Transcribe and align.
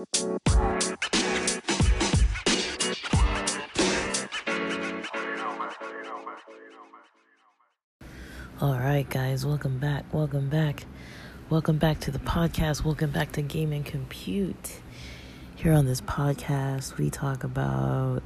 All 0.00 0.06
right, 8.78 9.04
guys, 9.10 9.44
welcome 9.44 9.78
back. 9.78 10.06
Welcome 10.10 10.48
back. 10.48 10.86
Welcome 11.50 11.76
back 11.76 12.00
to 12.00 12.10
the 12.10 12.18
podcast. 12.18 12.82
Welcome 12.82 13.10
back 13.10 13.32
to 13.32 13.42
Game 13.42 13.72
and 13.72 13.84
Compute. 13.84 14.80
Here 15.56 15.74
on 15.74 15.84
this 15.84 16.00
podcast, 16.00 16.96
we 16.96 17.10
talk 17.10 17.44
about 17.44 18.22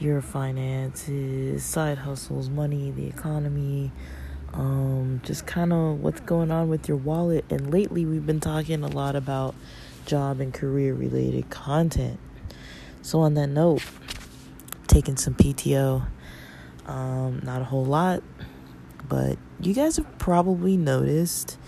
your 0.00 0.20
finances, 0.20 1.62
side 1.62 1.98
hustles, 1.98 2.50
money, 2.50 2.90
the 2.90 3.06
economy, 3.06 3.92
um, 4.52 5.20
just 5.22 5.46
kind 5.46 5.72
of 5.72 6.00
what's 6.00 6.20
going 6.22 6.50
on 6.50 6.68
with 6.68 6.88
your 6.88 6.96
wallet. 6.96 7.44
And 7.48 7.72
lately, 7.72 8.04
we've 8.04 8.26
been 8.26 8.40
talking 8.40 8.82
a 8.82 8.88
lot 8.88 9.14
about 9.14 9.54
job 10.06 10.40
and 10.40 10.52
career 10.52 10.94
related 10.94 11.50
content. 11.50 12.18
So, 13.02 13.20
on 13.20 13.34
that 13.34 13.48
note, 13.48 13.82
taking 14.86 15.16
some 15.16 15.34
PTO, 15.34 16.06
um, 16.86 17.40
not 17.42 17.60
a 17.60 17.64
whole 17.64 17.84
lot, 17.84 18.22
but 19.08 19.38
you 19.60 19.74
guys 19.74 19.96
have 19.96 20.18
probably 20.18 20.76
noticed 20.76 21.58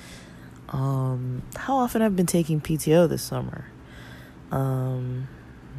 um, 0.71 1.43
how 1.57 1.77
often 1.77 2.03
I've 2.03 2.17
been 2.17 2.27
taking 2.27 2.61
PTO 2.61 3.09
this 3.09 3.23
summer. 3.23 3.67
Um, 4.51 5.29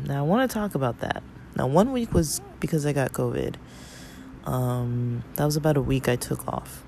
now, 0.06 0.20
I 0.20 0.22
want 0.22 0.50
to 0.50 0.54
talk 0.54 0.76
about 0.76 1.00
that. 1.00 1.24
Now, 1.56 1.68
one 1.68 1.92
week 1.92 2.14
was 2.14 2.42
because 2.60 2.86
I 2.86 2.94
got 2.94 3.14
COVID. 3.14 3.56
Um, 4.46 5.24
that 5.36 5.46
was 5.46 5.56
about 5.56 5.76
a 5.76 5.82
week 5.82 6.08
I 6.08 6.16
took 6.16 6.48
off. 6.48 6.84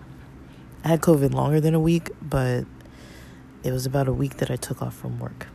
I 0.83 0.89
had 0.89 1.01
COVID 1.01 1.33
longer 1.33 1.59
than 1.59 1.73
a 1.73 1.79
week, 1.79 2.11
but 2.21 2.65
it 3.63 3.71
was 3.71 3.85
about 3.85 4.07
a 4.07 4.13
week 4.13 4.37
that 4.37 4.49
I 4.49 4.55
took 4.55 4.81
off 4.81 4.95
from 4.95 5.19
work. 5.19 5.47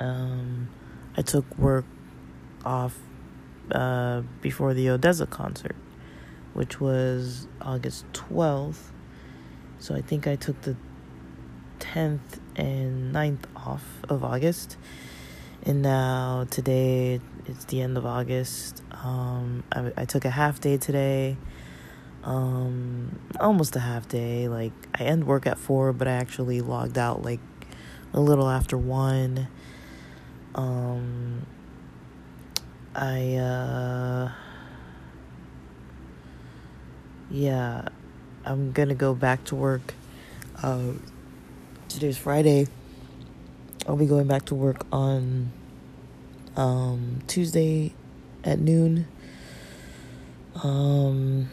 Um, 0.00 0.68
I 1.16 1.22
took 1.22 1.56
work 1.58 1.84
off 2.64 2.98
uh, 3.70 4.22
before 4.40 4.74
the 4.74 4.86
ODESZA 4.86 5.30
concert, 5.30 5.76
which 6.54 6.80
was 6.80 7.46
August 7.60 8.04
12th. 8.12 8.90
So 9.78 9.94
I 9.94 10.00
think 10.00 10.26
I 10.26 10.36
took 10.36 10.60
the 10.62 10.76
10th 11.78 12.40
and 12.56 13.14
9th 13.14 13.44
off 13.54 13.84
of 14.08 14.24
August. 14.24 14.76
And 15.62 15.82
now 15.82 16.46
today 16.50 17.20
it's 17.46 17.64
the 17.66 17.82
end 17.82 17.96
of 17.96 18.06
August. 18.06 18.82
Um, 18.92 19.64
I, 19.72 19.92
I 19.96 20.04
took 20.04 20.24
a 20.24 20.30
half 20.30 20.60
day 20.60 20.76
today. 20.76 21.36
Um, 22.24 23.18
almost 23.38 23.76
a 23.76 23.80
half 23.80 24.08
day. 24.08 24.48
Like 24.48 24.72
I 24.94 25.04
end 25.04 25.26
work 25.26 25.46
at 25.46 25.58
four, 25.58 25.92
but 25.92 26.08
I 26.08 26.12
actually 26.12 26.60
logged 26.60 26.98
out 26.98 27.22
like 27.22 27.40
a 28.12 28.20
little 28.20 28.48
after 28.48 28.76
one. 28.76 29.48
Um, 30.54 31.46
I 32.94 33.34
uh, 33.36 34.32
yeah, 37.30 37.88
I'm 38.44 38.72
gonna 38.72 38.94
go 38.94 39.14
back 39.14 39.44
to 39.44 39.54
work. 39.54 39.94
Uh, 40.62 40.92
today's 41.88 42.18
Friday. 42.18 42.66
I'll 43.86 43.96
be 43.96 44.06
going 44.06 44.26
back 44.26 44.44
to 44.46 44.54
work 44.54 44.84
on 44.92 45.52
um, 46.56 47.20
Tuesday 47.26 47.92
at 48.44 48.58
noon. 48.58 49.06
Um, 50.62 51.48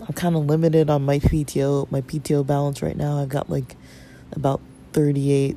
I'm 0.00 0.14
kind 0.14 0.36
of 0.36 0.46
limited 0.46 0.90
on 0.90 1.04
my 1.04 1.18
PTO, 1.18 1.90
my 1.90 2.00
PTO 2.00 2.46
balance 2.46 2.82
right 2.82 2.96
now. 2.96 3.18
I've 3.18 3.28
got 3.28 3.48
like 3.48 3.76
about 4.32 4.60
38, 4.92 5.56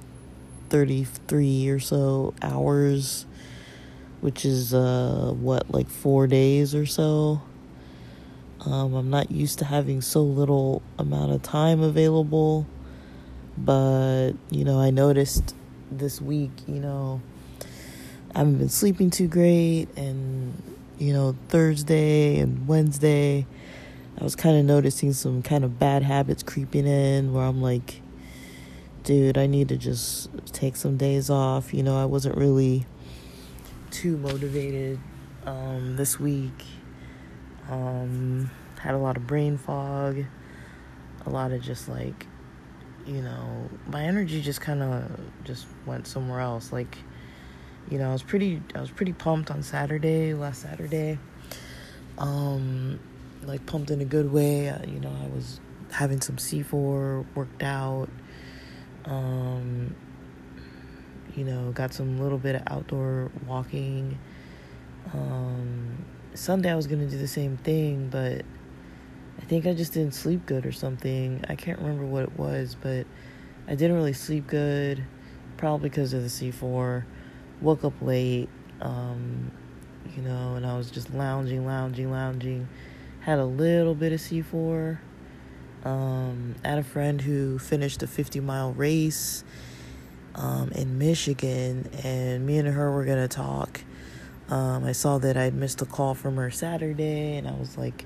33 0.73 1.69
or 1.69 1.79
so 1.79 2.33
hours, 2.41 3.27
which 4.21 4.43
is 4.43 4.73
uh, 4.73 5.31
what, 5.39 5.71
like 5.71 5.87
four 5.87 6.25
days 6.25 6.73
or 6.73 6.87
so. 6.87 7.39
Um, 8.65 8.95
I'm 8.95 9.11
not 9.11 9.29
used 9.29 9.59
to 9.59 9.65
having 9.65 10.01
so 10.01 10.23
little 10.23 10.81
amount 10.97 11.31
of 11.31 11.43
time 11.43 11.83
available, 11.83 12.65
but 13.55 14.31
you 14.49 14.65
know, 14.65 14.79
I 14.79 14.89
noticed 14.89 15.53
this 15.91 16.19
week, 16.19 16.49
you 16.67 16.79
know, 16.79 17.21
I 18.33 18.39
haven't 18.39 18.57
been 18.57 18.69
sleeping 18.69 19.11
too 19.11 19.27
great, 19.27 19.89
and 19.95 20.59
you 20.97 21.13
know, 21.13 21.35
Thursday 21.49 22.39
and 22.39 22.67
Wednesday, 22.67 23.45
I 24.19 24.23
was 24.23 24.35
kind 24.35 24.57
of 24.57 24.65
noticing 24.65 25.13
some 25.13 25.43
kind 25.43 25.63
of 25.63 25.77
bad 25.77 26.01
habits 26.01 26.41
creeping 26.41 26.87
in 26.87 27.31
where 27.31 27.45
I'm 27.45 27.61
like, 27.61 28.01
dude, 29.03 29.37
I 29.37 29.47
need 29.47 29.69
to 29.69 29.77
just 29.77 30.29
take 30.47 30.75
some 30.75 30.97
days 30.97 31.29
off. 31.29 31.73
You 31.73 31.83
know, 31.83 32.01
I 32.01 32.05
wasn't 32.05 32.37
really 32.37 32.85
too 33.91 34.17
motivated 34.17 34.99
um, 35.45 35.95
this 35.95 36.19
week. 36.19 36.63
Um, 37.69 38.49
had 38.79 38.95
a 38.95 38.97
lot 38.97 39.17
of 39.17 39.27
brain 39.27 39.57
fog, 39.57 40.23
a 41.25 41.29
lot 41.29 41.51
of 41.51 41.61
just 41.61 41.87
like, 41.87 42.27
you 43.05 43.21
know, 43.21 43.69
my 43.87 44.03
energy 44.03 44.41
just 44.41 44.61
kind 44.61 44.81
of 44.81 45.19
just 45.43 45.67
went 45.85 46.07
somewhere 46.07 46.39
else. 46.39 46.71
Like, 46.71 46.97
you 47.89 47.97
know, 47.97 48.09
I 48.09 48.13
was 48.13 48.23
pretty, 48.23 48.61
I 48.75 48.81
was 48.81 48.91
pretty 48.91 49.13
pumped 49.13 49.51
on 49.51 49.63
Saturday, 49.63 50.33
last 50.33 50.61
Saturday. 50.61 51.19
Um, 52.17 52.99
like 53.43 53.65
pumped 53.65 53.91
in 53.91 54.01
a 54.01 54.05
good 54.05 54.31
way. 54.31 54.69
Uh, 54.69 54.85
you 54.85 54.99
know, 54.99 55.11
I 55.23 55.27
was 55.27 55.59
having 55.91 56.21
some 56.21 56.37
C4, 56.37 57.25
worked 57.35 57.63
out. 57.63 58.09
Um, 59.05 59.95
you 61.35 61.43
know, 61.43 61.71
got 61.71 61.93
some 61.93 62.19
little 62.19 62.37
bit 62.37 62.55
of 62.55 62.63
outdoor 62.67 63.31
walking. 63.47 64.17
Um, 65.13 66.05
Sunday 66.33 66.71
I 66.71 66.75
was 66.75 66.87
gonna 66.87 67.07
do 67.07 67.17
the 67.17 67.27
same 67.27 67.57
thing, 67.57 68.09
but 68.09 68.43
I 69.39 69.45
think 69.45 69.65
I 69.65 69.73
just 69.73 69.93
didn't 69.93 70.13
sleep 70.13 70.45
good 70.45 70.65
or 70.65 70.71
something. 70.71 71.43
I 71.49 71.55
can't 71.55 71.79
remember 71.79 72.05
what 72.05 72.23
it 72.23 72.37
was, 72.37 72.75
but 72.79 73.05
I 73.67 73.75
didn't 73.75 73.95
really 73.95 74.13
sleep 74.13 74.47
good, 74.47 75.03
probably 75.57 75.89
because 75.89 76.13
of 76.13 76.23
the 76.23 76.29
C4. 76.29 77.03
Woke 77.61 77.83
up 77.83 77.93
late, 78.01 78.49
um, 78.81 79.51
you 80.15 80.21
know, 80.21 80.55
and 80.55 80.65
I 80.65 80.77
was 80.77 80.91
just 80.91 81.13
lounging, 81.13 81.65
lounging, 81.65 82.11
lounging. 82.11 82.67
Had 83.21 83.39
a 83.39 83.45
little 83.45 83.95
bit 83.95 84.11
of 84.11 84.19
C4. 84.19 84.99
Um, 85.83 86.55
I 86.63 86.69
had 86.69 86.77
a 86.79 86.83
friend 86.83 87.19
who 87.21 87.59
finished 87.59 88.01
a 88.03 88.07
50 88.07 88.39
mile 88.39 88.71
race 88.71 89.43
um, 90.35 90.71
in 90.71 90.97
Michigan, 90.97 91.89
and 92.03 92.45
me 92.45 92.57
and 92.57 92.67
her 92.67 92.91
were 92.91 93.05
gonna 93.05 93.27
talk. 93.27 93.81
Um, 94.49 94.83
I 94.83 94.91
saw 94.91 95.17
that 95.19 95.37
I'd 95.37 95.53
missed 95.53 95.81
a 95.81 95.85
call 95.85 96.15
from 96.15 96.37
her 96.37 96.51
Saturday, 96.51 97.35
and 97.35 97.47
I 97.47 97.53
was 97.53 97.77
like 97.77 98.05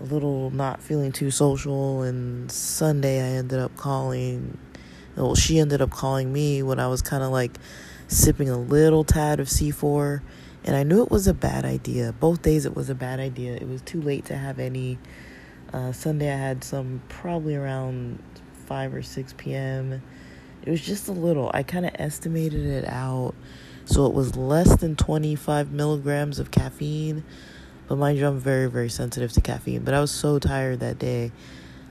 a 0.00 0.04
little 0.04 0.50
not 0.50 0.82
feeling 0.82 1.12
too 1.12 1.30
social. 1.30 2.02
And 2.02 2.50
Sunday, 2.50 3.20
I 3.20 3.36
ended 3.36 3.60
up 3.60 3.76
calling. 3.76 4.58
Well, 5.16 5.34
she 5.34 5.58
ended 5.58 5.82
up 5.82 5.90
calling 5.90 6.32
me 6.32 6.62
when 6.62 6.80
I 6.80 6.88
was 6.88 7.02
kind 7.02 7.22
of 7.22 7.30
like 7.30 7.58
sipping 8.08 8.48
a 8.48 8.58
little 8.58 9.04
tad 9.04 9.40
of 9.40 9.48
C4, 9.48 10.22
and 10.64 10.74
I 10.74 10.82
knew 10.82 11.02
it 11.02 11.10
was 11.10 11.28
a 11.28 11.34
bad 11.34 11.64
idea. 11.64 12.12
Both 12.12 12.42
days, 12.42 12.66
it 12.66 12.74
was 12.74 12.90
a 12.90 12.94
bad 12.94 13.20
idea. 13.20 13.54
It 13.54 13.68
was 13.68 13.82
too 13.82 14.00
late 14.00 14.24
to 14.26 14.36
have 14.36 14.58
any. 14.58 14.98
Uh, 15.72 15.92
Sunday, 15.92 16.32
I 16.32 16.36
had 16.36 16.62
some 16.62 17.02
probably 17.08 17.56
around 17.56 18.18
5 18.66 18.94
or 18.94 19.02
6 19.02 19.34
p.m. 19.38 20.02
It 20.64 20.70
was 20.70 20.80
just 20.80 21.08
a 21.08 21.12
little. 21.12 21.50
I 21.54 21.62
kind 21.62 21.86
of 21.86 21.92
estimated 21.94 22.66
it 22.66 22.86
out. 22.86 23.34
So 23.84 24.06
it 24.06 24.12
was 24.12 24.36
less 24.36 24.76
than 24.76 24.96
25 24.96 25.72
milligrams 25.72 26.38
of 26.38 26.50
caffeine. 26.50 27.24
But 27.88 27.96
mind 27.96 28.18
you, 28.18 28.26
I'm 28.26 28.38
very, 28.38 28.70
very 28.70 28.88
sensitive 28.88 29.32
to 29.32 29.40
caffeine. 29.40 29.82
But 29.82 29.94
I 29.94 30.00
was 30.00 30.10
so 30.10 30.38
tired 30.38 30.80
that 30.80 30.98
day. 30.98 31.32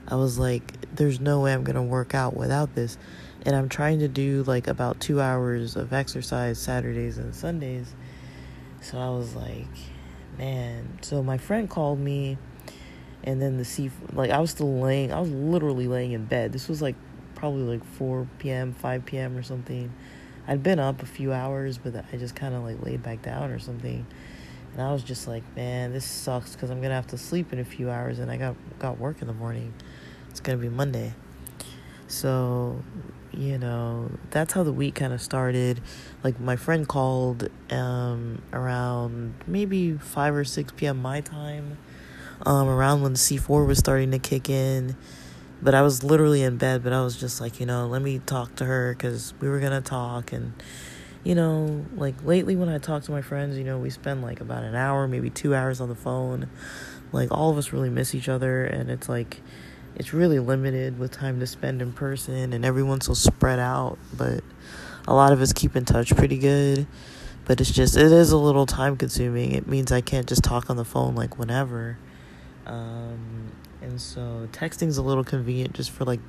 I 0.08 0.14
was 0.14 0.38
like, 0.38 0.94
there's 0.94 1.20
no 1.20 1.40
way 1.40 1.52
I'm 1.52 1.64
going 1.64 1.76
to 1.76 1.82
work 1.82 2.14
out 2.14 2.36
without 2.36 2.74
this. 2.74 2.98
And 3.44 3.54
I'm 3.56 3.68
trying 3.68 3.98
to 3.98 4.08
do 4.08 4.44
like 4.44 4.68
about 4.68 5.00
two 5.00 5.20
hours 5.20 5.76
of 5.76 5.92
exercise 5.92 6.58
Saturdays 6.58 7.18
and 7.18 7.34
Sundays. 7.34 7.94
So 8.80 8.98
I 8.98 9.10
was 9.10 9.34
like, 9.34 9.66
man. 10.38 10.98
So 11.02 11.22
my 11.22 11.38
friend 11.38 11.68
called 11.68 11.98
me. 11.98 12.38
And 13.24 13.40
then 13.40 13.56
the 13.56 13.64
C, 13.64 13.90
like, 14.12 14.30
I 14.30 14.40
was 14.40 14.50
still 14.50 14.80
laying, 14.80 15.12
I 15.12 15.20
was 15.20 15.30
literally 15.30 15.86
laying 15.86 16.12
in 16.12 16.24
bed. 16.24 16.52
This 16.52 16.68
was 16.68 16.82
like 16.82 16.96
probably 17.34 17.62
like 17.62 17.84
4 17.84 18.26
p.m., 18.38 18.72
5 18.72 19.04
p.m. 19.04 19.36
or 19.36 19.42
something. 19.42 19.92
I'd 20.46 20.62
been 20.62 20.78
up 20.78 21.02
a 21.02 21.06
few 21.06 21.32
hours, 21.32 21.78
but 21.78 22.04
I 22.12 22.16
just 22.16 22.34
kind 22.34 22.54
of 22.54 22.64
like 22.64 22.82
laid 22.84 23.02
back 23.02 23.22
down 23.22 23.50
or 23.50 23.58
something. 23.58 24.06
And 24.72 24.82
I 24.82 24.92
was 24.92 25.02
just 25.02 25.28
like, 25.28 25.42
man, 25.54 25.92
this 25.92 26.04
sucks 26.04 26.54
because 26.54 26.70
I'm 26.70 26.80
gonna 26.80 26.94
have 26.94 27.06
to 27.08 27.18
sleep 27.18 27.52
in 27.52 27.58
a 27.58 27.64
few 27.64 27.90
hours, 27.90 28.18
and 28.18 28.30
I 28.30 28.36
got 28.36 28.56
got 28.78 28.98
work 28.98 29.20
in 29.20 29.28
the 29.28 29.34
morning. 29.34 29.74
It's 30.30 30.40
gonna 30.40 30.58
be 30.58 30.68
Monday, 30.68 31.12
so 32.08 32.82
you 33.32 33.58
know 33.58 34.10
that's 34.30 34.54
how 34.54 34.62
the 34.62 34.72
week 34.72 34.94
kind 34.94 35.12
of 35.12 35.20
started. 35.20 35.80
Like 36.24 36.40
my 36.40 36.56
friend 36.56 36.88
called 36.88 37.48
um, 37.70 38.40
around 38.52 39.34
maybe 39.46 39.92
five 39.92 40.34
or 40.34 40.44
six 40.44 40.72
p.m. 40.74 41.02
my 41.02 41.20
time, 41.20 41.76
um, 42.44 42.68
around 42.68 43.02
when 43.02 43.16
C 43.16 43.36
four 43.36 43.64
was 43.64 43.78
starting 43.78 44.10
to 44.12 44.18
kick 44.18 44.48
in, 44.50 44.96
But 45.62 45.76
I 45.76 45.82
was 45.82 46.02
literally 46.02 46.42
in 46.42 46.56
bed, 46.56 46.82
but 46.82 46.92
I 46.92 47.02
was 47.02 47.16
just 47.16 47.40
like, 47.40 47.60
you 47.60 47.66
know, 47.66 47.86
let 47.86 48.02
me 48.02 48.18
talk 48.18 48.56
to 48.56 48.64
her 48.64 48.94
because 48.94 49.32
we 49.38 49.48
were 49.48 49.60
going 49.60 49.70
to 49.70 49.80
talk. 49.80 50.32
And, 50.32 50.52
you 51.22 51.36
know, 51.36 51.86
like 51.94 52.24
lately 52.24 52.56
when 52.56 52.68
I 52.68 52.78
talk 52.78 53.04
to 53.04 53.12
my 53.12 53.22
friends, 53.22 53.56
you 53.56 53.62
know, 53.62 53.78
we 53.78 53.88
spend 53.88 54.22
like 54.22 54.40
about 54.40 54.64
an 54.64 54.74
hour, 54.74 55.06
maybe 55.06 55.30
two 55.30 55.54
hours 55.54 55.80
on 55.80 55.88
the 55.88 55.94
phone. 55.94 56.48
Like 57.12 57.30
all 57.30 57.48
of 57.50 57.58
us 57.58 57.72
really 57.72 57.90
miss 57.90 58.12
each 58.12 58.28
other. 58.28 58.64
And 58.64 58.90
it's 58.90 59.08
like, 59.08 59.40
it's 59.94 60.12
really 60.12 60.40
limited 60.40 60.98
with 60.98 61.12
time 61.12 61.38
to 61.38 61.46
spend 61.46 61.80
in 61.80 61.92
person 61.92 62.52
and 62.52 62.64
everyone's 62.64 63.06
so 63.06 63.14
spread 63.14 63.60
out. 63.60 63.98
But 64.12 64.42
a 65.06 65.14
lot 65.14 65.32
of 65.32 65.40
us 65.40 65.52
keep 65.52 65.76
in 65.76 65.84
touch 65.84 66.16
pretty 66.16 66.38
good. 66.38 66.88
But 67.44 67.60
it's 67.60 67.70
just, 67.70 67.96
it 67.96 68.10
is 68.10 68.32
a 68.32 68.36
little 68.36 68.66
time 68.66 68.96
consuming. 68.96 69.52
It 69.52 69.68
means 69.68 69.92
I 69.92 70.00
can't 70.00 70.26
just 70.26 70.42
talk 70.42 70.70
on 70.70 70.76
the 70.76 70.84
phone 70.84 71.14
like 71.14 71.38
whenever. 71.38 71.98
Um, 72.66 73.52
and 73.80 74.00
so 74.00 74.48
texting's 74.52 74.96
a 74.96 75.02
little 75.02 75.24
convenient 75.24 75.74
just 75.74 75.90
for 75.90 76.04
like 76.04 76.20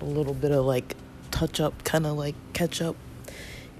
a 0.00 0.04
little 0.04 0.34
bit 0.34 0.52
of 0.52 0.64
like 0.64 0.96
touch 1.30 1.60
up, 1.60 1.84
kind 1.84 2.06
of 2.06 2.16
like 2.16 2.34
catch 2.52 2.82
up. 2.82 2.96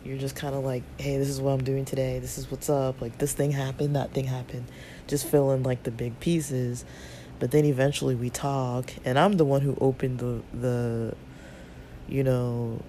You're 0.05 0.19
just 0.19 0.37
kind 0.37 0.55
of 0.55 0.65
like, 0.65 0.85
hey, 1.01 1.19
this 1.19 1.29
is 1.29 1.41
what 1.41 1.53
I'm 1.53 1.65
doing 1.65 1.85
today. 1.85 2.21
This 2.21 2.39
is 2.39 2.51
what's 2.51 2.71
up. 2.71 3.01
Like 3.01 3.19
this 3.19 3.33
thing 3.33 3.51
happened, 3.51 3.97
that 3.97 4.13
thing 4.13 4.27
happened. 4.27 4.67
Just 5.07 5.27
fill 5.27 5.53
in 5.53 5.63
like 5.63 5.83
the 5.83 5.91
big 5.91 6.21
pieces. 6.21 6.85
But 7.39 7.51
then 7.51 7.65
eventually 7.65 8.15
we 8.15 8.31
talk, 8.31 8.93
and 9.05 9.19
I'm 9.19 9.33
the 9.33 9.45
one 9.45 9.61
who 9.61 9.77
opened 9.81 10.21
the 10.21 10.43
the, 10.55 11.15
you 12.09 12.25
know, 12.25 12.81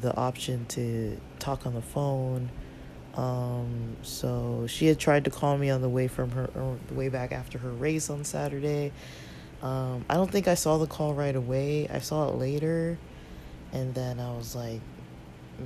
the 0.00 0.16
option 0.16 0.66
to 0.70 1.20
talk 1.38 1.66
on 1.66 1.74
the 1.74 1.82
phone. 1.82 2.50
Um, 3.14 3.96
so 4.02 4.66
she 4.66 4.86
had 4.86 4.98
tried 4.98 5.24
to 5.24 5.30
call 5.30 5.58
me 5.58 5.70
on 5.70 5.82
the 5.82 5.88
way 5.88 6.08
from 6.08 6.30
her, 6.30 6.48
the 6.88 6.94
way 6.94 7.08
back 7.08 7.32
after 7.32 7.58
her 7.58 7.70
race 7.70 8.08
on 8.08 8.24
Saturday. 8.24 8.92
Um, 9.62 10.04
I 10.08 10.14
don't 10.14 10.30
think 10.30 10.48
I 10.48 10.54
saw 10.54 10.78
the 10.78 10.86
call 10.86 11.14
right 11.14 11.36
away. 11.36 11.88
I 11.88 11.98
saw 11.98 12.28
it 12.28 12.36
later, 12.36 12.98
and 13.72 13.94
then 13.94 14.18
I 14.18 14.34
was 14.34 14.56
like, 14.56 14.80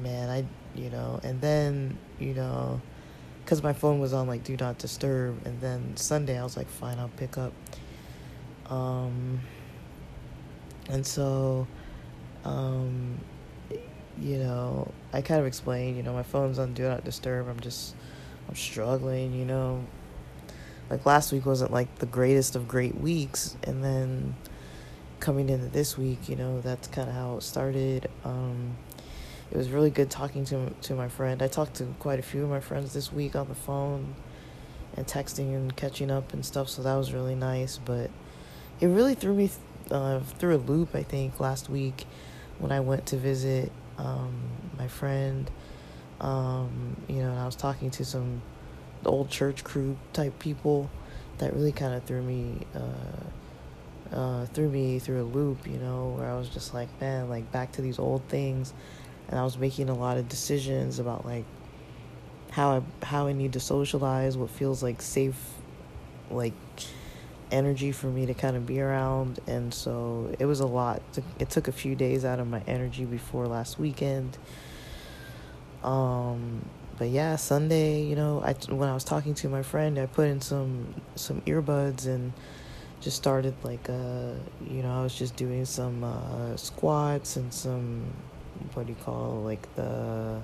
man, 0.03 0.29
I, 0.29 0.45
you 0.79 0.91
know, 0.91 1.21
and 1.23 1.41
then, 1.41 1.97
you 2.19 2.35
know, 2.35 2.81
because 3.45 3.63
my 3.63 3.73
phone 3.73 4.01
was 4.01 4.13
on 4.13 4.27
like 4.27 4.43
do 4.43 4.57
not 4.57 4.79
disturb, 4.79 5.47
and 5.47 5.61
then 5.61 5.97
Sunday 5.97 6.39
I 6.39 6.43
was 6.43 6.57
like, 6.57 6.69
fine, 6.69 6.99
I'll 6.99 7.09
pick 7.09 7.39
up. 7.39 7.53
Um, 8.69 9.41
and 10.91 11.07
so, 11.07 11.67
um, 12.45 13.19
you 14.21 14.39
know, 14.39 14.93
I 15.13 15.21
kind 15.23 15.41
of 15.41 15.47
explained, 15.47 15.97
you 15.97 16.03
know, 16.03 16.13
my 16.13 16.23
phone's 16.23 16.59
on 16.59 16.75
do 16.75 16.85
not 16.85 17.05
disturb. 17.05 17.49
I'm 17.49 17.61
just, 17.61 17.95
I'm 18.49 18.55
struggling, 18.55 19.33
you 19.33 19.45
know, 19.45 19.85
like 20.91 21.05
last 21.05 21.33
week 21.33 21.47
wasn't 21.47 21.73
like 21.73 21.97
the 21.99 22.07
greatest 22.07 22.57
of 22.57 22.69
great 22.69 22.97
weeks 23.01 23.57
and 23.65 23.83
then 23.83 24.35
coming 25.21 25.49
into 25.49 25.67
this 25.67 25.97
week 25.97 26.29
you 26.29 26.37
know 26.37 26.61
that's 26.61 26.89
kind 26.89 27.09
of 27.09 27.15
how 27.15 27.37
it 27.37 27.43
started 27.43 28.09
um, 28.25 28.77
it 29.51 29.57
was 29.57 29.71
really 29.71 29.91
good 29.91 30.11
talking 30.11 30.45
to 30.45 30.71
to 30.83 30.95
my 30.95 31.09
friend 31.09 31.43
i 31.43 31.49
talked 31.49 31.75
to 31.75 31.85
quite 31.99 32.19
a 32.19 32.23
few 32.23 32.43
of 32.45 32.51
my 32.51 32.61
friends 32.61 32.93
this 32.93 33.13
week 33.13 33.35
on 33.35 33.49
the 33.49 33.55
phone 33.55 34.15
and 34.97 35.07
texting 35.07 35.55
and 35.55 35.77
catching 35.77 36.11
up 36.11 36.33
and 36.33 36.45
stuff 36.45 36.69
so 36.69 36.83
that 36.83 36.95
was 36.95 37.13
really 37.13 37.35
nice 37.35 37.79
but 37.79 38.11
it 38.81 38.87
really 38.87 39.15
threw 39.15 39.35
me 39.35 39.51
uh, 39.91 40.21
through 40.21 40.55
a 40.55 40.59
loop 40.59 40.95
i 40.95 41.03
think 41.03 41.41
last 41.41 41.69
week 41.69 42.05
when 42.59 42.71
i 42.71 42.81
went 42.81 43.07
to 43.07 43.17
visit 43.17 43.73
um, 43.99 44.33
my 44.79 44.89
friend 44.89 45.51
um, 46.21 46.97
you 47.09 47.17
know 47.17 47.31
and 47.31 47.39
i 47.39 47.45
was 47.47 47.57
talking 47.57 47.91
to 47.91 48.05
some 48.05 48.41
old 49.05 49.31
church 49.31 49.63
crew 49.63 49.97
type 50.13 50.39
people 50.39 50.91
that 51.39 51.55
really 51.55 51.73
kind 51.73 51.95
of 51.95 52.03
threw 52.05 52.23
me 52.23 52.67
uh, 52.75 53.27
uh, 54.13 54.47
threw 54.47 54.69
me 54.69 54.99
through 54.99 55.23
a 55.23 55.25
loop, 55.25 55.67
you 55.67 55.79
know, 55.79 56.15
where 56.17 56.31
I 56.31 56.37
was 56.37 56.49
just 56.49 56.75
like, 56.75 56.89
man, 57.01 57.29
like 57.29 57.51
back 57.53 57.73
to 57.73 57.83
these 57.83 57.99
old 57.99 58.23
things, 58.29 58.73
and 59.29 59.39
I 59.39 59.45
was 59.45 59.59
making 59.59 59.89
a 59.89 59.95
lot 59.95 60.17
of 60.17 60.29
decisions 60.29 60.99
about 60.99 61.25
like 61.25 61.45
how 62.51 62.77
I 62.77 63.05
how 63.05 63.27
I 63.27 63.33
need 63.33 63.55
to 63.55 63.61
socialize, 63.61 64.37
what 64.37 64.51
feels 64.51 64.83
like 64.83 65.03
safe, 65.03 65.41
like 66.31 66.53
energy 67.51 67.93
for 67.93 68.07
me 68.07 68.27
to 68.27 68.35
kind 68.35 68.57
of 68.57 68.67
be 68.67 68.81
around, 68.81 69.41
and 69.47 69.73
so 69.73 70.35
it 70.39 70.47
was 70.47 70.61
a 70.61 70.67
lot. 70.67 71.03
It 71.39 71.51
took 71.51 71.69
a 71.69 71.73
few 71.73 71.95
days 71.95 72.25
out 72.25 72.41
of 72.41 72.49
my 72.49 72.63
energy 72.67 73.05
before 73.05 73.47
last 73.47 73.79
weekend. 73.79 74.39
Um, 75.83 76.65
but 76.99 77.09
yeah, 77.09 77.37
Sunday, 77.37 78.03
you 78.03 78.17
know, 78.17 78.43
I 78.45 78.53
when 78.73 78.89
I 78.89 78.95
was 78.95 79.05
talking 79.05 79.35
to 79.35 79.49
my 79.49 79.63
friend, 79.63 79.99
I 79.99 80.07
put 80.07 80.29
in 80.29 80.41
some 80.41 80.95
some 81.15 81.41
earbuds 81.43 82.07
and 82.07 82.33
just 83.01 83.17
started 83.17 83.55
like 83.63 83.89
uh 83.91 84.33
you 84.67 84.83
know 84.83 84.99
I 84.99 85.03
was 85.03 85.15
just 85.15 85.37
doing 85.37 85.65
some 85.65 86.03
uh, 86.03 86.57
squats 86.57 87.37
and 87.37 87.53
some 87.53 88.05
what 88.75 88.87
do 88.87 88.93
you 88.93 88.99
call 89.05 89.43
like 89.43 89.73
the 89.77 90.41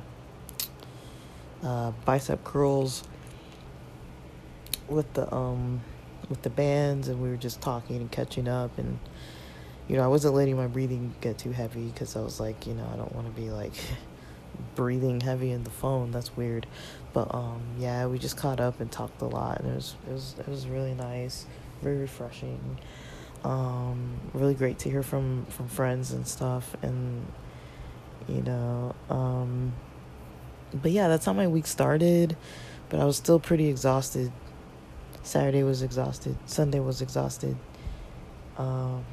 uh, 1.63 1.93
bicep 2.05 2.45
curls 2.45 3.05
with 4.89 5.11
the 5.15 5.33
um 5.35 5.81
with 6.32 6.43
the 6.43 6.50
bands 6.50 7.08
and 7.08 7.20
we 7.20 7.29
were 7.29 7.37
just 7.37 7.61
talking 7.61 7.96
and 7.96 8.11
catching 8.11 8.49
up 8.49 8.79
and 8.79 8.99
you 9.87 9.96
know 9.96 10.02
I 10.02 10.06
wasn't 10.06 10.34
letting 10.34 10.56
my 10.56 10.67
breathing 10.67 11.14
get 11.20 11.37
too 11.37 11.52
heavy 11.52 11.88
because 11.88 12.17
I 12.17 12.20
was 12.20 12.40
like 12.40 12.67
you 12.67 12.73
know 12.73 12.88
I 12.90 12.96
don't 12.96 13.14
want 13.14 13.26
to 13.26 13.38
be 13.38 13.50
like 13.50 13.75
breathing 14.75 15.20
heavy 15.20 15.50
in 15.50 15.64
the 15.64 15.70
phone. 15.70 16.11
That's 16.11 16.34
weird. 16.34 16.67
But 17.12 17.34
um 17.34 17.61
yeah, 17.79 18.06
we 18.06 18.19
just 18.19 18.38
caught 18.38 18.61
up 18.61 18.81
and 18.81 18.90
talked 18.90 19.20
a 19.20 19.26
lot 19.26 19.61
and 19.61 19.73
it 19.73 19.75
was 19.75 19.94
it 20.08 20.12
was 20.12 20.34
it 20.38 20.49
was 20.49 20.67
really 20.67 20.94
nice, 20.94 21.44
very 21.82 21.99
refreshing. 21.99 22.79
Um 23.44 24.14
really 24.32 24.55
great 24.55 24.79
to 24.81 24.90
hear 24.90 25.02
from 25.02 25.44
from 25.50 25.69
friends 25.69 26.12
and 26.12 26.26
stuff 26.26 26.75
and 26.82 27.26
you 28.26 28.40
know, 28.40 28.94
um 29.11 29.75
but 30.73 30.93
yeah, 30.93 31.08
that's 31.08 31.26
how 31.26 31.34
my 31.34 31.46
week 31.46 31.67
started, 31.67 32.34
but 32.88 32.99
I 32.99 33.05
was 33.05 33.19
still 33.19 33.38
pretty 33.38 33.69
exhausted. 33.69 34.32
Saturday 35.23 35.63
was 35.63 35.83
exhausted, 35.83 36.37
Sunday 36.47 36.81
was 36.81 37.01
exhausted. 37.03 37.57
Um 38.59 39.05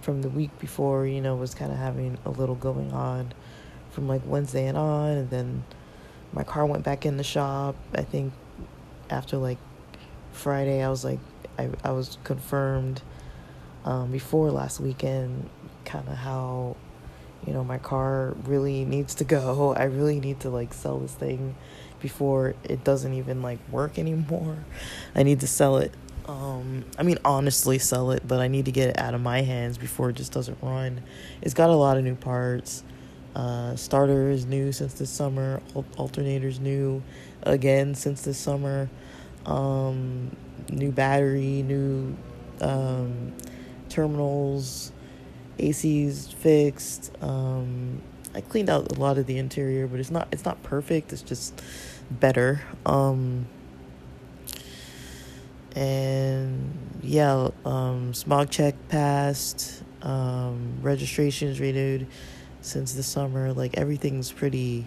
from 0.00 0.22
the 0.22 0.28
week 0.28 0.50
before, 0.58 1.06
you 1.06 1.20
know, 1.20 1.36
was 1.36 1.54
kind 1.54 1.70
of 1.70 1.78
having 1.78 2.18
a 2.24 2.30
little 2.30 2.54
going 2.54 2.92
on 2.92 3.32
from 3.90 4.08
like 4.08 4.22
Wednesday 4.24 4.66
and 4.66 4.78
on, 4.78 5.10
and 5.10 5.30
then 5.30 5.64
my 6.32 6.42
car 6.42 6.64
went 6.66 6.84
back 6.84 7.04
in 7.04 7.16
the 7.16 7.24
shop. 7.24 7.76
I 7.94 8.02
think 8.02 8.32
after 9.10 9.36
like 9.36 9.58
Friday, 10.32 10.82
I 10.82 10.88
was 10.88 11.04
like, 11.04 11.18
I 11.58 11.70
I 11.84 11.92
was 11.92 12.18
confirmed 12.24 13.02
um, 13.84 14.10
before 14.10 14.50
last 14.50 14.80
weekend, 14.80 15.48
kind 15.84 16.08
of 16.08 16.16
how 16.16 16.76
you 17.46 17.52
know 17.52 17.64
my 17.64 17.78
car 17.78 18.34
really 18.44 18.84
needs 18.84 19.14
to 19.16 19.24
go. 19.24 19.74
I 19.76 19.84
really 19.84 20.20
need 20.20 20.40
to 20.40 20.50
like 20.50 20.72
sell 20.72 20.98
this 20.98 21.14
thing 21.14 21.54
before 22.00 22.54
it 22.64 22.84
doesn't 22.84 23.12
even 23.14 23.42
like 23.42 23.58
work 23.70 23.98
anymore. 23.98 24.58
I 25.14 25.22
need 25.22 25.40
to 25.40 25.46
sell 25.46 25.78
it. 25.78 25.92
Um, 26.26 26.84
I 26.98 27.02
mean, 27.02 27.18
honestly, 27.24 27.78
sell 27.78 28.12
it, 28.12 28.26
but 28.26 28.40
I 28.40 28.48
need 28.48 28.66
to 28.66 28.72
get 28.72 28.90
it 28.90 28.98
out 28.98 29.14
of 29.14 29.20
my 29.20 29.42
hands 29.42 29.78
before 29.78 30.10
it 30.10 30.16
just 30.16 30.32
doesn't 30.32 30.58
run. 30.62 31.02
It's 31.42 31.54
got 31.54 31.70
a 31.70 31.74
lot 31.74 31.96
of 31.96 32.04
new 32.04 32.14
parts. 32.14 32.84
Uh, 33.34 33.76
starter 33.76 34.30
is 34.30 34.46
new 34.46 34.72
since 34.72 34.94
this 34.94 35.10
summer. 35.10 35.60
Alternator's 35.96 36.60
new 36.60 37.02
again 37.42 37.94
since 37.94 38.22
this 38.22 38.38
summer. 38.38 38.88
Um, 39.46 40.36
new 40.68 40.92
battery, 40.92 41.62
new 41.62 42.16
um, 42.60 43.32
terminals, 43.88 44.92
AC's 45.58 46.28
fixed. 46.28 47.12
Um, 47.22 48.02
I 48.34 48.40
cleaned 48.40 48.70
out 48.70 48.92
a 48.92 49.00
lot 49.00 49.18
of 49.18 49.26
the 49.26 49.38
interior, 49.38 49.86
but 49.86 50.00
it's 50.00 50.10
not 50.10 50.28
it's 50.32 50.44
not 50.44 50.62
perfect. 50.62 51.12
It's 51.12 51.22
just 51.22 51.60
better. 52.10 52.62
Um, 52.84 53.46
and 55.74 56.76
yeah, 57.02 57.48
um, 57.64 58.12
smog 58.14 58.50
check 58.50 58.74
passed. 58.88 59.82
Um, 60.02 60.78
registrations 60.80 61.60
renewed 61.60 62.06
since 62.60 62.94
the 62.94 63.02
summer. 63.02 63.52
Like 63.52 63.76
everything's 63.76 64.32
pretty 64.32 64.86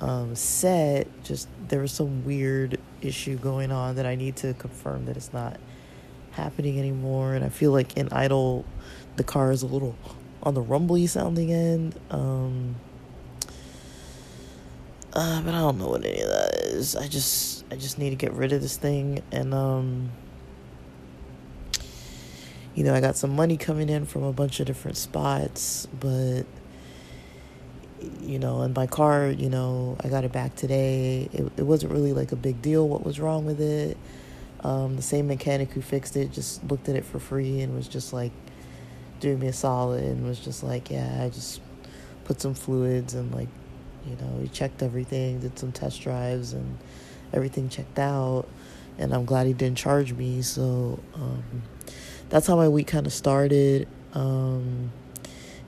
um, 0.00 0.34
set. 0.34 1.06
Just 1.24 1.48
there 1.68 1.80
was 1.80 1.92
some 1.92 2.24
weird 2.24 2.78
issue 3.00 3.36
going 3.36 3.70
on 3.70 3.96
that 3.96 4.06
I 4.06 4.14
need 4.14 4.36
to 4.36 4.54
confirm 4.54 5.06
that 5.06 5.16
it's 5.16 5.32
not 5.32 5.58
happening 6.32 6.78
anymore. 6.78 7.34
And 7.34 7.44
I 7.44 7.48
feel 7.48 7.72
like 7.72 7.96
in 7.96 8.08
idle, 8.12 8.64
the 9.16 9.24
car 9.24 9.50
is 9.50 9.62
a 9.62 9.66
little 9.66 9.96
on 10.42 10.54
the 10.54 10.62
rumbly 10.62 11.06
sounding 11.06 11.52
end. 11.52 11.98
Um, 12.10 12.76
uh, 15.12 15.42
but 15.42 15.54
I 15.54 15.58
don't 15.58 15.78
know 15.78 15.88
what 15.88 16.04
any 16.04 16.20
of 16.20 16.28
that 16.28 16.54
is. 16.54 16.96
I 16.96 17.08
just 17.08 17.64
I 17.70 17.76
just 17.76 17.98
need 17.98 18.10
to 18.10 18.16
get 18.16 18.32
rid 18.32 18.52
of 18.52 18.60
this 18.62 18.76
thing 18.76 19.22
and 19.32 19.54
um 19.54 20.10
you 22.74 22.84
know, 22.84 22.94
I 22.94 23.00
got 23.00 23.16
some 23.16 23.34
money 23.34 23.56
coming 23.56 23.88
in 23.88 24.06
from 24.06 24.22
a 24.22 24.32
bunch 24.32 24.60
of 24.60 24.66
different 24.66 24.96
spots, 24.96 25.88
but 25.98 26.44
you 28.20 28.38
know, 28.38 28.60
and 28.62 28.72
my 28.76 28.86
car, 28.86 29.26
you 29.28 29.50
know, 29.50 29.96
I 30.04 30.08
got 30.08 30.22
it 30.22 30.30
back 30.30 30.54
today. 30.54 31.28
It, 31.32 31.50
it 31.56 31.62
wasn't 31.64 31.92
really 31.92 32.12
like 32.12 32.30
a 32.30 32.36
big 32.36 32.62
deal 32.62 32.88
what 32.88 33.04
was 33.04 33.18
wrong 33.18 33.44
with 33.46 33.60
it. 33.60 33.96
Um, 34.60 34.94
the 34.94 35.02
same 35.02 35.26
mechanic 35.26 35.72
who 35.72 35.82
fixed 35.82 36.16
it 36.16 36.30
just 36.30 36.62
looked 36.70 36.88
at 36.88 36.94
it 36.94 37.04
for 37.04 37.18
free 37.18 37.60
and 37.62 37.74
was 37.74 37.88
just 37.88 38.12
like, 38.12 38.30
doing 39.20 39.38
me 39.38 39.48
a 39.48 39.52
solid 39.52 40.04
and 40.04 40.24
was 40.26 40.38
just 40.38 40.62
like, 40.62 40.90
yeah, 40.90 41.22
I 41.24 41.28
just 41.28 41.60
put 42.24 42.40
some 42.40 42.54
fluids 42.54 43.14
and 43.14 43.34
like, 43.34 43.48
you 44.06 44.16
know, 44.16 44.40
he 44.40 44.48
checked 44.48 44.82
everything, 44.82 45.40
did 45.40 45.58
some 45.58 45.72
test 45.72 46.00
drives 46.00 46.52
and 46.52 46.78
everything 47.32 47.68
checked 47.68 47.98
out. 47.98 48.46
And 48.98 49.14
I'm 49.14 49.24
glad 49.24 49.46
he 49.46 49.52
didn't 49.52 49.78
charge 49.78 50.12
me. 50.12 50.42
So 50.42 50.98
um, 51.14 51.62
that's 52.28 52.46
how 52.46 52.56
my 52.56 52.68
week 52.68 52.88
kind 52.88 53.06
of 53.06 53.12
started 53.12 53.86
um, 54.14 54.90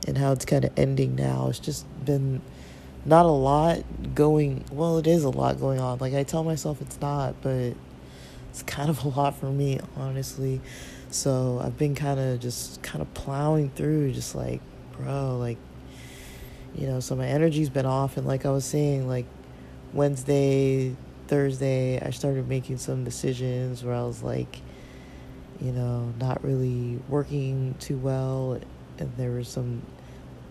and 0.07 0.19
how 0.19 0.33
it's 0.33 0.45
kind 0.45 0.65
of 0.65 0.77
ending 0.77 1.15
now. 1.15 1.49
It's 1.49 1.59
just 1.59 1.87
been 2.05 2.43
not 3.05 3.27
a 3.27 3.31
lot 3.31 3.83
going, 4.15 4.65
well, 4.73 4.99
it 4.99 5.07
is 5.07 5.25
a 5.25 5.31
lot 5.31 5.59
going 5.61 5.81
on. 5.81 5.99
Like 5.99 6.15
I 6.15 6.23
tell 6.23 6.45
myself 6.45 6.81
it's 6.83 7.01
not, 7.01 7.41
but 7.41 7.75
it's 8.51 8.63
kind 8.67 8.91
of 8.91 9.05
a 9.05 9.09
lot 9.09 9.37
for 9.37 9.47
me, 9.47 9.81
honestly. 9.97 10.61
So 11.11 11.61
I've 11.63 11.79
been 11.79 11.95
kind 11.95 12.21
of 12.21 12.41
just 12.41 12.83
kind 12.83 13.03
of 13.03 13.13
plowing 13.15 13.71
through, 13.71 14.13
just 14.13 14.35
like, 14.35 14.61
bro, 14.97 15.39
like, 15.39 15.59
you 16.75 16.87
know, 16.87 17.01
so 17.01 17.17
my 17.17 17.27
energy's 17.27 17.69
been 17.69 17.87
off. 17.87 18.17
And 18.17 18.27
like 18.27 18.47
I 18.47 18.51
was 18.51 18.65
saying, 18.65 19.09
like, 19.09 19.27
Wednesday, 19.93 20.95
Thursday, 21.27 22.01
I 22.01 22.11
started 22.11 22.49
making 22.49 22.79
some 22.79 23.05
decisions 23.05 23.83
where 23.85 23.95
I 23.95 24.03
was 24.03 24.23
like, 24.23 24.61
you 25.61 25.73
know, 25.73 26.13
not 26.19 26.43
really 26.45 26.99
working 27.09 27.75
too 27.81 27.97
well. 27.99 28.61
And 28.99 29.13
there 29.17 29.31
were 29.31 29.45
some, 29.45 29.83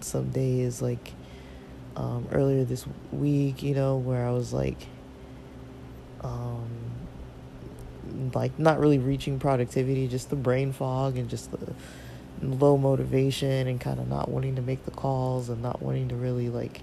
some 0.01 0.29
days 0.29 0.81
like, 0.81 1.13
um, 1.95 2.27
earlier 2.31 2.63
this 2.63 2.85
week, 3.11 3.63
you 3.63 3.75
know, 3.75 3.97
where 3.97 4.25
I 4.25 4.31
was 4.31 4.53
like, 4.53 4.87
um, 6.21 6.69
like 8.33 8.57
not 8.59 8.79
really 8.79 8.99
reaching 8.99 9.39
productivity, 9.39 10.07
just 10.07 10.29
the 10.29 10.35
brain 10.35 10.71
fog 10.71 11.17
and 11.17 11.29
just 11.29 11.51
the 11.51 11.73
low 12.41 12.77
motivation 12.77 13.67
and 13.67 13.79
kind 13.79 13.99
of 13.99 14.07
not 14.07 14.29
wanting 14.29 14.55
to 14.55 14.61
make 14.61 14.85
the 14.85 14.91
calls 14.91 15.49
and 15.49 15.61
not 15.61 15.81
wanting 15.81 16.09
to 16.09 16.15
really 16.15 16.49
like 16.49 16.81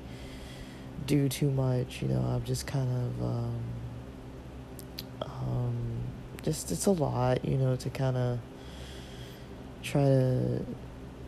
do 1.06 1.28
too 1.28 1.50
much. 1.50 2.02
You 2.02 2.08
know, 2.08 2.20
I'm 2.20 2.44
just 2.44 2.66
kind 2.66 2.88
of 2.90 3.22
um, 3.24 3.60
um, 5.22 5.76
just 6.42 6.70
it's 6.70 6.86
a 6.86 6.90
lot. 6.90 7.44
You 7.44 7.56
know, 7.56 7.76
to 7.76 7.90
kind 7.90 8.16
of 8.16 8.38
try 9.82 10.02
to 10.02 10.64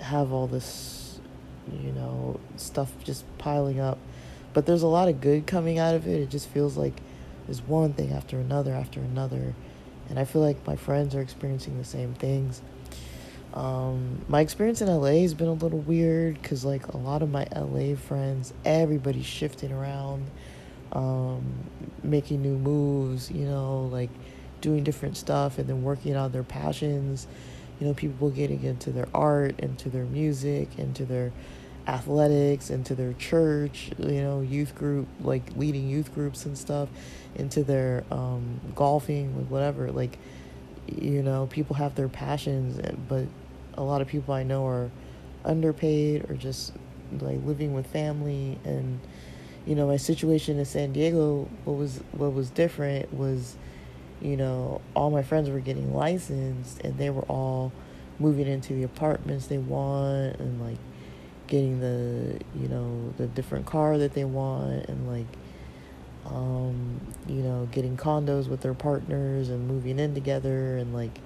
have 0.00 0.32
all 0.32 0.47
this, 0.47 1.20
you 1.73 1.92
know, 1.92 2.38
stuff 2.56 2.92
just 3.04 3.25
piling 3.38 3.80
up. 3.80 3.99
But 4.54 4.66
there's 4.66 4.82
a 4.82 4.88
lot 4.88 5.08
of 5.08 5.20
good 5.20 5.47
coming 5.47 5.78
out 5.78 5.94
of 5.94 6.06
it. 6.06 6.20
It 6.20 6.30
just 6.30 6.49
feels 6.49 6.76
like 6.76 6.94
there's 7.47 7.62
one 7.62 7.92
thing 7.92 8.12
after 8.12 8.38
another 8.38 8.75
after 8.75 9.00
another 9.00 9.54
and 10.08 10.18
I 10.18 10.25
feel 10.25 10.42
like 10.42 10.66
my 10.66 10.76
friends 10.76 11.14
are 11.14 11.20
experiencing 11.20 11.78
the 11.78 11.85
same 11.85 12.14
things. 12.14 12.62
Um, 13.55 14.25
my 14.28 14.40
experience 14.40 14.83
in 14.83 14.88
LA 14.88 15.23
has 15.23 15.35
been 15.35 15.49
a 15.49 15.52
little 15.52 15.78
weird 15.78 16.40
because, 16.40 16.64
like, 16.64 16.87
a 16.88 16.97
lot 16.97 17.23
of 17.23 17.31
my 17.31 17.47
LA 17.55 17.95
friends, 17.97 18.52
everybody's 18.64 19.26
shifting 19.26 19.73
around, 19.73 20.26
um, 20.93 21.43
making 22.02 22.43
new 22.43 22.57
moves, 22.57 23.31
you 23.31 23.47
know, 23.47 23.88
like 23.93 24.11
doing 24.61 24.85
different 24.85 25.17
stuff 25.17 25.59
and 25.59 25.69
then 25.69 25.83
working 25.83 26.17
on 26.17 26.33
their 26.33 26.43
passions. 26.43 27.26
You 27.81 27.87
know, 27.87 27.95
people 27.95 28.31
getting 28.31 28.64
into 28.64 28.90
their 28.90 29.09
art, 29.14 29.61
into 29.61 29.88
their 29.88 30.05
music, 30.05 30.78
into 30.78 31.05
their 31.05 31.33
athletics, 31.87 32.71
into 32.71 32.95
their 32.95 33.14
church, 33.14 33.90
you 33.99 34.21
know, 34.21 34.40
youth 34.40 34.75
group, 34.75 35.09
like 35.21 35.57
leading 35.57 35.88
youth 35.88 36.12
groups 36.14 36.45
and 36.45 36.59
stuff, 36.59 36.88
into 37.35 37.62
their 37.62 38.05
um, 38.11 38.61
golfing, 38.75 39.37
like 39.37 39.47
whatever. 39.47 39.90
Like, 39.90 40.19
you 40.97 41.23
know, 41.23 41.47
people 41.50 41.76
have 41.76 41.95
their 41.95 42.09
passions, 42.09 42.78
eh, 42.78 42.92
but 43.09 43.25
a 43.75 43.83
lot 43.83 44.00
of 44.00 44.09
people 44.09 44.35
I 44.35 44.42
know 44.42 44.66
are 44.66 44.90
underpaid 45.45 46.30
or 46.30 46.35
just 46.35 46.73
like 47.21 47.38
living 47.45 47.75
with 47.75 47.87
family. 47.87 48.59
And 48.64 49.00
you 49.68 49.75
know 49.75 49.87
my 49.87 49.99
situation 49.99 50.59
in 50.59 50.64
San 50.64 50.92
Diego 50.92 51.47
what 51.64 51.76
was 51.76 52.00
what 52.12 52.33
was 52.33 52.49
different 52.49 53.12
was 53.12 53.57
you 54.21 54.35
know 54.35 54.80
all 54.95 55.11
my 55.11 55.23
friends 55.23 55.50
were 55.50 55.61
getting 55.61 55.95
licensed 55.95 56.80
and 56.80 56.97
they 56.97 57.11
were 57.11 57.23
all 57.23 57.71
moving 58.18 58.47
into 58.47 58.73
the 58.73 58.83
apartments 58.83 59.47
they 59.47 59.59
want 59.59 60.37
and 60.40 60.61
like 60.61 60.78
getting 61.49 61.80
the 61.80 62.40
you 62.59 62.66
know 62.68 63.12
the 63.18 63.26
different 63.26 63.66
car 63.66 63.99
that 63.99 64.14
they 64.14 64.25
want 64.25 64.87
and 64.87 65.07
like 65.07 65.26
um 66.28 67.00
you 67.26 67.42
know 67.42 67.68
getting 67.73 67.97
condos 67.97 68.49
with 68.49 68.61
their 68.61 68.75
partners 68.75 69.49
and 69.49 69.66
moving 69.66 69.99
in 69.99 70.14
together 70.14 70.76
and 70.76 70.94
like 70.94 71.18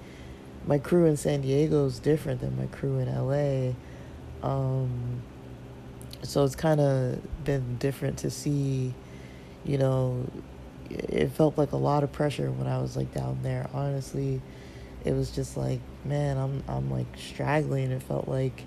my 0.65 0.77
crew 0.77 1.05
in 1.05 1.17
San 1.17 1.41
Diego 1.41 1.85
is 1.85 1.99
different 1.99 2.39
than 2.41 2.57
my 2.57 2.65
crew 2.67 2.99
in 2.99 3.07
LA 3.07 3.73
um 4.47 5.21
so 6.21 6.43
it's 6.43 6.55
kind 6.55 6.79
of 6.79 7.19
been 7.43 7.77
different 7.77 8.17
to 8.17 8.29
see 8.29 8.93
you 9.65 9.77
know 9.77 10.25
it 10.89 11.29
felt 11.29 11.57
like 11.57 11.71
a 11.71 11.77
lot 11.77 12.03
of 12.03 12.11
pressure 12.11 12.51
when 12.51 12.67
I 12.67 12.79
was 12.79 12.95
like 12.95 13.13
down 13.13 13.39
there 13.43 13.69
honestly 13.73 14.41
it 15.03 15.11
was 15.11 15.31
just 15.31 15.57
like 15.57 15.79
man 16.05 16.37
I'm 16.37 16.63
I'm 16.67 16.89
like 16.89 17.07
straggling 17.17 17.91
it 17.91 18.03
felt 18.03 18.27
like 18.27 18.63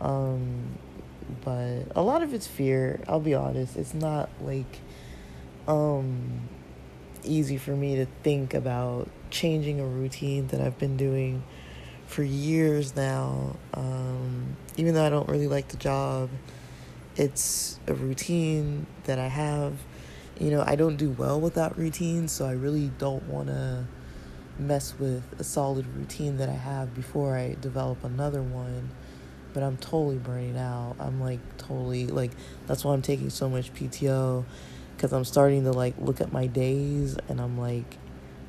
um 0.00 0.78
but 1.44 1.84
a 1.94 2.02
lot 2.02 2.22
of 2.22 2.34
it's 2.34 2.46
fear. 2.46 3.00
I'll 3.08 3.20
be 3.20 3.34
honest. 3.34 3.76
It's 3.76 3.94
not 3.94 4.28
like 4.40 4.80
um 5.68 6.48
easy 7.24 7.58
for 7.58 7.72
me 7.72 7.96
to 7.96 8.06
think 8.22 8.54
about 8.54 9.08
changing 9.30 9.80
a 9.80 9.86
routine 9.86 10.46
that 10.48 10.60
I've 10.60 10.78
been 10.78 10.96
doing 10.96 11.42
for 12.06 12.22
years 12.22 12.96
now. 12.96 13.56
Um, 13.74 14.56
even 14.76 14.94
though 14.94 15.04
I 15.04 15.10
don't 15.10 15.28
really 15.28 15.46
like 15.46 15.68
the 15.68 15.76
job, 15.76 16.30
it's 17.16 17.78
a 17.86 17.94
routine 17.94 18.86
that 19.04 19.18
I 19.18 19.28
have. 19.28 19.74
You 20.38 20.50
know, 20.50 20.64
I 20.66 20.76
don't 20.76 20.96
do 20.96 21.10
well 21.10 21.38
with 21.38 21.54
that 21.54 21.76
routine, 21.76 22.26
so 22.26 22.46
I 22.46 22.52
really 22.52 22.90
don't 22.98 23.24
want 23.24 23.48
to 23.48 23.84
mess 24.58 24.94
with 24.98 25.22
a 25.38 25.44
solid 25.44 25.86
routine 25.96 26.38
that 26.38 26.48
I 26.48 26.54
have 26.54 26.94
before 26.94 27.36
I 27.36 27.56
develop 27.60 28.04
another 28.04 28.42
one 28.42 28.90
but 29.52 29.62
I'm 29.62 29.76
totally 29.78 30.18
burning 30.18 30.56
out. 30.56 30.96
I'm 30.98 31.20
like 31.20 31.40
totally 31.58 32.06
like 32.06 32.32
that's 32.66 32.84
why 32.84 32.92
I'm 32.92 33.02
taking 33.02 33.30
so 33.30 33.48
much 33.48 33.72
PTO 33.74 34.44
cuz 35.00 35.12
I'm 35.12 35.24
starting 35.24 35.64
to 35.64 35.72
like 35.72 35.94
look 35.98 36.20
at 36.20 36.32
my 36.32 36.46
days 36.46 37.16
and 37.28 37.40
I'm 37.40 37.58
like 37.58 37.96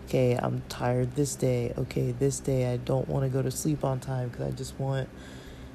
okay, 0.05 0.37
I'm 0.37 0.61
tired 0.67 1.15
this 1.15 1.35
day. 1.35 1.73
Okay, 1.77 2.11
this 2.11 2.41
day 2.41 2.73
I 2.73 2.77
don't 2.77 3.07
want 3.07 3.23
to 3.23 3.29
go 3.29 3.41
to 3.41 3.49
sleep 3.49 3.85
on 3.85 4.01
time 4.01 4.29
cuz 4.29 4.41
I 4.41 4.51
just 4.51 4.79
want 4.79 5.07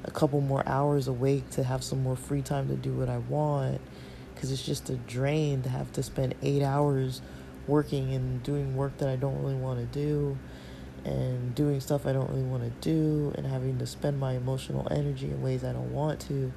a 0.03 0.11
couple 0.11 0.39
more 0.41 0.63
hours 0.67 1.07
awake 1.07 1.49
to 1.51 1.63
have 1.63 1.83
some 1.83 2.03
more 2.03 2.15
free 2.15 2.43
time 2.43 2.67
to 2.67 2.75
do 2.75 2.93
what 2.93 3.09
I 3.09 3.17
want 3.17 3.81
cuz 4.35 4.51
it's 4.51 4.63
just 4.63 4.91
a 4.91 4.95
drain 4.95 5.63
to 5.63 5.69
have 5.69 5.91
to 5.93 6.03
spend 6.03 6.35
8 6.43 6.61
hours 6.61 7.21
working 7.67 8.13
and 8.13 8.43
doing 8.43 8.75
work 8.75 8.97
that 8.99 9.09
I 9.09 9.15
don't 9.15 9.41
really 9.41 9.55
want 9.55 9.79
to 9.79 9.99
do 9.99 10.37
and 11.07 11.55
doing 11.55 11.79
stuff 11.79 12.05
I 12.05 12.13
don't 12.13 12.29
really 12.29 12.43
want 12.43 12.63
to 12.63 12.69
do 12.81 13.33
and 13.35 13.45
having 13.45 13.77
to 13.79 13.87
spend 13.87 14.19
my 14.19 14.33
emotional 14.33 14.87
energy 14.91 15.27
in 15.27 15.41
ways 15.41 15.63
I 15.63 15.71
don't 15.71 15.93
want 15.93 16.19
to. 16.21 16.51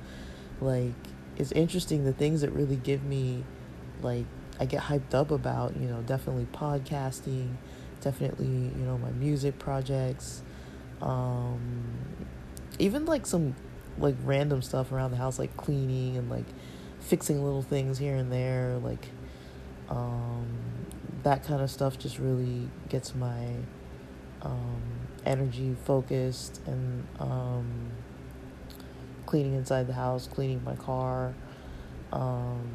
Like, 0.61 0.95
it's 1.37 1.53
interesting 1.53 2.05
the 2.05 2.12
things 2.12 2.41
that 2.41 2.50
really 2.50 2.77
give 2.77 3.03
me, 3.05 3.45
like, 4.02 4.26
I 4.59 4.66
get 4.66 4.83
hyped 4.83 5.14
up 5.14 5.30
about, 5.30 5.76
you 5.76 5.88
know, 5.88 6.02
definitely 6.02 6.47
podcasting, 6.52 7.57
definitely, 8.00 8.47
you 8.47 8.85
know, 8.85 8.99
my 8.99 9.11
music 9.12 9.59
projects, 9.59 10.42
um, 11.00 11.71
even 12.78 13.07
like 13.07 13.26
some 13.26 13.54
like 13.99 14.16
random 14.25 14.62
stuff 14.62 14.92
around 14.92 15.11
the 15.11 15.16
house, 15.16 15.38
like 15.38 15.57
cleaning 15.57 16.16
and 16.16 16.30
like 16.30 16.47
fixing 17.00 17.42
little 17.42 17.62
things 17.62 17.99
here 17.99 18.16
and 18.16 18.30
there, 18.30 18.78
like, 18.83 19.09
um, 19.88 20.47
that 21.23 21.45
kind 21.45 21.61
of 21.61 21.71
stuff 21.71 21.99
just 21.99 22.19
really 22.19 22.69
gets 22.88 23.14
my 23.14 23.49
um, 24.42 24.80
energy 25.26 25.76
focused 25.85 26.61
and 26.66 27.07
um, 27.19 27.90
cleaning 29.26 29.54
inside 29.54 29.87
the 29.87 29.92
house, 29.92 30.26
cleaning 30.26 30.62
my 30.64 30.76
car. 30.76 31.35
Um, 32.12 32.69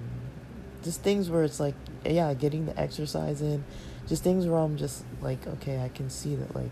just 0.85 1.01
things 1.01 1.29
where 1.29 1.43
it's 1.43 1.59
like, 1.59 1.75
yeah, 2.05 2.33
getting 2.33 2.65
the 2.65 2.79
exercise 2.79 3.41
in. 3.41 3.65
Just 4.07 4.23
things 4.23 4.47
where 4.47 4.59
I'm 4.59 4.77
just 4.77 5.03
like, 5.19 5.45
okay, 5.45 5.81
I 5.81 5.89
can 5.89 6.09
see 6.09 6.35
that, 6.35 6.55
like, 6.55 6.71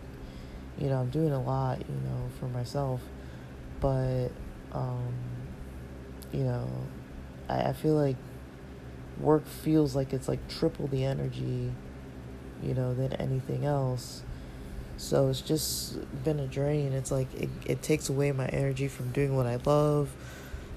you 0.77 0.87
know, 0.87 0.97
I'm 0.97 1.09
doing 1.09 1.33
a 1.33 1.41
lot, 1.41 1.79
you 1.79 1.95
know, 1.95 2.29
for 2.39 2.45
myself. 2.45 3.01
But, 3.81 4.29
um, 4.71 5.13
you 6.31 6.43
know, 6.43 6.69
I, 7.49 7.63
I 7.63 7.73
feel 7.73 7.95
like 7.95 8.15
work 9.19 9.45
feels 9.45 9.95
like 9.95 10.13
it's 10.13 10.29
like 10.29 10.47
triple 10.47 10.87
the 10.87 11.03
energy, 11.03 11.71
you 12.61 12.73
know, 12.73 12.93
than 12.93 13.13
anything 13.13 13.65
else 13.65 14.23
so 14.97 15.29
it's 15.29 15.41
just 15.41 15.97
been 16.23 16.39
a 16.39 16.47
drain. 16.47 16.93
It's 16.93 17.11
like 17.11 17.33
it, 17.33 17.49
it 17.65 17.81
takes 17.81 18.09
away 18.09 18.31
my 18.31 18.47
energy 18.47 18.87
from 18.87 19.11
doing 19.11 19.35
what 19.35 19.45
I 19.45 19.59
love. 19.65 20.09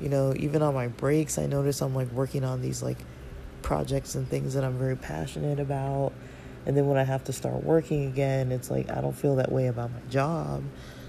You 0.01 0.09
know, 0.09 0.35
even 0.37 0.63
on 0.63 0.75
my 0.75 0.89
breaks, 0.89 1.39
I 1.39 1.47
notice 1.47 1.81
I'm 1.81 1.95
like 1.95 2.11
working 2.13 2.45
on 2.45 2.61
these 2.61 2.83
like 2.83 2.99
projects 3.67 4.15
and 4.15 4.29
things 4.29 4.55
that 4.55 4.63
I'm 4.63 4.79
very 4.79 4.95
passionate 4.95 5.59
about. 5.59 6.13
And 6.67 6.77
then 6.77 6.87
when 6.87 6.99
I 6.99 7.03
have 7.03 7.25
to 7.25 7.33
start 7.33 7.65
working 7.65 8.07
again, 8.07 8.53
it's 8.53 8.71
like 8.71 8.89
I 8.91 9.01
don't 9.01 9.13
feel 9.13 9.35
that 9.37 9.51
way 9.51 9.67
about 9.67 9.91
my 9.91 9.99
job. 10.09 10.63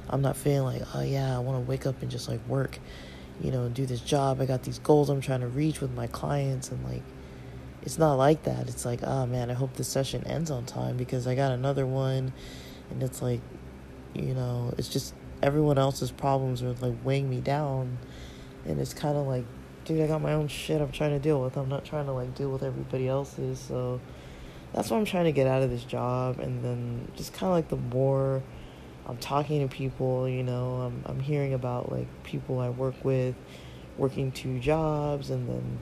I'm 0.10 0.24
not 0.24 0.36
feeling 0.36 0.80
like, 0.80 0.96
oh 0.96 1.02
yeah, 1.02 1.36
I 1.36 1.40
want 1.40 1.64
to 1.64 1.70
wake 1.70 1.86
up 1.86 2.02
and 2.02 2.10
just 2.10 2.28
like 2.28 2.40
work, 2.48 2.80
you 3.42 3.52
know, 3.52 3.70
do 3.70 3.86
this 3.86 4.02
job. 4.02 4.42
I 4.42 4.48
got 4.48 4.64
these 4.64 4.80
goals 4.80 5.12
I'm 5.12 5.22
trying 5.22 5.42
to 5.42 5.48
reach 5.48 5.82
with 5.82 5.92
my 5.92 6.08
clients 6.08 6.72
and 6.72 6.84
like 6.84 7.04
it's 7.84 8.00
not 8.00 8.16
like 8.16 8.42
that. 8.46 8.68
It's 8.68 8.86
like, 8.86 9.04
oh 9.04 9.28
man, 9.28 9.52
I 9.52 9.54
hope 9.54 9.76
this 9.76 9.88
session 9.88 10.26
ends 10.26 10.50
on 10.50 10.66
time 10.66 10.98
because 10.98 11.28
I 11.28 11.36
got 11.36 11.52
another 11.52 11.86
one 11.86 12.34
and 12.90 13.04
it's 13.04 13.22
like, 13.22 13.42
you 14.16 14.34
know, 14.34 14.74
it's 14.80 14.90
just 14.90 15.14
everyone 15.44 15.78
else's 15.78 16.10
problems 16.10 16.64
are 16.64 16.74
like 16.74 16.96
weighing 17.04 17.30
me 17.30 17.40
down 17.40 18.00
and 18.66 18.82
it's 18.82 18.96
kind 18.96 19.16
of 19.16 19.28
like, 19.28 19.46
dude, 19.88 20.02
I 20.02 20.08
got 20.08 20.22
my 20.22 20.34
own 20.34 20.50
shit 20.50 20.82
I'm 20.82 20.92
trying 20.92 21.12
to 21.12 21.20
deal 21.20 21.42
with. 21.42 21.56
I'm 21.56 21.70
not 21.70 21.86
trying 21.86 22.06
to 22.08 22.12
like 22.12 22.36
deal 22.36 22.52
with 22.52 22.62
everybody 22.62 23.08
else's. 23.08 23.58
So 23.58 24.02
that's 24.74 24.92
what 24.92 24.98
I'm 24.98 25.06
trying 25.06 25.26
to 25.26 25.32
get 25.32 25.48
out 25.48 25.64
of 25.64 25.70
this 25.70 25.86
job 25.86 26.40
and 26.40 26.64
then 26.64 27.10
just 27.16 27.34
kind 27.34 27.50
of 27.50 27.56
like 27.56 27.70
the 27.70 27.78
more 27.96 28.44
I'm 29.06 29.18
talking 29.18 29.68
to 29.68 29.74
people, 29.74 30.28
you 30.28 30.44
know, 30.44 30.82
I'm 30.82 31.04
I'm 31.06 31.20
hearing 31.22 31.54
about 31.54 31.90
like 31.90 32.08
people 32.24 32.60
I 32.60 32.70
work 32.70 32.96
with 33.06 33.34
working 33.98 34.32
two 34.34 34.60
jobs 34.60 35.30
and 35.30 35.48
then 35.48 35.80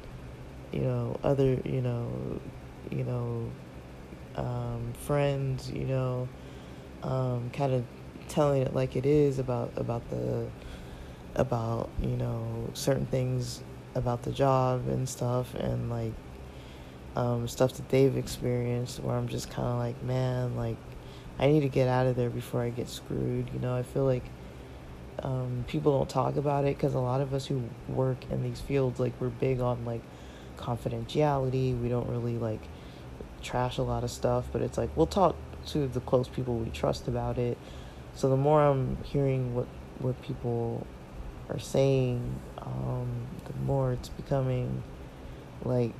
you 0.71 0.81
know 0.81 1.19
other, 1.23 1.59
you 1.65 1.81
know, 1.81 2.39
you 2.91 3.03
know 3.03 3.49
um, 4.35 4.93
friends, 4.99 5.71
you 5.71 5.85
know, 5.85 6.27
um, 7.01 7.49
kind 7.51 7.73
of 7.73 7.83
telling 8.27 8.61
it 8.61 8.75
like 8.75 8.95
it 8.95 9.07
is 9.07 9.39
about 9.39 9.71
about 9.77 10.07
the 10.11 10.45
about, 11.33 11.89
you 12.01 12.15
know, 12.15 12.69
certain 12.75 13.07
things 13.07 13.63
about 13.95 14.23
the 14.23 14.31
job 14.31 14.87
and 14.87 15.07
stuff 15.07 15.55
and 15.55 15.89
like 15.89 16.13
um, 17.15 17.47
stuff 17.47 17.73
that 17.73 17.89
they've 17.89 18.15
experienced 18.17 18.99
where 18.99 19.15
I'm 19.15 19.27
just 19.27 19.49
kind 19.49 19.67
of 19.67 19.77
like, 19.77 20.01
man, 20.03 20.55
like 20.55 20.77
I 21.39 21.47
need 21.47 21.61
to 21.61 21.69
get 21.69 21.87
out 21.87 22.05
of 22.05 22.15
there 22.15 22.29
before 22.29 22.61
I 22.61 22.69
get 22.69 22.89
screwed. 22.89 23.49
You 23.53 23.59
know, 23.59 23.75
I 23.75 23.83
feel 23.83 24.05
like 24.05 24.23
um, 25.23 25.65
people 25.67 25.97
don't 25.97 26.09
talk 26.09 26.35
about 26.35 26.65
it 26.65 26.75
because 26.75 26.93
a 26.93 26.99
lot 26.99 27.21
of 27.21 27.33
us 27.33 27.45
who 27.45 27.63
work 27.87 28.17
in 28.29 28.43
these 28.43 28.61
fields, 28.61 28.99
like, 28.99 29.13
we're 29.19 29.29
big 29.29 29.61
on 29.61 29.85
like 29.85 30.01
confidentiality. 30.57 31.79
We 31.79 31.89
don't 31.89 32.09
really 32.09 32.37
like 32.37 32.61
trash 33.41 33.77
a 33.77 33.83
lot 33.83 34.03
of 34.03 34.11
stuff, 34.11 34.45
but 34.51 34.61
it's 34.61 34.77
like 34.77 34.89
we'll 34.95 35.07
talk 35.07 35.35
to 35.67 35.87
the 35.87 35.99
close 36.01 36.27
people 36.27 36.57
we 36.57 36.69
trust 36.69 37.07
about 37.07 37.37
it. 37.37 37.57
So 38.15 38.29
the 38.29 38.37
more 38.37 38.61
I'm 38.61 38.97
hearing 39.03 39.55
what 39.55 39.67
what 39.99 40.21
people 40.21 40.85
are 41.49 41.59
saying, 41.59 42.39
um, 42.59 43.07
the 43.45 43.53
more 43.65 43.93
it's 43.93 44.09
becoming 44.09 44.83
like 45.63 45.93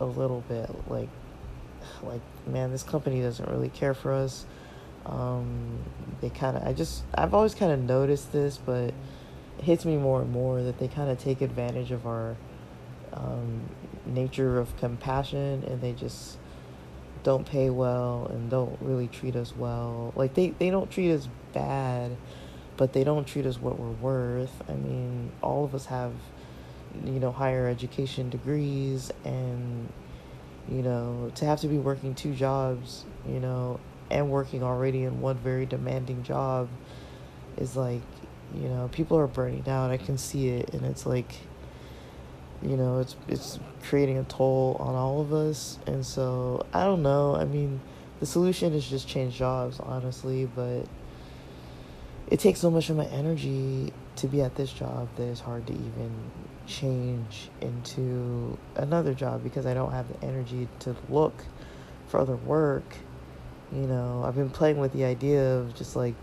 a 0.00 0.04
little 0.04 0.42
bit 0.48 0.70
like 0.88 1.08
like 2.02 2.20
man, 2.46 2.70
this 2.70 2.82
company 2.82 3.20
doesn't 3.20 3.48
really 3.48 3.68
care 3.68 3.94
for 3.94 4.12
us. 4.12 4.46
Um, 5.06 5.78
they 6.20 6.30
kind 6.30 6.56
of, 6.56 6.66
I 6.66 6.72
just, 6.72 7.04
I've 7.14 7.34
always 7.34 7.54
kind 7.54 7.72
of 7.72 7.80
noticed 7.80 8.32
this, 8.32 8.58
but 8.58 8.92
it 9.58 9.64
hits 9.64 9.84
me 9.84 9.96
more 9.96 10.22
and 10.22 10.30
more 10.30 10.62
that 10.62 10.78
they 10.78 10.88
kind 10.88 11.10
of 11.10 11.18
take 11.18 11.40
advantage 11.40 11.90
of 11.90 12.06
our 12.06 12.36
um, 13.12 13.62
nature 14.06 14.58
of 14.58 14.76
compassion 14.76 15.64
and 15.66 15.80
they 15.80 15.92
just 15.92 16.38
don't 17.22 17.46
pay 17.46 17.70
well 17.70 18.26
and 18.30 18.50
don't 18.50 18.78
really 18.80 19.08
treat 19.08 19.36
us 19.36 19.54
well. 19.56 20.12
Like 20.16 20.34
they, 20.34 20.50
they 20.50 20.70
don't 20.70 20.90
treat 20.90 21.12
us 21.12 21.28
bad, 21.52 22.16
but 22.80 22.94
they 22.94 23.04
don't 23.04 23.26
treat 23.26 23.44
us 23.44 23.60
what 23.60 23.78
we're 23.78 23.90
worth. 23.90 24.62
I 24.66 24.72
mean, 24.72 25.30
all 25.42 25.66
of 25.66 25.74
us 25.74 25.84
have, 25.84 26.14
you 27.04 27.20
know, 27.20 27.30
higher 27.30 27.68
education 27.68 28.30
degrees 28.30 29.12
and, 29.22 29.92
you 30.66 30.80
know, 30.80 31.30
to 31.34 31.44
have 31.44 31.60
to 31.60 31.68
be 31.68 31.76
working 31.76 32.14
two 32.14 32.32
jobs, 32.32 33.04
you 33.28 33.38
know, 33.38 33.78
and 34.10 34.30
working 34.30 34.62
already 34.62 35.02
in 35.02 35.20
one 35.20 35.36
very 35.36 35.66
demanding 35.66 36.22
job 36.22 36.70
is 37.58 37.76
like, 37.76 38.00
you 38.54 38.66
know, 38.66 38.88
people 38.92 39.18
are 39.18 39.26
burning 39.26 39.68
out. 39.68 39.90
I 39.90 39.98
can 39.98 40.16
see 40.16 40.48
it 40.48 40.72
and 40.72 40.86
it's 40.86 41.04
like 41.04 41.34
you 42.62 42.78
know, 42.78 43.00
it's 43.00 43.14
it's 43.28 43.58
creating 43.82 44.16
a 44.16 44.24
toll 44.24 44.78
on 44.80 44.94
all 44.94 45.20
of 45.20 45.34
us. 45.34 45.78
And 45.86 46.04
so, 46.04 46.64
I 46.72 46.84
don't 46.84 47.02
know. 47.02 47.36
I 47.36 47.44
mean, 47.44 47.80
the 48.20 48.26
solution 48.26 48.72
is 48.72 48.88
just 48.88 49.06
change 49.06 49.34
jobs, 49.34 49.80
honestly, 49.80 50.46
but 50.46 50.86
it 52.30 52.40
takes 52.40 52.60
so 52.60 52.70
much 52.70 52.90
of 52.90 52.96
my 52.96 53.06
energy 53.06 53.92
to 54.16 54.26
be 54.28 54.42
at 54.42 54.54
this 54.54 54.72
job 54.72 55.08
that 55.16 55.24
it's 55.24 55.40
hard 55.40 55.66
to 55.66 55.72
even 55.72 56.12
change 56.66 57.50
into 57.60 58.56
another 58.76 59.14
job 59.14 59.42
because 59.42 59.66
I 59.66 59.74
don't 59.74 59.92
have 59.92 60.06
the 60.08 60.26
energy 60.26 60.68
to 60.80 60.94
look 61.08 61.34
for 62.06 62.20
other 62.20 62.36
work 62.36 62.84
you 63.72 63.86
know, 63.86 64.24
I've 64.26 64.34
been 64.34 64.50
playing 64.50 64.78
with 64.78 64.92
the 64.92 65.04
idea 65.04 65.58
of 65.58 65.74
just 65.76 65.94
like 65.94 66.14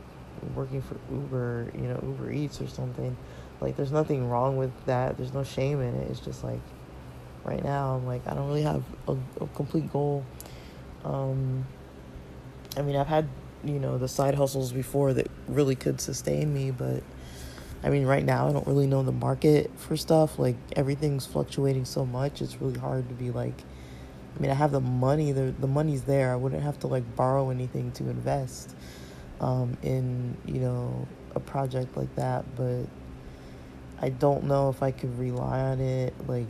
working 0.53 0.81
for 0.81 0.97
Uber, 1.11 1.71
you 1.75 1.83
know, 1.83 1.99
Uber 2.03 2.31
Eats 2.31 2.61
or 2.61 2.67
something. 2.67 3.15
Like, 3.61 3.77
there's 3.77 3.91
nothing 3.91 4.29
wrong 4.29 4.57
with 4.57 4.71
that. 4.85 5.17
There's 5.17 5.33
no 5.33 5.43
shame 5.43 5.81
in 5.81 5.95
it. 5.95 6.11
It's 6.11 6.19
just 6.19 6.43
like 6.43 6.59
right 7.43 7.63
now, 7.63 7.95
I'm 7.95 8.05
like, 8.05 8.27
I 8.27 8.33
don't 8.33 8.47
really 8.47 8.63
have 8.63 8.83
a, 9.07 9.15
a 9.39 9.47
complete 9.55 9.91
goal. 9.91 10.25
Um, 11.05 11.65
I 12.75 12.81
mean, 12.81 12.97
I've 12.97 13.07
had, 13.07 13.27
you 13.63 13.79
know, 13.79 13.97
the 13.97 14.07
side 14.07 14.35
hustles 14.35 14.71
before 14.71 15.13
that 15.13 15.27
really 15.47 15.75
could 15.75 15.99
sustain 15.99 16.53
me, 16.53 16.71
but 16.71 17.03
I 17.83 17.89
mean, 17.89 18.05
right 18.05 18.23
now, 18.25 18.47
I 18.47 18.51
don't 18.51 18.67
really 18.67 18.87
know 18.87 19.03
the 19.03 19.11
market 19.11 19.71
for 19.77 19.95
stuff. 19.95 20.39
Like, 20.39 20.55
everything's 20.75 21.25
fluctuating 21.25 21.85
so 21.85 22.05
much, 22.05 22.41
it's 22.41 22.59
really 22.61 22.79
hard 22.79 23.07
to 23.09 23.15
be 23.15 23.31
like, 23.31 23.63
I 24.37 24.39
mean, 24.39 24.51
I 24.51 24.53
have 24.53 24.71
the 24.71 24.81
money. 24.81 25.31
The 25.31 25.53
the 25.59 25.67
money's 25.67 26.03
there. 26.03 26.31
I 26.31 26.35
wouldn't 26.35 26.61
have 26.61 26.79
to 26.79 26.87
like 26.87 27.15
borrow 27.15 27.49
anything 27.49 27.91
to 27.93 28.03
invest 28.03 28.75
um, 29.41 29.77
in 29.81 30.37
you 30.45 30.59
know 30.59 31.07
a 31.33 31.39
project 31.39 31.97
like 31.97 32.13
that. 32.15 32.45
But 32.55 32.83
I 33.99 34.09
don't 34.09 34.43
know 34.43 34.69
if 34.69 34.83
I 34.83 34.91
could 34.91 35.17
rely 35.17 35.59
on 35.59 35.79
it. 35.79 36.13
Like 36.27 36.45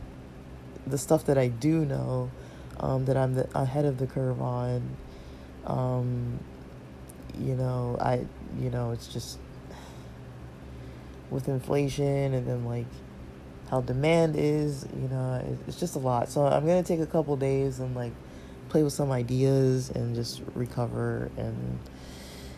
the 0.86 0.98
stuff 0.98 1.24
that 1.26 1.38
I 1.38 1.48
do 1.48 1.86
know 1.86 2.30
um, 2.78 3.06
that 3.06 3.16
I'm 3.16 3.34
the, 3.34 3.48
ahead 3.58 3.86
of 3.86 3.98
the 3.98 4.06
curve 4.06 4.42
on. 4.42 4.96
Um, 5.64 6.40
you 7.38 7.54
know, 7.54 7.96
I 8.00 8.26
you 8.60 8.70
know 8.70 8.92
it's 8.92 9.06
just 9.08 9.38
with 11.30 11.48
inflation 11.48 12.34
and 12.34 12.46
then 12.46 12.64
like 12.64 12.86
how 13.70 13.80
demand 13.82 14.34
is, 14.36 14.86
you 15.00 15.08
know, 15.08 15.58
it's 15.66 15.78
just 15.78 15.96
a 15.96 15.98
lot. 15.98 16.28
So 16.30 16.46
I'm 16.46 16.66
gonna 16.66 16.82
take 16.82 17.00
a 17.00 17.06
couple 17.06 17.36
days 17.36 17.80
and 17.80 17.94
like 17.94 18.12
play 18.68 18.82
with 18.82 18.92
some 18.92 19.10
ideas 19.10 19.90
and 19.90 20.14
just 20.14 20.42
recover 20.54 21.30
and 21.36 21.78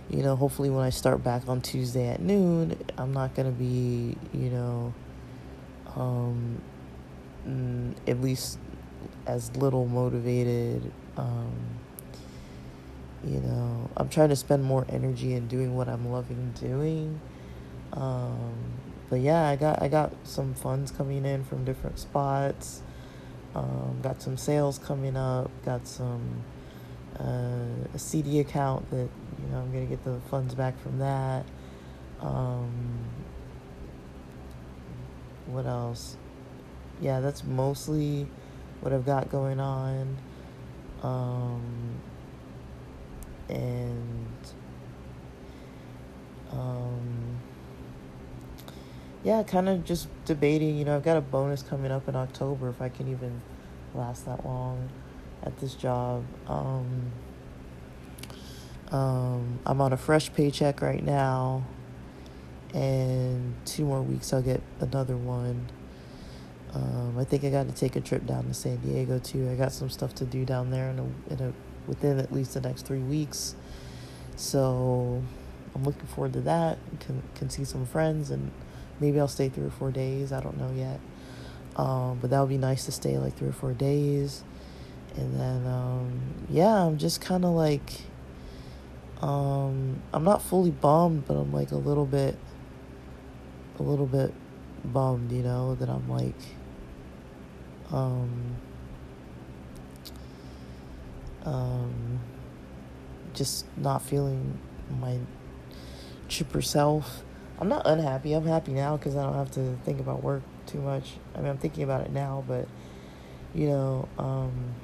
you 0.08 0.24
know, 0.24 0.34
hopefully 0.34 0.70
when 0.70 0.84
I 0.84 0.90
start 0.90 1.22
back 1.22 1.48
on 1.48 1.60
Tuesday 1.60 2.08
at 2.08 2.20
noon, 2.20 2.76
I'm 2.98 3.12
not 3.12 3.34
gonna 3.34 3.52
be, 3.52 4.16
you 4.32 4.50
know, 4.50 4.92
um, 5.94 6.60
mm, 7.46 7.94
at 8.08 8.20
least 8.20 8.58
as 9.26 9.54
little 9.56 9.86
motivated. 9.86 10.90
Um, 11.16 11.79
you 13.24 13.40
know, 13.40 13.90
I'm 13.96 14.08
trying 14.08 14.30
to 14.30 14.36
spend 14.36 14.64
more 14.64 14.86
energy 14.88 15.34
in 15.34 15.46
doing 15.46 15.76
what 15.76 15.88
I'm 15.88 16.10
loving 16.10 16.52
doing. 16.58 17.20
Um, 17.92 18.54
but 19.08 19.20
yeah, 19.20 19.48
I 19.48 19.56
got 19.56 19.82
I 19.82 19.88
got 19.88 20.12
some 20.24 20.54
funds 20.54 20.90
coming 20.90 21.24
in 21.24 21.44
from 21.44 21.64
different 21.64 21.98
spots. 21.98 22.82
Um, 23.54 23.98
got 24.02 24.22
some 24.22 24.36
sales 24.36 24.78
coming 24.78 25.16
up. 25.16 25.50
Got 25.64 25.86
some 25.86 26.44
uh, 27.18 27.86
a 27.92 27.98
CD 27.98 28.40
account 28.40 28.88
that 28.90 29.08
you 29.38 29.48
know 29.50 29.58
I'm 29.58 29.72
gonna 29.72 29.86
get 29.86 30.04
the 30.04 30.20
funds 30.30 30.54
back 30.54 30.80
from 30.80 30.98
that. 30.98 31.44
Um, 32.20 32.70
what 35.46 35.66
else? 35.66 36.16
Yeah, 37.00 37.20
that's 37.20 37.44
mostly 37.44 38.28
what 38.80 38.92
I've 38.92 39.06
got 39.06 39.30
going 39.30 39.58
on. 39.58 40.16
Um, 41.02 42.00
and 43.50 44.26
um, 46.52 47.38
yeah, 49.22 49.42
kind 49.42 49.68
of 49.68 49.84
just 49.84 50.08
debating. 50.24 50.76
You 50.76 50.84
know, 50.84 50.96
I've 50.96 51.04
got 51.04 51.16
a 51.16 51.20
bonus 51.20 51.62
coming 51.62 51.90
up 51.90 52.08
in 52.08 52.16
October 52.16 52.68
if 52.68 52.80
I 52.80 52.88
can 52.88 53.08
even 53.08 53.42
last 53.94 54.24
that 54.26 54.44
long 54.44 54.88
at 55.42 55.58
this 55.58 55.74
job. 55.74 56.24
Um, 56.46 57.12
um, 58.90 59.60
I'm 59.66 59.80
on 59.80 59.92
a 59.92 59.96
fresh 59.96 60.32
paycheck 60.32 60.82
right 60.82 61.02
now, 61.02 61.64
and 62.74 63.54
two 63.64 63.84
more 63.84 64.02
weeks 64.02 64.32
I'll 64.32 64.42
get 64.42 64.62
another 64.80 65.16
one. 65.16 65.68
Um, 66.72 67.16
I 67.18 67.24
think 67.24 67.44
I 67.44 67.50
got 67.50 67.68
to 67.68 67.74
take 67.74 67.96
a 67.96 68.00
trip 68.00 68.26
down 68.26 68.44
to 68.44 68.54
San 68.54 68.76
Diego 68.76 69.18
too. 69.18 69.50
I 69.50 69.56
got 69.56 69.72
some 69.72 69.90
stuff 69.90 70.14
to 70.16 70.24
do 70.24 70.44
down 70.44 70.70
there 70.70 70.90
in 70.90 70.98
a, 70.98 71.32
in 71.32 71.40
a 71.48 71.52
within 71.90 72.18
at 72.18 72.32
least 72.32 72.54
the 72.54 72.62
next 72.62 72.86
three 72.86 73.04
weeks. 73.16 73.54
So 74.36 75.22
I'm 75.74 75.84
looking 75.84 76.06
forward 76.06 76.32
to 76.32 76.40
that. 76.52 76.78
Can 77.00 77.22
can 77.34 77.50
see 77.50 77.64
some 77.64 77.84
friends 77.84 78.30
and 78.30 78.50
Maybe 79.00 79.18
I'll 79.18 79.28
stay 79.28 79.48
three 79.48 79.64
or 79.64 79.70
four 79.70 79.90
days. 79.90 80.30
I 80.30 80.40
don't 80.40 80.58
know 80.58 80.70
yet. 80.76 81.00
Um, 81.76 82.18
but 82.20 82.28
that 82.30 82.40
would 82.40 82.50
be 82.50 82.58
nice 82.58 82.84
to 82.84 82.92
stay 82.92 83.16
like 83.16 83.34
three 83.36 83.48
or 83.48 83.52
four 83.52 83.72
days. 83.72 84.44
And 85.16 85.40
then, 85.40 85.66
um, 85.66 86.20
yeah, 86.50 86.84
I'm 86.84 86.98
just 86.98 87.20
kind 87.20 87.44
of 87.44 87.52
like, 87.52 88.02
Um, 89.22 90.02
I'm 90.14 90.24
not 90.24 90.40
fully 90.40 90.70
bummed, 90.70 91.26
but 91.26 91.36
I'm 91.36 91.52
like 91.52 91.72
a 91.72 91.76
little 91.76 92.06
bit, 92.06 92.36
a 93.78 93.82
little 93.82 94.06
bit 94.06 94.32
bummed, 94.84 95.30
you 95.32 95.42
know, 95.42 95.74
that 95.74 95.90
I'm 95.90 96.08
like, 96.08 96.40
um, 97.92 98.56
um, 101.44 102.20
just 103.34 103.64
not 103.76 104.02
feeling 104.02 104.58
my 105.00 105.18
chipper 106.28 106.62
self. 106.62 107.22
I'm 107.58 107.68
not 107.68 107.86
unhappy. 107.86 108.32
I'm 108.32 108.46
happy 108.46 108.72
now 108.72 108.96
because 108.96 109.16
I 109.16 109.22
don't 109.22 109.34
have 109.34 109.50
to 109.52 109.76
think 109.84 110.00
about 110.00 110.22
work 110.22 110.42
too 110.66 110.80
much. 110.80 111.14
I 111.34 111.40
mean, 111.40 111.48
I'm 111.48 111.58
thinking 111.58 111.82
about 111.82 112.02
it 112.02 112.12
now, 112.12 112.44
but 112.46 112.66
you 113.54 113.68
know, 113.68 114.08
um, 114.18 114.74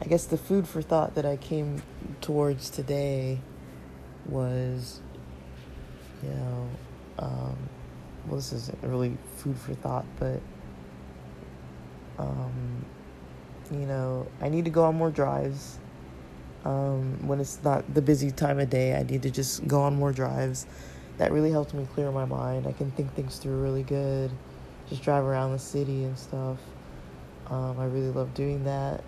I 0.00 0.06
guess 0.06 0.26
the 0.26 0.36
food 0.36 0.68
for 0.68 0.82
thought 0.82 1.14
that 1.14 1.24
I 1.24 1.36
came 1.36 1.82
towards 2.20 2.68
today 2.68 3.40
was, 4.26 5.00
you 6.22 6.30
know, 6.30 6.68
um, 7.18 7.56
well, 8.26 8.36
this 8.36 8.52
isn't 8.52 8.78
really 8.82 9.16
food 9.36 9.56
for 9.56 9.74
thought, 9.74 10.04
but, 10.18 10.40
um, 12.18 12.84
you 13.70 13.86
know, 13.86 14.26
I 14.40 14.48
need 14.48 14.64
to 14.64 14.70
go 14.70 14.84
on 14.84 14.94
more 14.96 15.10
drives. 15.10 15.78
Um, 16.64 17.26
when 17.26 17.40
it's 17.40 17.62
not 17.62 17.92
the 17.92 18.00
busy 18.00 18.30
time 18.30 18.58
of 18.58 18.70
day, 18.70 18.94
I 18.94 19.02
need 19.02 19.22
to 19.22 19.30
just 19.30 19.66
go 19.66 19.82
on 19.82 19.96
more 19.96 20.12
drives. 20.12 20.66
That 21.18 21.30
really 21.30 21.50
helps 21.50 21.74
me 21.74 21.86
clear 21.94 22.10
my 22.10 22.24
mind. 22.24 22.66
I 22.66 22.72
can 22.72 22.90
think 22.92 23.14
things 23.14 23.38
through 23.38 23.60
really 23.60 23.82
good. 23.82 24.30
Just 24.88 25.02
drive 25.02 25.24
around 25.24 25.52
the 25.52 25.58
city 25.58 26.04
and 26.04 26.18
stuff. 26.18 26.58
Um, 27.48 27.78
I 27.78 27.84
really 27.84 28.10
love 28.10 28.34
doing 28.34 28.64
that. 28.64 29.04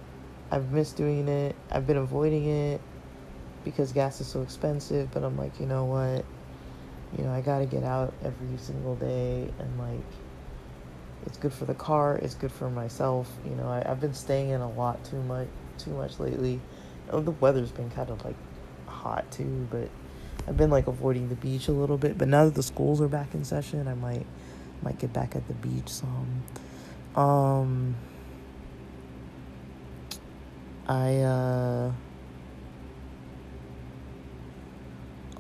I've 0.51 0.71
missed 0.71 0.97
doing 0.97 1.29
it. 1.29 1.57
I've 1.71 1.87
been 1.87 1.97
avoiding 1.97 2.47
it 2.47 2.81
because 3.65 3.93
gas 3.93 4.21
is 4.21 4.29
so 4.29 4.43
expensive, 4.43 5.11
but 5.13 5.25
I'm 5.25 5.37
like, 5.37 5.59
you 5.59 5.67
know 5.67 5.85
what? 5.85 6.25
You 7.19 7.25
know, 7.25 7.33
I 7.33 7.41
got 7.41 7.59
to 7.59 7.67
get 7.67 7.83
out 7.83 8.13
every 8.23 8.57
single 8.59 8.95
day 8.97 9.51
and 9.59 9.79
like 9.79 10.05
it's 11.27 11.37
good 11.37 11.53
for 11.53 11.65
the 11.65 11.75
car, 11.75 12.17
it's 12.17 12.35
good 12.35 12.53
for 12.53 12.71
myself. 12.71 13.31
You 13.45 13.57
know, 13.57 13.69
I, 13.69 13.87
have 13.87 14.01
been 14.01 14.15
staying 14.15 14.51
in 14.51 14.61
a 14.61 14.71
lot 14.71 15.05
too 15.05 15.23
much 15.23 15.49
too 15.79 15.91
much 15.91 16.19
lately. 16.19 16.61
Oh, 17.11 17.21
the 17.21 17.33
weather's 17.33 17.71
been 17.71 17.91
kind 17.91 18.11
of 18.11 18.25
like 18.25 18.37
hot 18.87 19.31
too, 19.31 19.69
but 19.71 19.89
I've 20.49 20.57
been 20.57 20.71
like 20.71 20.87
avoiding 20.87 21.29
the 21.29 21.35
beach 21.35 21.69
a 21.69 21.73
little 21.73 21.99
bit. 21.99 22.17
But 22.17 22.29
now 22.29 22.45
that 22.45 22.55
the 22.55 22.63
schools 22.63 23.01
are 23.01 23.09
back 23.09 23.35
in 23.35 23.45
session, 23.45 23.89
I 23.89 23.95
might 23.95 24.27
might 24.83 24.99
get 24.99 25.13
back 25.13 25.35
at 25.35 25.47
the 25.49 25.55
beach 25.55 25.89
some. 25.89 26.43
Um 27.17 27.97
I 30.87 31.17
uh 31.17 31.93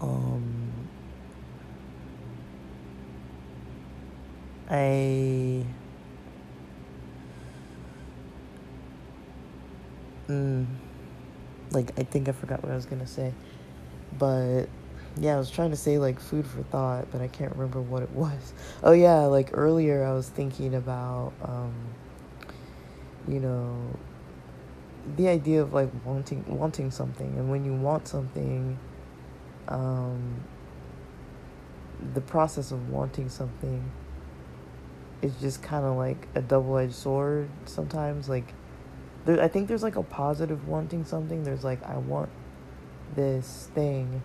um 0.00 0.55
I 4.68 5.64
mm, 10.28 10.66
like 11.70 11.98
I 11.98 12.02
think 12.02 12.28
I 12.28 12.32
forgot 12.32 12.62
what 12.62 12.72
I 12.72 12.74
was 12.74 12.86
gonna 12.86 13.06
say, 13.06 13.32
but 14.18 14.64
yeah, 15.18 15.34
I 15.34 15.38
was 15.38 15.50
trying 15.50 15.70
to 15.70 15.76
say 15.76 15.98
like 15.98 16.20
food 16.20 16.46
for 16.46 16.62
thought, 16.64 17.10
but 17.10 17.20
I 17.20 17.28
can't 17.28 17.52
remember 17.52 17.80
what 17.80 18.02
it 18.02 18.10
was. 18.12 18.52
Oh 18.82 18.92
yeah, 18.92 19.20
like 19.20 19.50
earlier 19.52 20.04
I 20.04 20.12
was 20.12 20.28
thinking 20.28 20.74
about 20.74 21.32
um, 21.42 21.74
you 23.28 23.40
know 23.40 23.76
the 25.16 25.28
idea 25.28 25.62
of 25.62 25.72
like 25.72 25.90
wanting 26.04 26.44
wanting 26.46 26.90
something. 26.90 27.34
And 27.38 27.50
when 27.50 27.64
you 27.64 27.74
want 27.74 28.08
something 28.08 28.78
um, 29.68 30.42
the 32.14 32.20
process 32.20 32.72
of 32.72 32.90
wanting 32.90 33.28
something 33.28 33.90
is 35.22 35.34
just 35.40 35.62
kind 35.62 35.84
of 35.84 35.96
like 35.96 36.28
a 36.34 36.42
double-edged 36.42 36.94
sword 36.94 37.48
sometimes 37.64 38.28
like 38.28 38.52
there, 39.24 39.42
i 39.42 39.48
think 39.48 39.68
there's 39.68 39.82
like 39.82 39.96
a 39.96 40.02
positive 40.02 40.68
wanting 40.68 41.04
something 41.04 41.42
there's 41.42 41.64
like 41.64 41.82
i 41.84 41.96
want 41.96 42.28
this 43.14 43.68
thing 43.74 44.22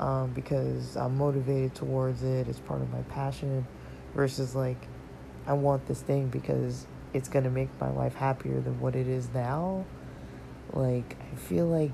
um, 0.00 0.30
because 0.32 0.96
i'm 0.96 1.16
motivated 1.16 1.74
towards 1.74 2.22
it 2.22 2.48
it's 2.48 2.60
part 2.60 2.80
of 2.80 2.90
my 2.90 3.02
passion 3.02 3.66
versus 4.14 4.54
like 4.54 4.88
i 5.46 5.52
want 5.52 5.86
this 5.86 6.00
thing 6.00 6.28
because 6.28 6.86
it's 7.14 7.28
going 7.28 7.44
to 7.44 7.50
make 7.50 7.68
my 7.80 7.90
life 7.90 8.14
happier 8.14 8.60
than 8.60 8.80
what 8.80 8.96
it 8.96 9.06
is 9.06 9.28
now. 9.34 9.84
Like, 10.72 11.16
I 11.32 11.36
feel 11.36 11.66
like 11.66 11.92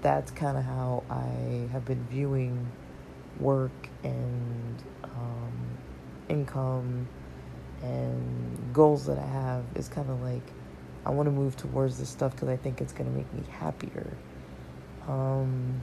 that's 0.00 0.30
kind 0.30 0.56
of 0.56 0.64
how 0.64 1.04
I 1.10 1.68
have 1.72 1.84
been 1.84 2.04
viewing 2.10 2.70
work 3.38 3.88
and 4.02 4.82
um, 5.04 5.52
income 6.28 7.08
and 7.82 8.72
goals 8.72 9.06
that 9.06 9.18
I 9.18 9.26
have 9.26 9.64
is 9.74 9.88
kind 9.88 10.10
of 10.10 10.20
like 10.22 10.42
I 11.04 11.10
want 11.10 11.26
to 11.26 11.30
move 11.30 11.56
towards 11.56 11.98
this 11.98 12.08
stuff 12.08 12.32
because 12.32 12.48
I 12.48 12.56
think 12.56 12.80
it's 12.80 12.92
going 12.92 13.10
to 13.10 13.16
make 13.16 13.32
me 13.32 13.42
happier. 13.50 14.10
Um, 15.06 15.80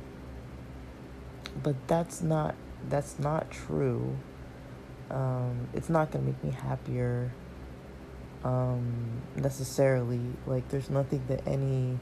but 1.61 1.75
that's 1.87 2.21
not 2.21 2.55
that's 2.89 3.19
not 3.19 3.49
true. 3.51 4.17
Um, 5.09 5.67
it's 5.73 5.89
not 5.89 6.11
going 6.11 6.25
to 6.25 6.31
make 6.31 6.43
me 6.43 6.51
happier 6.51 7.31
um, 8.43 9.21
necessarily. 9.35 10.21
Like, 10.45 10.67
there's 10.69 10.89
nothing 10.89 11.23
that 11.27 11.47
any 11.47 11.97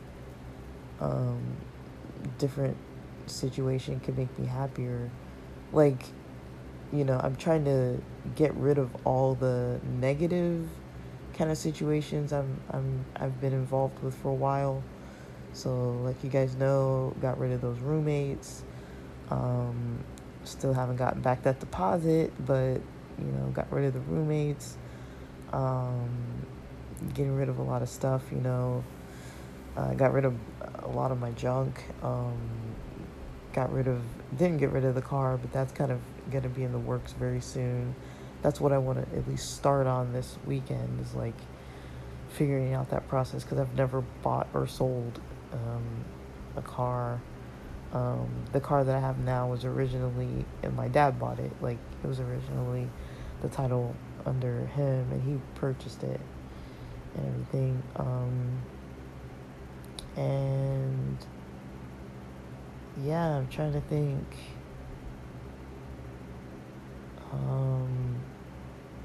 um, 1.00 1.42
different 2.38 2.78
situation 3.28 4.00
could 4.00 4.18
make 4.18 4.38
me 4.40 4.48
happier. 4.48 5.10
Like, 5.72 6.04
you 6.94 7.06
know, 7.06 7.20
I'm 7.24 7.36
trying 7.36 7.66
to 7.66 8.02
get 8.36 8.54
rid 8.56 8.78
of 8.78 8.90
all 9.06 9.36
the 9.36 9.80
negative 10.00 10.68
kind 11.34 11.50
of 11.50 11.58
situations 11.58 12.34
I'm 12.34 12.60
I'm 12.72 13.06
I've 13.16 13.40
been 13.40 13.54
involved 13.54 14.04
with 14.04 14.16
for 14.16 14.30
a 14.30 14.34
while. 14.34 14.84
So, 15.54 15.92
like 16.04 16.24
you 16.24 16.30
guys 16.30 16.56
know, 16.56 17.16
got 17.22 17.38
rid 17.40 17.52
of 17.52 17.62
those 17.62 17.80
roommates. 17.80 18.64
Um, 19.30 20.04
still 20.44 20.74
haven't 20.74 20.98
gotten 20.98 21.22
back 21.22 21.44
that 21.44 21.60
deposit, 21.60 22.34
but 22.46 22.82
you 23.20 23.32
know, 23.32 23.48
got 23.54 23.72
rid 23.72 23.86
of 23.86 23.94
the 23.94 24.00
roommates. 24.02 24.78
Um, 25.54 26.46
getting 27.14 27.36
rid 27.36 27.50
of 27.50 27.60
a 27.60 27.64
lot 27.64 27.82
of 27.82 27.90
stuff, 27.90 28.24
you 28.32 28.40
know. 28.40 28.84
I 29.76 29.80
uh, 29.80 29.94
got 29.94 30.14
rid 30.14 30.26
of 30.26 30.36
a 30.84 30.90
lot 30.90 31.12
of 31.12 31.20
my 31.20 31.32
junk. 31.32 31.84
Um, 32.04 32.38
got 33.54 33.72
rid 33.72 33.88
of, 33.88 34.02
didn't 34.38 34.58
get 34.58 34.72
rid 34.72 34.86
of 34.86 34.96
the 34.96 35.02
car, 35.02 35.38
but 35.38 35.52
that's 35.52 35.72
kind 35.72 35.92
of 35.92 36.00
going 36.30 36.44
to 36.44 36.50
be 36.50 36.64
in 36.64 36.72
the 36.72 36.80
works 36.80 37.14
very 37.14 37.42
soon. 37.42 37.96
That's 38.42 38.60
what 38.60 38.72
I 38.72 38.78
want 38.78 38.98
to 38.98 39.18
at 39.18 39.28
least 39.28 39.56
start 39.56 39.88
on 39.88 40.14
this 40.14 40.38
weekend 40.46 41.00
is 41.02 41.14
like 41.14 41.36
figuring 42.30 42.74
out 42.74 42.90
that 42.90 43.08
process 43.08 43.44
because 43.44 43.60
I've 43.60 43.76
never 43.76 44.02
bought 44.24 44.48
or 44.54 44.68
sold 44.68 45.20
um, 45.54 45.84
a 46.56 46.62
car. 46.62 47.22
Um, 47.94 48.30
the 48.54 48.62
car 48.62 48.84
that 48.84 48.96
I 48.96 49.00
have 49.00 49.20
now 49.20 49.48
was 49.48 49.66
originally, 49.66 50.46
and 50.64 50.76
my 50.76 50.88
dad 50.88 51.20
bought 51.20 51.40
it. 51.40 51.52
Like 51.62 51.78
it 52.04 52.08
was 52.08 52.20
originally 52.20 52.90
the 53.42 53.50
title 53.50 53.96
under 54.26 54.66
him, 54.68 55.12
and 55.12 55.22
he 55.24 55.40
purchased 55.56 56.04
it 56.04 56.22
and 57.16 57.28
everything. 57.28 57.84
Um, 57.98 58.62
and 60.16 61.18
yeah, 63.04 63.38
I'm 63.38 63.48
trying 63.48 63.74
to 63.74 63.82
think. 63.82 64.26
Um, 67.32 68.16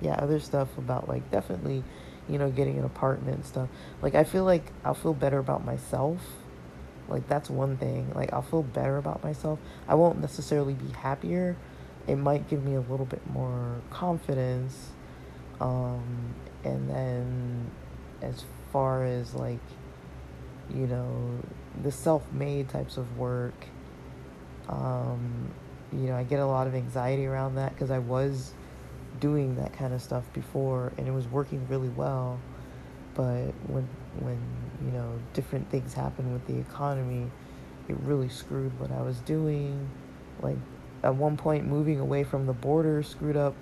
yeah, 0.00 0.14
other 0.14 0.40
stuff 0.40 0.76
about 0.78 1.08
like 1.08 1.30
definitely, 1.30 1.84
you 2.28 2.38
know, 2.38 2.50
getting 2.50 2.78
an 2.78 2.84
apartment 2.84 3.36
and 3.36 3.46
stuff. 3.46 3.68
Like 4.02 4.14
I 4.14 4.24
feel 4.24 4.44
like 4.44 4.72
I'll 4.84 4.94
feel 4.94 5.14
better 5.14 5.38
about 5.38 5.64
myself. 5.64 6.20
Like 7.08 7.28
that's 7.28 7.48
one 7.48 7.76
thing. 7.76 8.12
Like 8.14 8.32
I'll 8.32 8.42
feel 8.42 8.62
better 8.62 8.96
about 8.96 9.22
myself. 9.22 9.58
I 9.88 9.94
won't 9.94 10.20
necessarily 10.20 10.74
be 10.74 10.88
happier. 10.92 11.56
It 12.06 12.16
might 12.16 12.48
give 12.48 12.64
me 12.64 12.74
a 12.74 12.80
little 12.80 13.06
bit 13.06 13.28
more 13.30 13.80
confidence. 13.90 14.90
Um, 15.60 16.34
and 16.64 16.90
then 16.90 17.70
as 18.22 18.44
far 18.72 19.04
as 19.04 19.34
like 19.34 19.60
you 20.74 20.86
know, 20.86 21.38
the 21.82 21.92
self 21.92 22.30
made 22.32 22.68
types 22.68 22.96
of 22.96 23.18
work. 23.18 23.54
Um, 24.68 25.50
you 25.92 26.08
know, 26.08 26.16
I 26.16 26.24
get 26.24 26.40
a 26.40 26.46
lot 26.46 26.66
of 26.66 26.74
anxiety 26.74 27.26
around 27.26 27.54
that 27.56 27.72
because 27.72 27.90
I 27.90 27.98
was 27.98 28.52
doing 29.20 29.56
that 29.56 29.72
kind 29.72 29.94
of 29.94 30.02
stuff 30.02 30.24
before 30.32 30.92
and 30.98 31.06
it 31.06 31.12
was 31.12 31.26
working 31.28 31.66
really 31.68 31.88
well. 31.88 32.38
But 33.14 33.52
when, 33.66 33.88
when, 34.20 34.38
you 34.84 34.90
know, 34.92 35.18
different 35.32 35.70
things 35.70 35.94
happen 35.94 36.32
with 36.32 36.46
the 36.46 36.58
economy, 36.58 37.30
it 37.88 37.96
really 38.00 38.28
screwed 38.28 38.78
what 38.78 38.90
I 38.90 39.00
was 39.00 39.18
doing. 39.20 39.88
Like, 40.42 40.58
at 41.02 41.14
one 41.14 41.36
point, 41.36 41.66
moving 41.66 42.00
away 42.00 42.24
from 42.24 42.46
the 42.46 42.52
border 42.52 43.02
screwed 43.02 43.36
up 43.36 43.54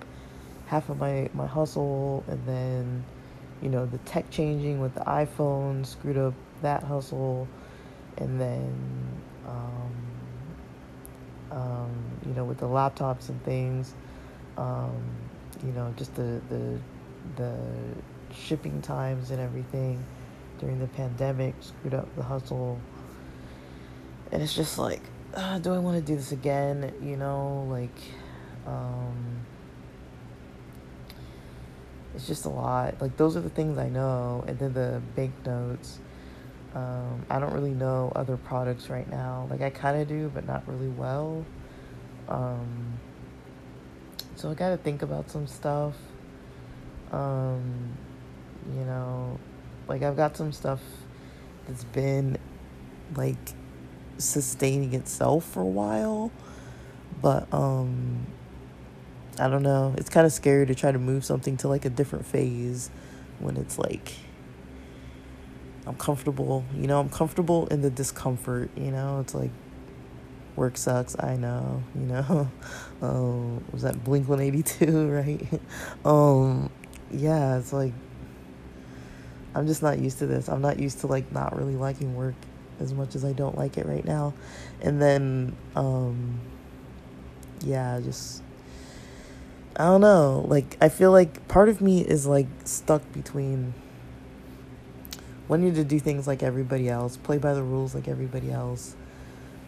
half 0.65 0.89
of 0.89 0.97
my, 0.97 1.29
my 1.33 1.45
hustle, 1.45 2.23
and 2.27 2.45
then, 2.45 3.05
you 3.61 3.69
know, 3.69 3.85
the 3.85 3.99
tech 3.99 4.29
changing 4.29 4.81
with 4.81 4.93
the 4.95 5.01
iPhone 5.01 5.85
screwed 5.85 6.17
up 6.17 6.33
that 6.61 6.83
hustle 6.83 7.47
and 8.17 8.39
then 8.39 9.14
um, 11.55 11.89
you 12.25 12.33
know, 12.33 12.43
with 12.43 12.59
the 12.59 12.67
laptops 12.67 13.29
and 13.29 13.43
things, 13.43 13.93
um, 14.57 15.01
you 15.65 15.71
know, 15.71 15.93
just 15.97 16.13
the, 16.15 16.41
the, 16.49 16.77
the 17.37 17.57
shipping 18.33 18.81
times 18.81 19.31
and 19.31 19.39
everything 19.39 20.03
during 20.59 20.79
the 20.79 20.87
pandemic 20.87 21.55
screwed 21.61 21.93
up 21.93 22.13
the 22.15 22.23
hustle. 22.23 22.79
And 24.31 24.43
it's 24.43 24.53
just 24.53 24.77
like, 24.77 25.01
uh, 25.33 25.59
do 25.59 25.73
I 25.73 25.77
want 25.79 25.97
to 25.97 26.03
do 26.03 26.15
this 26.15 26.31
again? 26.31 26.93
You 27.01 27.15
know, 27.15 27.65
like, 27.69 27.97
um, 28.67 29.45
it's 32.15 32.27
just 32.27 32.45
a 32.45 32.49
lot. 32.49 33.01
Like, 33.01 33.17
those 33.17 33.37
are 33.37 33.41
the 33.41 33.49
things 33.49 33.77
I 33.77 33.89
know. 33.89 34.43
And 34.47 34.57
then 34.59 34.73
the 34.73 35.01
banknotes. 35.15 35.99
Um, 36.75 37.25
I 37.29 37.39
don't 37.39 37.53
really 37.53 37.73
know 37.73 38.11
other 38.15 38.37
products 38.37 38.89
right 38.89 39.09
now. 39.09 39.47
Like, 39.49 39.61
I 39.61 39.69
kind 39.69 40.01
of 40.01 40.07
do, 40.07 40.29
but 40.33 40.45
not 40.45 40.67
really 40.67 40.89
well. 40.89 41.45
Um, 42.27 42.99
so 44.35 44.51
I 44.51 44.53
got 44.53 44.69
to 44.69 44.77
think 44.77 45.01
about 45.01 45.31
some 45.31 45.47
stuff. 45.47 45.95
Um, 47.11 47.95
you 48.73 48.83
know, 48.83 49.39
like 49.87 50.01
I've 50.03 50.17
got 50.17 50.35
some 50.35 50.51
stuff 50.51 50.81
that's 51.67 51.83
been 51.83 52.37
like 53.15 53.37
sustaining 54.17 54.93
itself 54.93 55.45
for 55.45 55.61
a 55.61 55.65
while, 55.65 56.31
but 57.21 57.51
um 57.53 58.25
I 59.37 59.49
don't 59.49 59.63
know. 59.63 59.93
It's 59.97 60.09
kind 60.09 60.25
of 60.25 60.31
scary 60.31 60.65
to 60.65 60.75
try 60.75 60.91
to 60.91 60.99
move 60.99 61.25
something 61.25 61.57
to 61.57 61.67
like 61.67 61.85
a 61.85 61.89
different 61.89 62.25
phase 62.25 62.89
when 63.39 63.57
it's 63.57 63.77
like 63.77 64.13
I'm 65.87 65.95
comfortable, 65.95 66.63
you 66.75 66.87
know, 66.87 66.99
I'm 66.99 67.09
comfortable 67.09 67.67
in 67.67 67.81
the 67.81 67.89
discomfort, 67.89 68.69
you 68.75 68.91
know? 68.91 69.19
It's 69.19 69.35
like 69.35 69.51
work 70.55 70.77
sucks, 70.77 71.15
I 71.19 71.35
know, 71.35 71.83
you 71.95 72.05
know. 72.05 72.49
um 73.01 73.63
was 73.71 73.83
that 73.83 74.03
Blink 74.03 74.27
182, 74.27 75.09
right? 75.09 75.61
um 76.05 76.69
yeah, 77.11 77.57
it's 77.57 77.71
like 77.73 77.93
I'm 79.53 79.67
just 79.67 79.81
not 79.81 79.99
used 79.99 80.19
to 80.19 80.25
this. 80.25 80.49
I'm 80.49 80.61
not 80.61 80.79
used 80.79 80.99
to 81.01 81.07
like 81.07 81.31
not 81.31 81.55
really 81.55 81.75
liking 81.75 82.15
work 82.15 82.35
as 82.79 82.93
much 82.93 83.15
as 83.15 83.23
I 83.23 83.31
don't 83.31 83.57
like 83.57 83.77
it 83.77 83.85
right 83.85 84.03
now. 84.03 84.33
And 84.81 85.01
then 85.01 85.55
um 85.75 86.39
yeah, 87.61 87.99
just 88.03 88.43
I 89.77 89.85
don't 89.85 90.01
know. 90.01 90.45
Like 90.47 90.77
I 90.81 90.89
feel 90.89 91.11
like 91.11 91.47
part 91.47 91.69
of 91.69 91.81
me 91.81 92.01
is 92.01 92.25
like 92.25 92.47
stuck 92.63 93.01
between 93.13 93.73
wanting 95.47 95.73
to 95.75 95.83
do 95.83 95.99
things 95.99 96.27
like 96.27 96.43
everybody 96.43 96.89
else, 96.89 97.17
play 97.17 97.37
by 97.37 97.53
the 97.53 97.63
rules 97.63 97.95
like 97.95 98.07
everybody 98.07 98.51
else. 98.51 98.95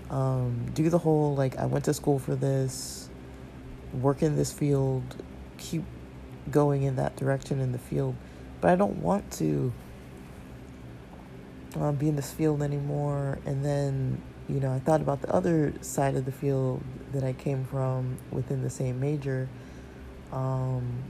Um, 0.09 0.71
do 0.73 0.89
the 0.89 0.99
whole 0.99 1.35
like 1.35 1.57
I 1.57 1.65
went 1.65 1.85
to 1.85 1.93
school 1.93 2.19
for 2.19 2.35
this, 2.35 3.09
work 3.93 4.23
in 4.23 4.35
this 4.35 4.51
field, 4.51 5.03
keep 5.57 5.83
going 6.49 6.83
in 6.83 6.95
that 6.95 7.15
direction 7.17 7.59
in 7.59 7.73
the 7.73 7.77
field 7.77 8.15
but 8.61 8.71
I 8.71 8.75
don't 8.75 8.97
want 9.01 9.31
to 9.33 9.71
um, 11.75 11.95
be 11.95 12.09
in 12.09 12.15
this 12.15 12.31
field 12.31 12.61
anymore. 12.61 13.39
And 13.45 13.63
then, 13.63 14.21
you 14.47 14.59
know, 14.59 14.73
I 14.73 14.79
thought 14.79 15.01
about 15.01 15.21
the 15.21 15.31
other 15.31 15.73
side 15.81 16.15
of 16.15 16.25
the 16.25 16.31
field 16.31 16.81
that 17.13 17.23
I 17.23 17.33
came 17.33 17.65
from 17.65 18.17
within 18.31 18.63
the 18.63 18.69
same 18.69 18.99
major. 18.99 19.47
Um, 20.31 21.03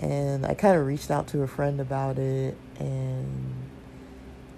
and 0.00 0.44
I 0.44 0.54
kind 0.54 0.78
of 0.78 0.86
reached 0.86 1.10
out 1.10 1.26
to 1.28 1.42
a 1.42 1.46
friend 1.46 1.80
about 1.80 2.18
it, 2.18 2.56
and 2.78 3.54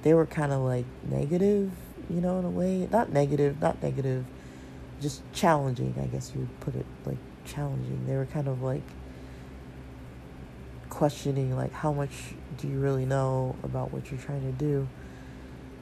they 0.03 0.15
were 0.15 0.27
kind 0.27 0.53
of 0.53 0.61
like 0.61 0.87
negative, 1.09 1.71
you 2.11 2.21
know, 2.21 2.39
in 2.39 2.45
a 2.45 2.51
way. 2.51 2.89
Not 2.91 3.13
negative, 3.13 3.61
not 3.61 3.83
negative, 3.83 4.25
just 5.01 5.23
challenging, 5.33 5.95
I 6.01 6.07
guess 6.07 6.33
you 6.35 6.41
would 6.41 6.61
put 6.61 6.75
it 6.75 6.87
like 7.05 7.19
challenging. 7.45 8.07
They 8.07 8.17
were 8.17 8.27
kind 8.27 8.49
of 8.49 8.63
like, 8.63 8.83
questioning 10.99 11.55
like 11.55 11.73
how 11.73 11.93
much 11.93 12.11
do 12.57 12.67
you 12.67 12.81
really 12.81 13.05
know 13.05 13.55
about 13.63 13.93
what 13.93 14.11
you're 14.11 14.21
trying 14.21 14.41
to 14.41 14.59
do 14.59 14.89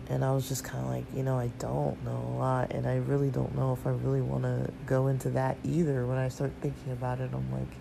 and 0.09 0.25
i 0.25 0.31
was 0.31 0.49
just 0.49 0.63
kind 0.63 0.85
of 0.85 0.91
like 0.91 1.05
you 1.15 1.23
know 1.23 1.39
i 1.39 1.47
don't 1.59 2.05
know 2.05 2.35
a 2.35 2.37
lot 2.39 2.71
and 2.73 2.87
i 2.87 2.97
really 2.97 3.31
don't 3.31 3.57
know 3.57 3.73
if 3.73 3.87
i 3.87 3.91
really 3.91 4.21
want 4.21 4.43
to 4.43 4.71
go 4.85 5.07
into 5.07 5.31
that 5.31 5.57
either 5.65 6.07
when 6.07 6.19
i 6.19 6.29
start 6.29 6.53
thinking 6.61 6.93
about 6.93 7.21
it 7.21 7.31
i'm 7.33 7.51
like 7.53 7.73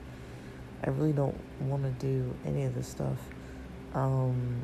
i 0.86 0.90
really 0.90 1.12
don't 1.12 1.38
want 1.62 1.84
to 1.84 1.90
do 2.06 2.34
any 2.46 2.64
of 2.64 2.74
this 2.74 2.88
stuff 2.88 3.18
um, 3.96 4.64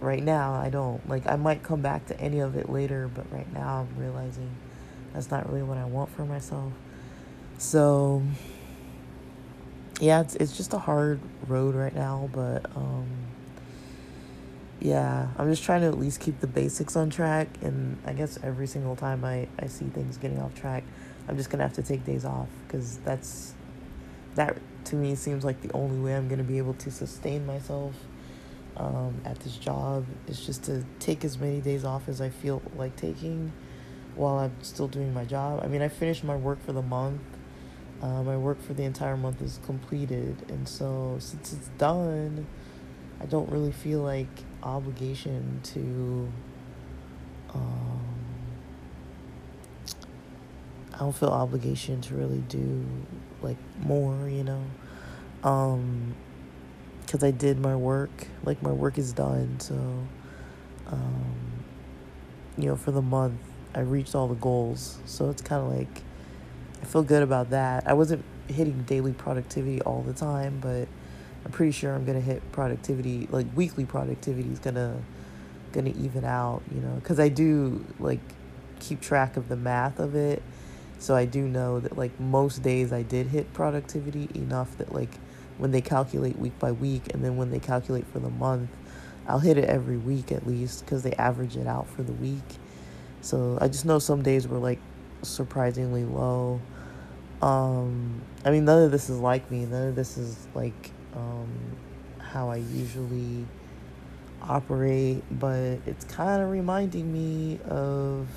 right 0.00 0.22
now 0.22 0.54
i 0.54 0.70
don't 0.70 1.06
like 1.08 1.26
i 1.26 1.36
might 1.36 1.62
come 1.62 1.82
back 1.82 2.06
to 2.06 2.18
any 2.20 2.40
of 2.40 2.56
it 2.56 2.70
later 2.70 3.08
but 3.14 3.30
right 3.30 3.52
now 3.52 3.86
i'm 3.86 4.02
realizing 4.02 4.50
that's 5.12 5.30
not 5.30 5.48
really 5.48 5.62
what 5.62 5.76
i 5.76 5.84
want 5.84 6.10
for 6.10 6.24
myself 6.24 6.72
so 7.58 8.22
yeah, 10.02 10.20
it's 10.20 10.34
it's 10.34 10.56
just 10.56 10.72
a 10.72 10.78
hard 10.78 11.20
road 11.46 11.76
right 11.76 11.94
now, 11.94 12.28
but 12.32 12.66
um, 12.74 13.06
yeah, 14.80 15.28
I'm 15.38 15.48
just 15.48 15.62
trying 15.62 15.82
to 15.82 15.86
at 15.86 15.96
least 15.96 16.18
keep 16.18 16.40
the 16.40 16.48
basics 16.48 16.96
on 16.96 17.08
track. 17.08 17.46
And 17.62 17.98
I 18.04 18.12
guess 18.12 18.36
every 18.42 18.66
single 18.66 18.96
time 18.96 19.24
I 19.24 19.46
I 19.60 19.68
see 19.68 19.84
things 19.86 20.16
getting 20.16 20.40
off 20.40 20.56
track, 20.56 20.82
I'm 21.28 21.36
just 21.36 21.50
gonna 21.50 21.62
have 21.62 21.74
to 21.74 21.84
take 21.84 22.04
days 22.04 22.24
off 22.24 22.48
because 22.66 22.98
that's 22.98 23.54
that 24.34 24.56
to 24.86 24.96
me 24.96 25.14
seems 25.14 25.44
like 25.44 25.60
the 25.62 25.72
only 25.72 26.00
way 26.00 26.16
I'm 26.16 26.26
gonna 26.26 26.42
be 26.42 26.58
able 26.58 26.74
to 26.74 26.90
sustain 26.90 27.46
myself 27.46 27.94
um, 28.76 29.20
at 29.24 29.38
this 29.40 29.56
job 29.56 30.06
is 30.26 30.44
just 30.44 30.64
to 30.64 30.84
take 30.98 31.24
as 31.24 31.38
many 31.38 31.60
days 31.60 31.84
off 31.84 32.08
as 32.08 32.20
I 32.20 32.30
feel 32.30 32.62
like 32.76 32.96
taking 32.96 33.52
while 34.14 34.38
I'm 34.38 34.52
still 34.62 34.88
doing 34.88 35.12
my 35.14 35.24
job. 35.24 35.60
I 35.62 35.68
mean, 35.68 35.82
I 35.82 35.88
finished 35.88 36.24
my 36.24 36.36
work 36.36 36.64
for 36.64 36.72
the 36.72 36.82
month 36.82 37.20
uh, 38.02 38.20
my 38.24 38.36
work 38.36 38.60
for 38.60 38.74
the 38.74 38.82
entire 38.82 39.16
month 39.16 39.40
is 39.40 39.60
completed, 39.64 40.36
and 40.48 40.68
so 40.68 41.16
since 41.20 41.52
it's 41.52 41.68
done, 41.78 42.46
I 43.20 43.26
don't 43.26 43.48
really 43.48 43.70
feel 43.70 44.00
like 44.00 44.26
obligation 44.64 45.60
to. 45.62 46.28
Um, 47.54 48.00
I 50.94 50.98
don't 50.98 51.14
feel 51.14 51.28
obligation 51.28 52.00
to 52.02 52.14
really 52.16 52.42
do 52.48 52.84
like 53.40 53.56
more, 53.80 54.28
you 54.28 54.42
know, 54.42 54.64
um, 55.44 56.16
because 57.12 57.22
I 57.22 57.30
did 57.30 57.60
my 57.60 57.76
work. 57.76 58.26
Like 58.42 58.62
my 58.62 58.72
work 58.72 58.96
is 58.96 59.12
done, 59.12 59.60
so 59.60 59.74
um, 60.86 61.34
you 62.56 62.64
know, 62.64 62.74
for 62.74 62.90
the 62.90 63.02
month 63.02 63.38
I 63.74 63.80
reached 63.80 64.14
all 64.14 64.28
the 64.28 64.34
goals. 64.34 64.98
So 65.04 65.28
it's 65.28 65.42
kind 65.42 65.60
of 65.60 65.76
like 65.76 66.02
I 66.80 66.86
feel 66.86 67.02
good 67.02 67.22
about 67.22 67.50
that. 67.50 67.86
I 67.86 67.92
wasn't 67.92 68.24
hitting 68.48 68.84
daily 68.84 69.12
productivity 69.12 69.82
all 69.82 70.00
the 70.00 70.14
time, 70.14 70.58
but 70.62 70.88
I'm 71.44 71.50
pretty 71.50 71.72
sure 71.72 71.94
I'm 71.94 72.06
gonna 72.06 72.18
hit 72.18 72.50
productivity 72.50 73.28
like 73.30 73.46
weekly 73.54 73.84
productivity 73.84 74.50
is 74.50 74.58
gonna 74.58 74.96
gonna 75.72 75.92
even 76.00 76.24
out, 76.24 76.62
you 76.74 76.80
know, 76.80 76.94
because 76.94 77.20
I 77.20 77.28
do 77.28 77.84
like 78.00 78.20
keep 78.80 79.02
track 79.02 79.36
of 79.36 79.50
the 79.50 79.56
math 79.56 79.98
of 79.98 80.14
it. 80.14 80.42
So 80.98 81.14
I 81.14 81.26
do 81.26 81.42
know 81.42 81.78
that 81.78 81.98
like 81.98 82.18
most 82.18 82.62
days 82.62 82.90
I 82.90 83.02
did 83.02 83.26
hit 83.26 83.52
productivity 83.52 84.30
enough 84.34 84.78
that 84.78 84.94
like 84.94 85.18
when 85.58 85.70
they 85.70 85.80
calculate 85.80 86.38
week 86.38 86.58
by 86.58 86.72
week 86.72 87.12
and 87.14 87.24
then 87.24 87.36
when 87.36 87.50
they 87.50 87.58
calculate 87.58 88.06
for 88.06 88.18
the 88.18 88.30
month, 88.30 88.70
I'll 89.26 89.38
hit 89.38 89.56
it 89.58 89.66
every 89.66 89.96
week 89.96 90.32
at 90.32 90.46
least 90.46 90.84
because 90.84 91.02
they 91.02 91.12
average 91.12 91.56
it 91.56 91.66
out 91.66 91.88
for 91.88 92.02
the 92.02 92.12
week. 92.12 92.58
So 93.20 93.56
I 93.60 93.68
just 93.68 93.84
know 93.84 93.98
some 93.98 94.22
days 94.22 94.48
were 94.48 94.58
like 94.58 94.80
surprisingly 95.22 96.04
low. 96.04 96.60
Um, 97.40 98.22
I 98.44 98.50
mean, 98.50 98.64
none 98.64 98.82
of 98.82 98.90
this 98.90 99.08
is 99.08 99.18
like 99.18 99.50
me. 99.50 99.64
None 99.64 99.88
of 99.88 99.94
this 99.94 100.16
is 100.18 100.48
like 100.54 100.90
um, 101.14 101.48
how 102.18 102.50
I 102.50 102.56
usually 102.56 103.46
operate, 104.42 105.22
but 105.30 105.78
it's 105.86 106.04
kind 106.04 106.42
of 106.42 106.50
reminding 106.50 107.12
me 107.12 107.60
of, 107.68 108.28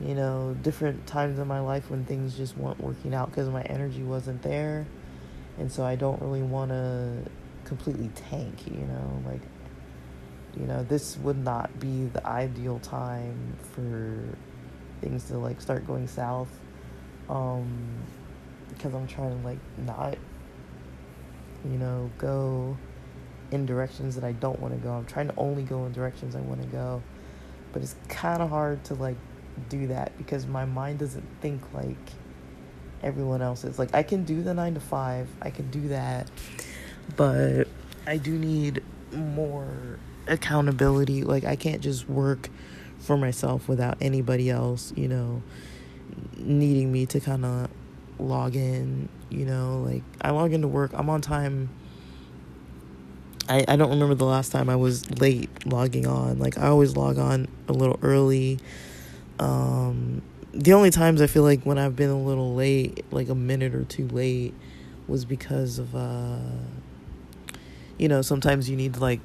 you 0.00 0.14
know, 0.14 0.56
different 0.62 1.06
times 1.06 1.38
in 1.38 1.46
my 1.46 1.60
life 1.60 1.90
when 1.90 2.04
things 2.04 2.36
just 2.36 2.56
weren't 2.56 2.80
working 2.80 3.14
out 3.14 3.30
because 3.30 3.48
my 3.48 3.62
energy 3.62 4.02
wasn't 4.02 4.42
there. 4.42 4.86
And 5.58 5.70
so 5.70 5.84
I 5.84 5.96
don't 5.96 6.20
really 6.22 6.42
want 6.42 6.70
to 6.70 7.18
completely 7.64 8.10
tank, 8.14 8.66
you 8.66 8.86
know, 8.86 9.22
like, 9.26 9.42
you 10.58 10.66
know, 10.66 10.82
this 10.84 11.16
would 11.18 11.38
not 11.38 11.78
be 11.78 12.06
the 12.06 12.26
ideal 12.26 12.78
time 12.80 13.56
for 13.74 14.36
things 15.00 15.24
to 15.24 15.38
like 15.38 15.60
start 15.60 15.86
going 15.86 16.06
south 16.06 16.50
um 17.30 17.88
because 18.68 18.94
i'm 18.94 19.06
trying 19.06 19.40
to 19.40 19.46
like 19.46 19.58
not 19.78 20.16
you 21.64 21.78
know 21.78 22.10
go 22.18 22.76
in 23.50 23.64
directions 23.66 24.14
that 24.14 24.24
i 24.24 24.32
don't 24.32 24.60
want 24.60 24.72
to 24.74 24.80
go. 24.80 24.92
I'm 24.92 25.06
trying 25.06 25.28
to 25.28 25.34
only 25.36 25.62
go 25.62 25.84
in 25.86 25.92
directions 25.92 26.36
i 26.36 26.40
want 26.40 26.62
to 26.62 26.68
go 26.68 27.02
but 27.72 27.82
it's 27.82 27.94
kind 28.08 28.42
of 28.42 28.50
hard 28.50 28.84
to 28.84 28.94
like 28.94 29.16
do 29.68 29.86
that 29.88 30.16
because 30.18 30.46
my 30.46 30.64
mind 30.64 30.98
doesn't 30.98 31.26
think 31.40 31.62
like 31.72 31.96
everyone 33.02 33.42
else's 33.42 33.78
like 33.78 33.94
i 33.94 34.02
can 34.02 34.24
do 34.24 34.42
the 34.42 34.54
9 34.54 34.74
to 34.74 34.80
5 34.80 35.28
i 35.42 35.50
can 35.50 35.70
do 35.70 35.88
that 35.88 36.30
but 37.16 37.66
i 38.06 38.16
do 38.16 38.32
need 38.32 38.82
more 39.12 39.98
accountability 40.26 41.24
like 41.24 41.44
i 41.44 41.56
can't 41.56 41.80
just 41.80 42.08
work 42.08 42.50
for 43.00 43.16
myself 43.16 43.66
without 43.66 43.96
anybody 44.00 44.50
else, 44.50 44.92
you 44.94 45.08
know, 45.08 45.42
needing 46.36 46.92
me 46.92 47.06
to 47.06 47.18
kind 47.18 47.44
of 47.44 47.68
log 48.18 48.54
in, 48.54 49.08
you 49.30 49.46
know, 49.46 49.82
like 49.84 50.02
I 50.20 50.30
log 50.30 50.52
into 50.52 50.68
work, 50.68 50.92
I'm 50.94 51.08
on 51.10 51.20
time. 51.20 51.70
I, 53.48 53.64
I 53.66 53.76
don't 53.76 53.90
remember 53.90 54.14
the 54.14 54.26
last 54.26 54.52
time 54.52 54.68
I 54.68 54.76
was 54.76 55.10
late 55.20 55.48
logging 55.66 56.06
on. 56.06 56.38
Like 56.38 56.58
I 56.58 56.68
always 56.68 56.96
log 56.96 57.18
on 57.18 57.48
a 57.68 57.72
little 57.72 57.98
early. 58.02 58.58
Um, 59.40 60.22
the 60.52 60.72
only 60.72 60.90
times 60.90 61.22
I 61.22 61.26
feel 61.26 61.42
like 61.42 61.64
when 61.64 61.78
I've 61.78 61.96
been 61.96 62.10
a 62.10 62.20
little 62.20 62.54
late, 62.54 63.04
like 63.10 63.28
a 63.28 63.34
minute 63.34 63.74
or 63.74 63.84
two 63.84 64.08
late, 64.08 64.54
was 65.06 65.24
because 65.24 65.78
of 65.78 65.94
uh 65.94 66.38
you 67.98 68.08
know, 68.08 68.22
sometimes 68.22 68.70
you 68.70 68.76
need 68.76 68.94
to 68.94 69.00
like 69.00 69.20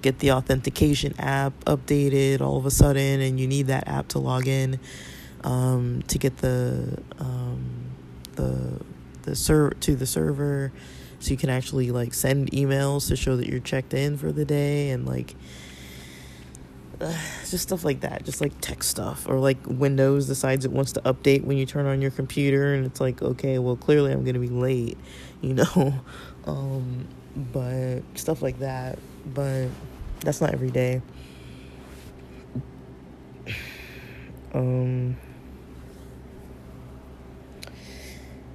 get 0.00 0.18
the 0.20 0.32
authentication 0.32 1.14
app 1.18 1.52
updated 1.64 2.40
all 2.40 2.56
of 2.56 2.64
a 2.64 2.70
sudden 2.70 3.20
and 3.20 3.38
you 3.38 3.46
need 3.46 3.66
that 3.66 3.86
app 3.86 4.08
to 4.08 4.18
log 4.18 4.46
in 4.46 4.78
um, 5.44 6.02
to 6.08 6.18
get 6.18 6.38
the 6.38 7.02
um, 7.18 7.64
the 8.36 8.80
the 9.22 9.36
ser- 9.36 9.74
to 9.80 9.94
the 9.94 10.06
server 10.06 10.72
so 11.20 11.30
you 11.30 11.36
can 11.36 11.50
actually 11.50 11.90
like 11.90 12.14
send 12.14 12.50
emails 12.52 13.08
to 13.08 13.16
show 13.16 13.36
that 13.36 13.46
you're 13.46 13.60
checked 13.60 13.92
in 13.92 14.16
for 14.16 14.32
the 14.32 14.44
day 14.44 14.90
and 14.90 15.04
like 15.04 15.34
just 17.48 17.60
stuff 17.60 17.84
like 17.84 18.00
that 18.00 18.24
just 18.24 18.40
like 18.40 18.52
tech 18.60 18.82
stuff 18.82 19.26
or 19.28 19.38
like 19.38 19.58
windows 19.66 20.26
decides 20.26 20.64
it 20.64 20.72
wants 20.72 20.92
to 20.92 21.00
update 21.02 21.44
when 21.44 21.56
you 21.56 21.64
turn 21.64 21.86
on 21.86 22.02
your 22.02 22.10
computer 22.10 22.74
and 22.74 22.84
it's 22.84 23.00
like 23.00 23.22
okay 23.22 23.58
well 23.58 23.76
clearly 23.76 24.12
i'm 24.12 24.24
gonna 24.24 24.38
be 24.38 24.48
late 24.48 24.98
you 25.40 25.54
know 25.54 25.94
um 26.46 27.06
but 27.38 28.00
stuff 28.14 28.42
like 28.42 28.58
that. 28.58 28.98
But 29.32 29.68
that's 30.20 30.40
not 30.40 30.52
every 30.52 30.70
day. 30.70 31.02
Um, 34.54 35.18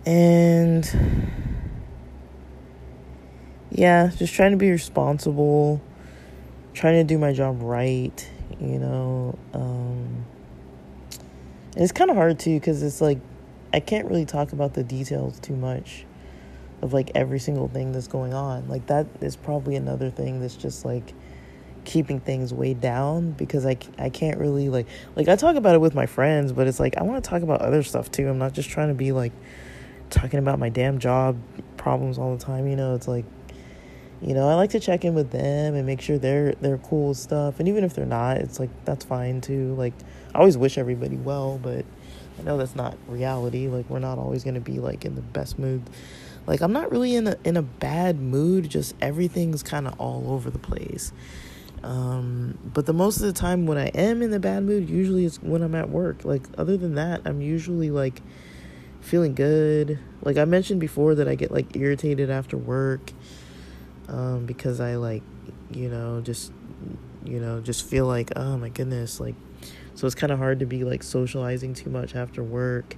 and 0.08 0.84
yeah, 3.70 4.10
just 4.18 4.34
trying 4.34 4.50
to 4.52 4.58
be 4.58 4.72
responsible, 4.72 5.80
trying 6.74 6.96
to 6.96 7.04
do 7.04 7.20
my 7.20 7.32
job 7.32 7.62
right, 7.62 8.28
you 8.72 8.80
know. 8.80 9.38
Um, 9.54 10.26
it's 11.76 11.92
kind 11.92 12.10
of 12.10 12.16
hard 12.16 12.40
too 12.40 12.60
because 12.60 12.84
it's 12.84 13.02
like 13.02 13.20
I 13.74 13.80
can't 13.80 14.08
really 14.08 14.26
talk 14.26 14.54
about 14.54 14.74
the 14.74 14.84
details 14.84 15.40
too 15.40 15.56
much 15.56 16.06
of 16.82 16.94
like 16.94 17.12
every 17.16 17.40
single 17.40 17.68
thing 17.68 17.92
that's 17.92 18.08
going 18.08 18.34
on. 18.34 18.68
Like 18.68 18.86
that 18.88 19.08
is 19.22 19.36
probably 19.36 19.76
another 19.76 20.10
thing 20.10 20.40
that's 20.40 20.56
just 20.56 20.86
like 20.86 21.14
keeping 21.86 22.20
things 22.20 22.54
way 22.54 22.74
down 22.74 23.32
because 23.32 23.66
I, 23.66 23.78
I 23.98 24.10
can't 24.10 24.38
really 24.38 24.70
like 24.70 24.88
like 25.16 25.28
I 25.28 25.36
talk 25.36 25.56
about 25.56 25.76
it 25.76 25.80
with 25.80 25.96
my 25.96 26.06
friends, 26.06 26.52
but 26.52 26.68
it's 26.68 26.80
like 26.80 26.98
I 26.98 27.04
want 27.04 27.24
to 27.24 27.30
talk 27.30 27.42
about 27.42 27.62
other 27.62 27.84
stuff 27.84 28.12
too. 28.12 28.28
I'm 28.28 28.38
not 28.38 28.54
just 28.54 28.70
trying 28.70 28.90
to 28.90 28.94
be 28.94 29.12
like 29.12 29.32
talking 30.10 30.40
about 30.40 30.60
my 30.60 30.70
damn 30.70 31.00
job 31.00 31.38
problems 31.78 32.20
all 32.20 32.36
the 32.36 32.44
time, 32.44 32.68
you 32.68 32.76
know. 32.76 32.96
It's 32.96 33.08
like 33.08 33.26
you 34.26 34.34
know, 34.34 34.48
I 34.50 34.56
like 34.56 34.72
to 34.72 34.80
check 34.80 35.06
in 35.06 35.14
with 35.14 35.32
them 35.32 35.76
and 35.76 35.86
make 35.86 36.02
sure 36.02 36.18
they're 36.18 36.54
they're 36.54 36.78
cool 36.78 37.14
stuff. 37.14 37.60
And 37.60 37.68
even 37.68 37.84
if 37.84 37.94
they're 37.94 38.06
not, 38.06 38.38
it's 38.38 38.60
like 38.60 38.70
that's 38.86 39.06
fine 39.06 39.42
too. 39.42 39.76
Like 39.76 39.94
I 40.34 40.40
always 40.40 40.58
wish 40.58 40.78
everybody 40.78 41.18
well, 41.18 41.60
but 41.62 41.86
I 42.40 42.44
know 42.44 42.58
that's 42.58 42.76
not 42.76 42.98
reality. 43.08 43.68
Like 43.68 43.90
we're 43.90 44.00
not 44.00 44.18
always 44.18 44.44
going 44.44 44.56
to 44.56 44.62
be 44.62 44.80
like 44.80 45.06
in 45.06 45.16
the 45.16 45.22
best 45.22 45.60
mood 45.60 45.84
like 46.46 46.62
I'm 46.62 46.74
not 46.74 46.92
really 46.92 47.16
in 47.16 47.28
a 47.28 47.38
in 47.44 47.58
a 47.58 47.62
bad 47.62 48.20
mood, 48.20 48.70
just 48.70 48.96
everything's 49.02 49.64
kind 49.64 49.88
of 49.88 50.00
all 50.00 50.32
over 50.32 50.50
the 50.50 50.60
place. 50.60 51.14
Um, 51.84 52.58
but 52.64 52.86
the 52.86 52.94
most 52.94 53.18
of 53.18 53.24
the 53.24 53.34
time 53.34 53.66
when 53.66 53.78
I 53.78 53.88
am 53.88 54.22
in 54.22 54.32
the 54.32 54.40
bad 54.40 54.64
mood, 54.64 54.90
usually 54.90 55.26
it's 55.26 55.42
when 55.42 55.62
I'm 55.62 55.76
at 55.76 55.90
work. 55.90 56.26
Like 56.26 56.44
other 56.58 56.78
than 56.78 56.96
that, 56.96 57.22
I'm 57.26 57.42
usually 57.42 57.92
like 57.92 58.22
feeling 59.02 59.36
good. 59.36 60.00
Like 60.22 60.38
I 60.38 60.46
mentioned 60.46 60.80
before 60.80 61.16
that 61.16 61.28
I 61.28 61.36
get 61.36 61.52
like 61.52 61.76
irritated 61.76 62.30
after 62.30 62.58
work 62.58 63.12
um, 64.14 64.46
because 64.46 64.80
I 64.80 64.96
like, 64.96 65.24
you 65.72 65.90
know, 65.90 66.22
just 66.22 66.54
you 67.26 67.40
know, 67.40 67.60
just 67.62 67.86
feel 67.86 68.06
like, 68.06 68.32
oh 68.36 68.58
my 68.58 68.70
goodness, 68.70 69.20
like 69.20 69.36
so 69.96 70.06
it's 70.08 70.16
kind 70.16 70.32
of 70.32 70.40
hard 70.40 70.60
to 70.60 70.66
be 70.66 70.84
like 70.84 71.04
socializing 71.04 71.74
too 71.74 71.90
much 71.90 72.16
after 72.16 72.44
work 72.44 72.96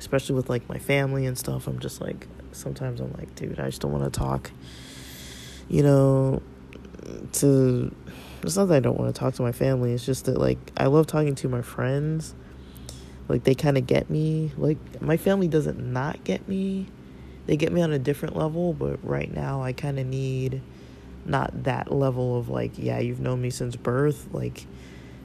especially 0.00 0.34
with 0.34 0.48
like 0.48 0.66
my 0.68 0.78
family 0.78 1.26
and 1.26 1.36
stuff. 1.36 1.66
I'm 1.66 1.78
just 1.78 2.00
like 2.00 2.26
sometimes 2.52 3.00
I'm 3.00 3.12
like, 3.12 3.34
dude, 3.34 3.60
I 3.60 3.66
just 3.66 3.82
don't 3.82 3.92
want 3.92 4.10
to 4.10 4.18
talk. 4.18 4.50
You 5.68 5.82
know, 5.82 6.42
to 7.34 7.94
it's 8.42 8.56
not 8.56 8.66
that 8.66 8.76
I 8.76 8.80
don't 8.80 8.98
want 8.98 9.14
to 9.14 9.18
talk 9.18 9.34
to 9.34 9.42
my 9.42 9.52
family. 9.52 9.92
It's 9.92 10.04
just 10.04 10.24
that 10.24 10.38
like 10.38 10.58
I 10.76 10.86
love 10.86 11.06
talking 11.06 11.34
to 11.36 11.48
my 11.48 11.62
friends. 11.62 12.34
Like 13.28 13.44
they 13.44 13.54
kind 13.54 13.76
of 13.76 13.86
get 13.86 14.10
me. 14.10 14.52
Like 14.56 15.02
my 15.02 15.16
family 15.16 15.48
doesn't 15.48 15.78
not 15.78 16.24
get 16.24 16.48
me. 16.48 16.86
They 17.50 17.56
get 17.56 17.72
me 17.72 17.82
on 17.82 17.92
a 17.92 17.98
different 17.98 18.36
level, 18.36 18.72
but 18.72 19.00
right 19.02 19.28
now 19.28 19.60
I 19.60 19.72
kind 19.72 19.98
of 19.98 20.06
need 20.06 20.62
not 21.24 21.64
that 21.64 21.90
level 21.90 22.38
of 22.38 22.48
like, 22.48 22.78
yeah, 22.78 23.00
you've 23.00 23.18
known 23.18 23.42
me 23.42 23.50
since 23.50 23.74
birth. 23.74 24.28
Like 24.30 24.68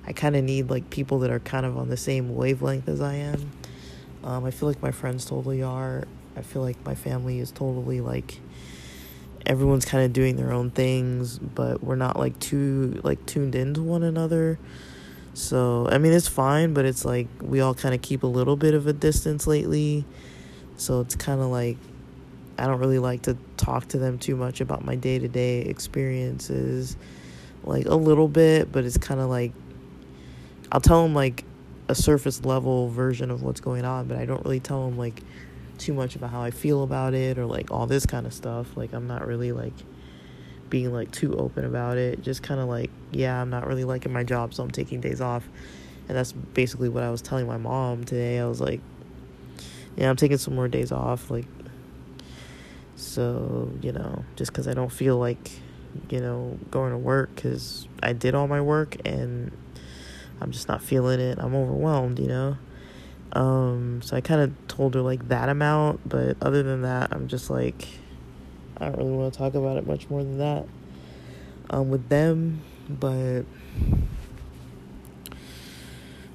I 0.07 0.11
kind 0.11 0.35
of 0.35 0.43
need 0.43 0.71
like 0.71 0.89
people 0.89 1.19
that 1.19 1.29
are 1.29 1.39
kind 1.39 1.67
of 1.67 1.77
on 1.77 1.89
the 1.89 1.97
same 1.97 2.35
wavelength 2.35 2.89
as 2.89 2.99
I 2.99 3.13
am. 3.13 3.51
Um, 4.23 4.43
I 4.43 4.49
feel 4.49 4.67
like 4.67 4.81
my 4.81 4.89
friends 4.89 5.23
totally 5.25 5.61
are. 5.61 6.05
I 6.35 6.41
feel 6.41 6.63
like 6.63 6.83
my 6.83 6.95
family 6.95 7.37
is 7.37 7.51
totally 7.51 8.01
like 8.01 8.39
everyone's 9.45 9.85
kind 9.85 10.03
of 10.03 10.11
doing 10.11 10.35
their 10.35 10.51
own 10.51 10.71
things, 10.71 11.37
but 11.37 11.83
we're 11.83 11.95
not 11.95 12.17
like 12.17 12.39
too 12.39 13.01
like 13.03 13.23
tuned 13.27 13.53
into 13.53 13.83
one 13.83 14.01
another. 14.01 14.57
So, 15.35 15.87
I 15.91 15.99
mean, 15.99 16.11
it's 16.11 16.27
fine, 16.27 16.73
but 16.73 16.85
it's 16.85 17.05
like 17.05 17.27
we 17.39 17.61
all 17.61 17.75
kind 17.75 17.93
of 17.93 18.01
keep 18.01 18.23
a 18.23 18.27
little 18.27 18.55
bit 18.55 18.73
of 18.73 18.87
a 18.87 18.93
distance 18.93 19.45
lately. 19.45 20.05
So, 20.75 21.01
it's 21.01 21.15
kind 21.15 21.39
of 21.39 21.49
like 21.49 21.77
I 22.57 22.67
don't 22.67 22.79
really 22.79 22.99
like 22.99 23.23
to 23.23 23.37
talk 23.57 23.87
to 23.89 23.97
them 23.97 24.17
too 24.17 24.35
much 24.35 24.61
about 24.61 24.85
my 24.85 24.95
day 24.95 25.19
to 25.19 25.27
day 25.27 25.61
experiences. 25.61 26.95
Like 27.63 27.85
a 27.85 27.95
little 27.95 28.27
bit, 28.27 28.71
but 28.71 28.85
it's 28.85 28.97
kind 28.97 29.19
of 29.19 29.29
like 29.29 29.51
I'll 30.71 30.81
tell 30.81 31.01
them 31.03 31.13
like 31.13 31.43
a 31.87 31.95
surface 31.95 32.43
level 32.43 32.89
version 32.89 33.31
of 33.31 33.43
what's 33.43 33.61
going 33.61 33.85
on, 33.85 34.07
but 34.07 34.17
I 34.17 34.25
don't 34.25 34.43
really 34.43 34.59
tell 34.59 34.85
them 34.85 34.97
like 34.97 35.21
too 35.77 35.93
much 35.93 36.15
about 36.15 36.31
how 36.31 36.41
I 36.41 36.51
feel 36.51 36.83
about 36.83 37.13
it 37.13 37.37
or 37.37 37.45
like 37.45 37.71
all 37.71 37.87
this 37.87 38.05
kind 38.05 38.25
of 38.25 38.33
stuff. 38.33 38.75
Like 38.75 38.93
I'm 38.93 39.07
not 39.07 39.27
really 39.27 39.51
like 39.51 39.73
being 40.69 40.91
like 40.91 41.11
too 41.11 41.35
open 41.37 41.65
about 41.65 41.97
it. 41.97 42.21
Just 42.21 42.43
kind 42.43 42.59
of 42.59 42.67
like, 42.67 42.89
yeah, 43.11 43.39
I'm 43.39 43.49
not 43.49 43.67
really 43.67 43.83
liking 43.83 44.13
my 44.13 44.23
job, 44.23 44.53
so 44.53 44.63
I'm 44.63 44.71
taking 44.71 45.01
days 45.01 45.21
off. 45.21 45.47
And 46.07 46.17
that's 46.17 46.31
basically 46.31 46.89
what 46.89 47.03
I 47.03 47.09
was 47.09 47.21
telling 47.21 47.47
my 47.47 47.57
mom 47.57 48.03
today. 48.03 48.39
I 48.39 48.45
was 48.45 48.61
like, 48.61 48.81
yeah, 49.95 50.09
I'm 50.09 50.15
taking 50.15 50.37
some 50.37 50.55
more 50.55 50.67
days 50.67 50.91
off 50.91 51.31
like 51.31 51.45
so, 52.95 53.71
you 53.81 53.91
know, 53.91 54.23
just 54.35 54.53
cuz 54.53 54.67
I 54.67 54.73
don't 54.73 54.91
feel 54.91 55.17
like, 55.17 55.51
you 56.09 56.19
know, 56.19 56.57
going 56.71 56.91
to 56.91 56.97
work 56.97 57.35
cuz 57.35 57.87
I 58.01 58.13
did 58.13 58.35
all 58.35 58.47
my 58.47 58.61
work 58.61 58.97
and 59.05 59.51
I'm 60.41 60.51
just 60.51 60.67
not 60.67 60.81
feeling 60.81 61.19
it. 61.19 61.37
I'm 61.39 61.55
overwhelmed, 61.55 62.19
you 62.19 62.27
know. 62.27 62.57
Um, 63.33 64.01
so 64.01 64.15
I 64.15 64.21
kind 64.21 64.41
of 64.41 64.67
told 64.67 64.95
her 64.95 65.01
like 65.01 65.27
that 65.27 65.49
amount, 65.49 66.07
but 66.07 66.37
other 66.41 66.63
than 66.63 66.83
that, 66.83 67.09
I'm 67.11 67.27
just 67.27 67.49
like, 67.49 67.87
I 68.77 68.85
don't 68.85 68.97
really 68.97 69.11
want 69.11 69.33
to 69.33 69.37
talk 69.37 69.55
about 69.55 69.77
it 69.77 69.85
much 69.85 70.09
more 70.09 70.23
than 70.23 70.37
that 70.37 70.65
um, 71.69 71.89
with 71.89 72.07
them. 72.09 72.61
But 72.89 73.41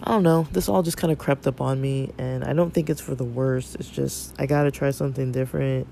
I 0.03 0.11
don't 0.11 0.23
know. 0.23 0.47
This 0.53 0.69
all 0.69 0.83
just 0.83 0.97
kind 0.97 1.13
of 1.13 1.19
crept 1.19 1.47
up 1.47 1.61
on 1.61 1.81
me, 1.81 2.13
and 2.19 2.45
I 2.45 2.53
don't 2.53 2.73
think 2.73 2.91
it's 2.91 3.01
for 3.01 3.15
the 3.15 3.25
worst. 3.25 3.77
It's 3.77 3.89
just 3.89 4.35
I 4.39 4.47
gotta 4.47 4.71
try 4.71 4.91
something 4.91 5.33
different 5.33 5.87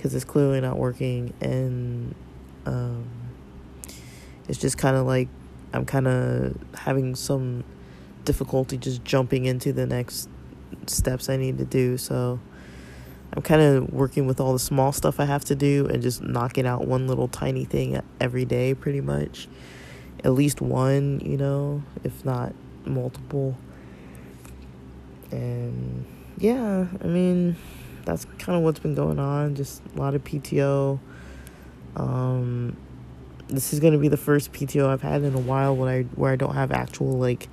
because 0.00 0.14
it's 0.14 0.24
clearly 0.24 0.62
not 0.62 0.78
working, 0.78 1.34
and 1.42 2.14
um, 2.64 3.04
it's 4.48 4.58
just 4.58 4.78
kind 4.78 4.96
of 4.96 5.04
like 5.04 5.28
I'm 5.74 5.84
kind 5.84 6.08
of 6.08 6.56
having 6.74 7.14
some 7.14 7.64
difficulty 8.24 8.78
just 8.78 9.04
jumping 9.04 9.44
into 9.44 9.74
the 9.74 9.84
next 9.84 10.30
steps 10.86 11.28
I 11.28 11.36
need 11.36 11.58
to 11.58 11.66
do. 11.66 11.98
So 11.98 12.40
I'm 13.34 13.42
kind 13.42 13.60
of 13.60 13.92
working 13.92 14.26
with 14.26 14.40
all 14.40 14.54
the 14.54 14.58
small 14.58 14.90
stuff 14.92 15.20
I 15.20 15.26
have 15.26 15.44
to 15.46 15.54
do 15.54 15.86
and 15.86 16.00
just 16.02 16.22
knocking 16.22 16.66
out 16.66 16.86
one 16.86 17.06
little 17.06 17.28
tiny 17.28 17.66
thing 17.66 18.00
every 18.18 18.46
day, 18.46 18.72
pretty 18.72 19.02
much. 19.02 19.48
At 20.24 20.32
least 20.32 20.62
one, 20.62 21.20
you 21.20 21.36
know, 21.36 21.82
if 22.04 22.24
not 22.24 22.54
multiple. 22.86 23.54
And 25.30 26.06
yeah, 26.38 26.86
I 27.04 27.06
mean, 27.06 27.56
that's 28.04 28.24
kind 28.38 28.56
of 28.56 28.62
what's 28.62 28.78
been 28.78 28.94
going 28.94 29.18
on. 29.18 29.54
Just 29.54 29.82
a 29.94 29.98
lot 29.98 30.14
of 30.14 30.24
PTO. 30.24 30.98
Um, 31.96 32.76
this 33.48 33.72
is 33.72 33.80
going 33.80 33.92
to 33.92 33.98
be 33.98 34.08
the 34.08 34.16
first 34.16 34.52
PTO 34.52 34.86
I've 34.86 35.02
had 35.02 35.22
in 35.22 35.34
a 35.34 35.40
while 35.40 35.74
when 35.74 35.88
I 35.88 36.02
where 36.14 36.32
I 36.32 36.36
don't 36.36 36.54
have 36.54 36.72
actual 36.72 37.18
like 37.18 37.48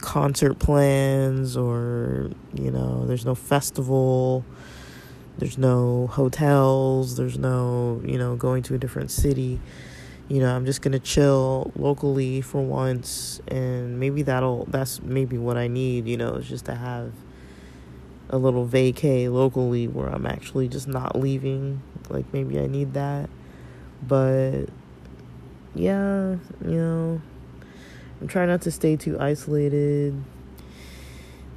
concert 0.00 0.58
plans 0.58 1.56
or 1.56 2.30
you 2.54 2.70
know 2.70 3.06
there's 3.06 3.24
no 3.24 3.34
festival 3.34 4.44
there's 5.38 5.56
no 5.56 6.06
hotels 6.08 7.16
there's 7.16 7.38
no 7.38 8.02
you 8.04 8.18
know 8.18 8.36
going 8.36 8.62
to 8.62 8.74
a 8.74 8.78
different 8.78 9.10
city 9.10 9.58
you 10.28 10.40
know, 10.40 10.54
I'm 10.54 10.66
just 10.66 10.82
gonna 10.82 10.98
chill 10.98 11.72
locally 11.76 12.40
for 12.40 12.60
once, 12.60 13.40
and 13.46 14.00
maybe 14.00 14.22
that'll 14.22 14.64
that's 14.66 15.00
maybe 15.00 15.38
what 15.38 15.56
I 15.56 15.68
need, 15.68 16.06
you 16.06 16.16
know, 16.16 16.34
is 16.34 16.48
just 16.48 16.64
to 16.64 16.74
have 16.74 17.12
a 18.28 18.38
little 18.38 18.66
vacay 18.66 19.32
locally 19.32 19.86
where 19.88 20.08
I'm 20.08 20.26
actually 20.26 20.68
just 20.68 20.88
not 20.88 21.18
leaving. 21.18 21.82
Like 22.08 22.32
maybe 22.32 22.58
I 22.58 22.66
need 22.66 22.94
that, 22.94 23.28
but 24.06 24.66
yeah, 25.74 26.36
you 26.64 26.76
know, 26.76 27.20
I'm 28.20 28.28
trying 28.28 28.48
not 28.48 28.62
to 28.62 28.70
stay 28.70 28.96
too 28.96 29.18
isolated, 29.18 30.14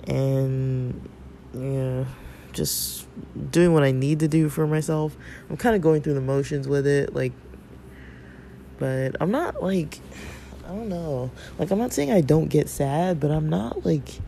and 0.08 1.10
yeah, 1.54 2.06
just 2.52 3.08
doing 3.52 3.74
what 3.74 3.84
I 3.84 3.92
need 3.92 4.20
to 4.20 4.28
do 4.28 4.50
for 4.50 4.68
myself. 4.68 5.16
I'm 5.50 5.58
kind 5.58 5.76
of 5.76 5.82
going 5.82 6.02
through 6.02 6.16
the 6.16 6.22
motions 6.22 6.68
with 6.68 6.88
it, 6.88 7.14
like 7.14 7.34
but 8.80 9.16
I'm 9.20 9.32
not 9.32 9.62
like 9.62 10.00
I 10.66 10.70
don't 10.70 10.90
know. 10.90 11.32
Like 11.58 11.72
I'm 11.72 11.80
not 11.80 11.94
saying 11.94 12.12
I 12.12 12.22
don't 12.22 12.48
get 12.48 12.70
sad, 12.70 13.20
but 13.20 13.32
I'm 13.32 13.50
not 13.50 13.86
like 13.86 14.20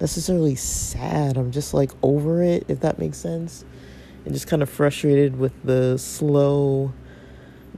necessarily 0.00 0.54
sad. 0.54 1.36
I'm 1.36 1.50
just 1.50 1.74
like 1.74 1.90
over 2.02 2.42
it, 2.42 2.64
if 2.68 2.80
that 2.80 2.98
makes 2.98 3.18
sense. 3.18 3.64
And 4.24 4.34
just 4.34 4.46
kind 4.46 4.62
of 4.62 4.68
frustrated 4.68 5.38
with 5.38 5.52
the 5.62 5.98
slow 5.98 6.92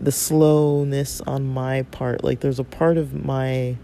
the 0.00 0.12
slowness 0.12 1.20
on 1.22 1.44
my 1.44 1.82
part. 1.82 2.22
Like 2.22 2.40
there's 2.40 2.60
a 2.60 2.64
part 2.64 2.98
of 2.98 3.24
my 3.24 3.76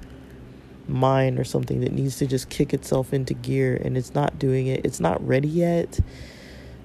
mind 0.87 1.41
or 1.41 1.45
something 1.45 1.81
that 1.81 1.93
needs 1.93 2.19
to 2.19 2.27
just 2.27 2.49
kick 2.51 2.73
itself 2.73 3.13
into 3.13 3.35
gear 3.35 3.77
and 3.77 3.97
it's 3.97 4.15
not 4.15 4.39
doing 4.39 4.69
it. 4.69 4.85
It's 4.85 5.01
not 5.01 5.27
ready 5.27 5.49
yet. 5.49 5.99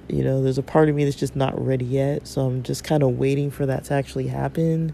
You 0.08 0.24
know, 0.24 0.42
there's 0.42 0.58
a 0.58 0.64
part 0.64 0.90
of 0.90 0.96
me 0.96 1.04
that's 1.04 1.16
just 1.16 1.36
not 1.36 1.64
ready 1.64 1.86
yet. 1.86 2.28
So 2.28 2.42
I'm 2.42 2.64
just 2.64 2.84
kind 2.84 3.04
of 3.04 3.20
waiting 3.20 3.52
for 3.52 3.68
that 3.68 3.84
to 3.86 3.94
actually 3.94 4.28
happen 4.28 4.94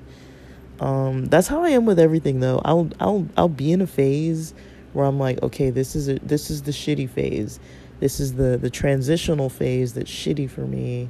um, 0.79 1.25
that's 1.25 1.47
how 1.47 1.63
I 1.63 1.69
am 1.69 1.85
with 1.85 1.99
everything 1.99 2.39
though. 2.39 2.61
I'll 2.65 2.89
I'll 2.99 3.27
I'll 3.37 3.49
be 3.49 3.71
in 3.71 3.81
a 3.81 3.87
phase 3.87 4.53
where 4.95 5.05
I'm 5.05 5.19
like, 5.19 5.41
okay, 5.43 5.69
this 5.69 5.95
is 5.95 6.07
a, 6.07 6.15
this 6.19 6.49
is 6.49 6.63
the 6.63 6.71
shitty 6.71 7.09
phase. 7.09 7.59
This 7.99 8.19
is 8.19 8.33
the 8.33 8.57
the 8.57 8.69
transitional 8.69 9.49
phase 9.49 9.93
that's 9.93 10.09
shitty 10.09 10.49
for 10.49 10.61
me. 10.61 11.09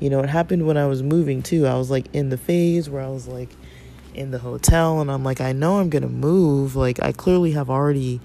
You 0.00 0.10
know, 0.10 0.20
it 0.20 0.28
happened 0.28 0.66
when 0.66 0.76
I 0.76 0.86
was 0.86 1.02
moving 1.02 1.42
too. 1.42 1.66
I 1.66 1.76
was 1.76 1.90
like 1.90 2.06
in 2.12 2.28
the 2.28 2.36
phase 2.36 2.90
where 2.90 3.02
I 3.02 3.08
was 3.08 3.26
like 3.26 3.50
in 4.14 4.30
the 4.30 4.38
hotel 4.38 5.00
and 5.00 5.10
I'm 5.10 5.24
like, 5.24 5.40
I 5.40 5.52
know 5.52 5.78
I'm 5.78 5.90
going 5.90 6.02
to 6.02 6.08
move. 6.08 6.76
Like 6.76 7.02
I 7.02 7.12
clearly 7.12 7.52
have 7.52 7.70
already 7.70 8.20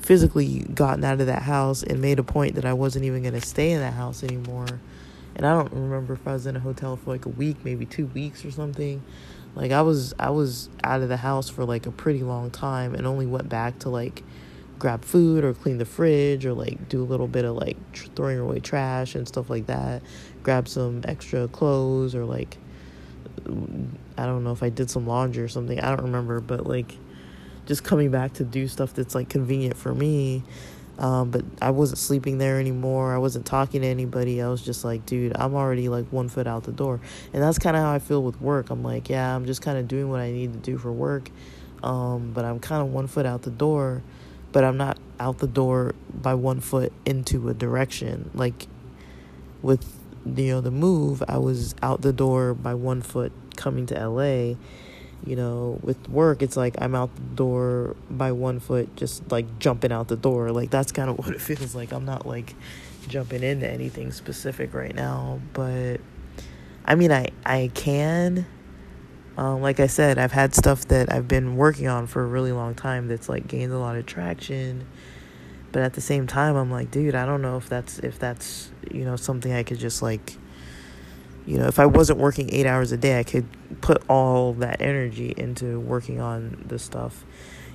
physically 0.00 0.60
gotten 0.74 1.04
out 1.04 1.20
of 1.20 1.26
that 1.26 1.42
house 1.42 1.82
and 1.82 2.00
made 2.00 2.18
a 2.18 2.22
point 2.22 2.54
that 2.54 2.64
I 2.64 2.72
wasn't 2.72 3.04
even 3.04 3.22
going 3.22 3.34
to 3.34 3.40
stay 3.40 3.72
in 3.72 3.80
that 3.80 3.94
house 3.94 4.22
anymore. 4.22 4.80
And 5.36 5.46
I 5.46 5.52
don't 5.52 5.72
remember 5.72 6.14
if 6.14 6.26
I 6.26 6.32
was 6.32 6.46
in 6.46 6.56
a 6.56 6.60
hotel 6.60 6.96
for 6.96 7.10
like 7.10 7.26
a 7.26 7.30
week, 7.30 7.58
maybe 7.64 7.84
2 7.84 8.06
weeks 8.06 8.44
or 8.44 8.50
something. 8.50 9.02
Like 9.54 9.72
I 9.72 9.82
was 9.82 10.14
I 10.18 10.30
was 10.30 10.68
out 10.84 11.02
of 11.02 11.08
the 11.08 11.16
house 11.16 11.48
for 11.48 11.64
like 11.64 11.86
a 11.86 11.90
pretty 11.90 12.22
long 12.22 12.50
time 12.50 12.94
and 12.94 13.06
only 13.06 13.26
went 13.26 13.48
back 13.48 13.78
to 13.80 13.88
like 13.88 14.22
grab 14.78 15.04
food 15.04 15.42
or 15.44 15.52
clean 15.52 15.78
the 15.78 15.84
fridge 15.84 16.46
or 16.46 16.52
like 16.52 16.88
do 16.88 17.02
a 17.02 17.04
little 17.04 17.26
bit 17.26 17.44
of 17.44 17.56
like 17.56 17.76
tr- 17.92 18.06
throwing 18.14 18.38
away 18.38 18.60
trash 18.60 19.14
and 19.14 19.26
stuff 19.26 19.50
like 19.50 19.66
that. 19.66 20.02
Grab 20.42 20.68
some 20.68 21.02
extra 21.04 21.48
clothes 21.48 22.14
or 22.14 22.24
like 22.24 22.58
I 23.46 24.26
don't 24.26 24.44
know 24.44 24.52
if 24.52 24.62
I 24.62 24.68
did 24.68 24.90
some 24.90 25.06
laundry 25.06 25.42
or 25.42 25.48
something. 25.48 25.80
I 25.80 25.88
don't 25.88 26.04
remember, 26.04 26.40
but 26.40 26.66
like 26.66 26.96
just 27.66 27.84
coming 27.84 28.10
back 28.10 28.34
to 28.34 28.44
do 28.44 28.66
stuff 28.68 28.94
that's 28.94 29.14
like 29.14 29.28
convenient 29.28 29.76
for 29.76 29.94
me 29.94 30.42
um, 30.98 31.30
but 31.30 31.44
I 31.62 31.70
wasn't 31.70 31.98
sleeping 31.98 32.38
there 32.38 32.58
anymore. 32.58 33.14
I 33.14 33.18
wasn't 33.18 33.46
talking 33.46 33.82
to 33.82 33.86
anybody. 33.86 34.42
I 34.42 34.48
was 34.48 34.62
just 34.62 34.84
like, 34.84 35.06
dude, 35.06 35.32
I'm 35.36 35.54
already 35.54 35.88
like 35.88 36.06
one 36.06 36.28
foot 36.28 36.48
out 36.48 36.64
the 36.64 36.72
door. 36.72 37.00
And 37.32 37.42
that's 37.42 37.58
kind 37.58 37.76
of 37.76 37.82
how 37.82 37.92
I 37.92 38.00
feel 38.00 38.22
with 38.22 38.40
work. 38.40 38.70
I'm 38.70 38.82
like, 38.82 39.08
yeah, 39.08 39.34
I'm 39.34 39.46
just 39.46 39.62
kind 39.62 39.78
of 39.78 39.86
doing 39.86 40.10
what 40.10 40.20
I 40.20 40.32
need 40.32 40.52
to 40.54 40.58
do 40.58 40.76
for 40.76 40.92
work. 40.92 41.30
Um, 41.84 42.32
but 42.32 42.44
I'm 42.44 42.58
kind 42.58 42.82
of 42.82 42.92
one 42.92 43.06
foot 43.06 43.26
out 43.26 43.42
the 43.42 43.50
door, 43.50 44.02
but 44.50 44.64
I'm 44.64 44.76
not 44.76 44.98
out 45.20 45.38
the 45.38 45.46
door 45.46 45.94
by 46.12 46.34
one 46.34 46.60
foot 46.60 46.92
into 47.06 47.48
a 47.48 47.54
direction. 47.54 48.30
Like 48.34 48.66
with, 49.62 49.86
you 50.26 50.52
know, 50.52 50.60
the 50.60 50.72
move, 50.72 51.22
I 51.28 51.38
was 51.38 51.76
out 51.80 52.02
the 52.02 52.12
door 52.12 52.54
by 52.54 52.74
one 52.74 53.02
foot 53.02 53.32
coming 53.54 53.86
to 53.86 54.08
LA 54.08 54.56
you 55.26 55.36
know 55.36 55.78
with 55.82 56.08
work 56.08 56.42
it's 56.42 56.56
like 56.56 56.76
i'm 56.80 56.94
out 56.94 57.14
the 57.16 57.22
door 57.34 57.96
by 58.08 58.32
one 58.32 58.60
foot 58.60 58.94
just 58.96 59.30
like 59.30 59.58
jumping 59.58 59.92
out 59.92 60.08
the 60.08 60.16
door. 60.16 60.50
Like 60.50 60.70
that's 60.70 60.92
kind 60.92 61.10
of 61.10 61.18
what 61.18 61.30
it 61.30 61.40
feels 61.40 61.74
like. 61.74 61.92
I'm 61.92 62.04
not 62.04 62.26
like 62.26 62.54
jumping 63.08 63.42
into 63.42 63.68
anything 63.68 64.12
specific 64.12 64.74
right 64.74 64.94
now 64.94 65.40
but 65.52 65.98
i 66.84 66.94
mean 66.94 67.10
i 67.10 67.26
i 67.44 67.70
can. 67.74 68.46
Um, 69.36 69.62
like 69.62 69.78
i 69.78 69.86
said 69.86 70.18
i've 70.18 70.32
had 70.32 70.54
stuff 70.54 70.88
that 70.88 71.12
i've 71.12 71.28
been 71.28 71.56
working 71.56 71.86
on 71.86 72.06
for 72.08 72.22
a 72.22 72.26
really 72.26 72.50
long 72.50 72.74
time 72.74 73.06
that's 73.06 73.28
like 73.28 73.46
gained 73.46 73.72
a 73.72 73.78
lot 73.78 73.96
of 73.96 74.04
traction 74.04 74.84
but 75.70 75.82
at 75.82 75.92
the 75.92 76.00
same 76.00 76.26
time 76.26 76.56
i'm 76.56 76.72
like 76.72 76.90
dude 76.90 77.14
i 77.14 77.24
don't 77.24 77.40
know 77.40 77.56
if 77.56 77.68
that's 77.68 78.00
if 78.00 78.18
that's 78.18 78.72
you 78.90 79.04
know 79.04 79.14
something 79.14 79.52
i 79.52 79.62
could 79.62 79.78
just 79.78 80.02
like 80.02 80.36
you 81.48 81.56
know, 81.56 81.66
if 81.66 81.78
I 81.78 81.86
wasn't 81.86 82.18
working 82.18 82.52
eight 82.52 82.66
hours 82.66 82.92
a 82.92 82.98
day, 82.98 83.18
I 83.18 83.22
could 83.22 83.46
put 83.80 84.02
all 84.06 84.52
that 84.54 84.82
energy 84.82 85.32
into 85.34 85.80
working 85.80 86.20
on 86.20 86.62
the 86.68 86.78
stuff, 86.78 87.24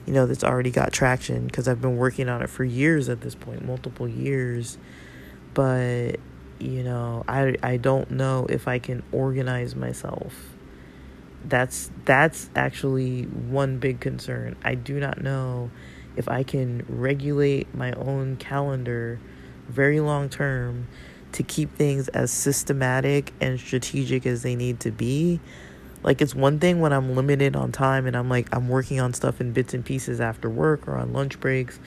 you 0.06 0.14
know, 0.14 0.28
that's 0.28 0.44
already 0.44 0.70
got 0.70 0.94
traction 0.94 1.48
because 1.48 1.68
I've 1.68 1.82
been 1.82 1.98
working 1.98 2.30
on 2.30 2.44
it 2.44 2.52
for 2.52 2.64
years 2.64 3.10
at 3.10 3.22
this 3.22 3.34
point, 3.34 3.66
multiple 3.66 4.08
years. 4.08 4.78
But, 5.56 6.18
you 6.60 6.84
know, 6.84 7.24
I, 7.28 7.56
I 7.64 7.78
don't 7.78 8.12
know 8.12 8.46
if 8.48 8.68
I 8.68 8.78
can 8.78 9.02
organize 9.12 9.76
myself. 9.76 10.36
That's 11.44 11.90
that's 12.06 12.52
actually 12.56 13.24
one 13.24 13.80
big 13.80 14.00
concern. 14.00 14.56
I 14.64 14.76
do 14.76 15.00
not 15.00 15.24
know 15.24 15.72
if 16.16 16.30
I 16.30 16.44
can 16.44 16.86
regulate 16.88 17.74
my 17.74 17.92
own 17.94 18.36
calendar 18.36 19.20
very 19.68 20.00
long 20.00 20.30
term 20.30 20.88
to 21.34 21.44
keep 21.44 21.76
things 21.76 22.08
as 22.10 22.32
systematic 22.32 23.34
and 23.42 23.60
strategic 23.60 24.26
as 24.26 24.44
they 24.44 24.56
need 24.56 24.80
to 24.82 24.92
be. 24.92 25.40
Like 26.04 26.22
it's 26.22 26.36
one 26.36 26.60
thing 26.60 26.80
when 26.80 26.92
I'm 26.94 27.16
limited 27.16 27.56
on 27.56 27.72
time 27.72 28.06
and 28.06 28.16
I'm 28.16 28.30
like 28.30 28.54
I'm 28.54 28.68
working 28.70 29.00
on 29.00 29.14
stuff 29.14 29.40
in 29.40 29.54
bits 29.54 29.74
and 29.74 29.86
pieces 29.86 30.20
after 30.20 30.50
work 30.50 30.88
or 30.88 30.98
on 30.98 31.14
lunch 31.14 31.40
breaks 31.40 31.80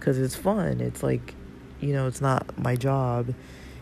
cuz 0.00 0.18
it's 0.18 0.36
fun. 0.36 0.80
It's 0.80 1.02
like 1.02 1.34
you 1.80 1.92
know, 1.92 2.06
it's 2.06 2.20
not 2.20 2.58
my 2.58 2.76
job. 2.76 3.34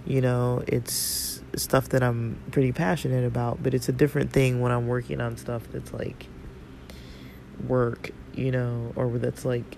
You 0.07 0.21
know, 0.21 0.65
it's 0.67 1.43
stuff 1.55 1.91
that 1.91 2.03
I'm 2.03 2.41
pretty 2.51 2.73
passionate 2.73 3.25
about, 3.25 3.63
but 3.63 3.75
it's 3.75 3.89
a 3.89 3.93
different 3.93 4.33
thing 4.33 4.61
when 4.61 4.73
I'm 4.73 4.89
working 4.89 5.21
on 5.21 5.37
stuff 5.37 5.63
that's 5.71 5.93
like 5.93 6.27
work, 7.69 8.11
you 8.35 8.51
know, 8.51 8.93
or 8.97 9.19
that's 9.19 9.45
like 9.45 9.77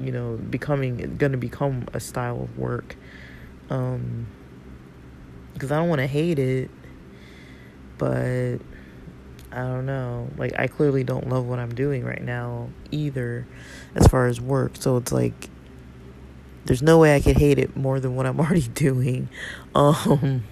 you 0.00 0.12
know, 0.12 0.36
becoming 0.36 1.18
to 1.18 1.36
become 1.36 1.86
a 1.92 2.00
style 2.00 2.42
of 2.42 2.56
work. 2.56 2.96
Um 3.68 4.28
because 5.54 5.72
I 5.72 5.76
don't 5.76 5.88
want 5.88 6.00
to 6.00 6.06
hate 6.06 6.38
it, 6.38 6.70
but 7.96 8.58
I 9.50 9.62
don't 9.62 9.86
know. 9.86 10.28
Like, 10.36 10.52
I 10.58 10.66
clearly 10.66 11.04
don't 11.04 11.28
love 11.28 11.46
what 11.46 11.58
I'm 11.58 11.74
doing 11.74 12.04
right 12.04 12.22
now 12.22 12.70
either, 12.90 13.46
as 13.94 14.06
far 14.08 14.26
as 14.26 14.40
work. 14.40 14.72
So 14.78 14.96
it's 14.96 15.12
like, 15.12 15.48
there's 16.64 16.82
no 16.82 16.98
way 16.98 17.14
I 17.14 17.20
could 17.20 17.36
hate 17.36 17.58
it 17.58 17.76
more 17.76 18.00
than 18.00 18.16
what 18.16 18.26
I'm 18.26 18.38
already 18.40 18.68
doing. 18.68 19.28
Um, 19.74 20.44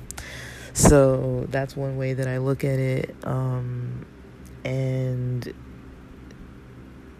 so 0.72 1.46
that's 1.50 1.76
one 1.76 1.96
way 1.96 2.14
that 2.14 2.28
I 2.28 2.38
look 2.38 2.64
at 2.64 2.78
it. 2.78 3.14
Um, 3.24 4.06
and 4.64 5.52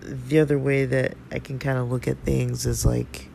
the 0.01 0.39
other 0.39 0.59
way 0.59 0.85
that 0.85 1.17
I 1.31 1.41
can 1.41 1.59
kind 1.59 1.79
of 1.79 1.91
look 1.91 2.07
at 2.07 2.19
things 2.25 2.65
is 2.65 2.87
like, 2.87 3.29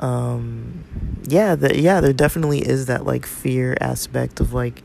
um 0.00 0.84
yeah 1.24 1.54
the, 1.54 1.80
yeah 1.80 2.00
there 2.00 2.12
definitely 2.12 2.60
is 2.60 2.86
that 2.86 3.04
like 3.04 3.26
fear 3.26 3.76
aspect 3.80 4.40
of 4.40 4.52
like 4.52 4.82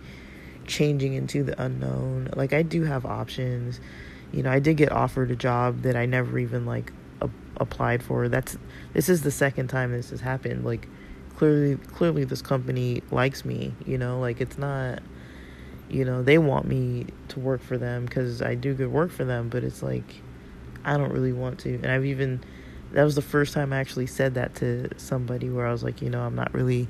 changing 0.66 1.14
into 1.14 1.44
the 1.44 1.62
unknown. 1.62 2.30
Like 2.36 2.54
i 2.54 2.62
do 2.62 2.84
have 2.84 3.06
options. 3.06 3.80
You 4.32 4.44
know 4.44 4.52
i 4.52 4.60
did 4.60 4.78
get 4.78 4.92
offered 4.92 5.32
a 5.32 5.36
job 5.36 5.82
that 5.84 5.96
i 5.96 6.06
never 6.06 6.40
even 6.40 6.66
like 6.66 6.92
a- 7.22 7.30
applied 7.58 8.02
for. 8.04 8.28
That's 8.30 8.58
this 8.94 9.10
is 9.10 9.22
the 9.22 9.32
second 9.32 9.68
time 9.68 9.92
this 9.92 10.10
has 10.10 10.22
happened. 10.22 10.66
Like 10.66 10.88
clearly 11.36 11.78
clearly 11.78 12.24
this 12.24 12.42
company 12.42 13.02
likes 13.12 13.46
me 13.46 13.74
you 13.86 13.98
know? 13.98 14.20
Like 14.20 14.42
it's 14.42 14.58
not 14.58 15.02
you 15.90 16.06
know 16.06 16.24
they 16.24 16.38
want 16.38 16.66
me 16.66 17.06
to 17.28 17.40
work 17.40 17.62
for 17.62 17.78
them 17.78 18.06
because 18.06 18.42
i 18.42 18.56
do 18.56 18.74
good 18.74 18.92
work 18.92 19.12
for 19.12 19.26
them 19.26 19.50
but 19.50 19.64
it's 19.64 19.84
like 19.84 20.22
i 20.84 20.98
don't 20.98 21.12
really 21.12 21.34
want 21.34 21.60
to. 21.60 21.76
And 21.76 21.88
i've 21.88 22.06
even 22.06 22.44
that 22.94 23.04
was 23.04 23.16
the 23.16 23.22
first 23.22 23.54
time 23.54 23.74
I 23.74 23.80
actually 23.80 24.08
said 24.08 24.36
that 24.36 24.56
to 24.56 24.90
somebody 24.98 25.50
where 25.50 25.68
I 25.68 25.72
was 25.72 25.84
like, 25.84 26.02
you 26.02 26.10
know, 26.10 26.22
I'm 26.22 26.36
not 26.36 26.54
really 26.54 26.88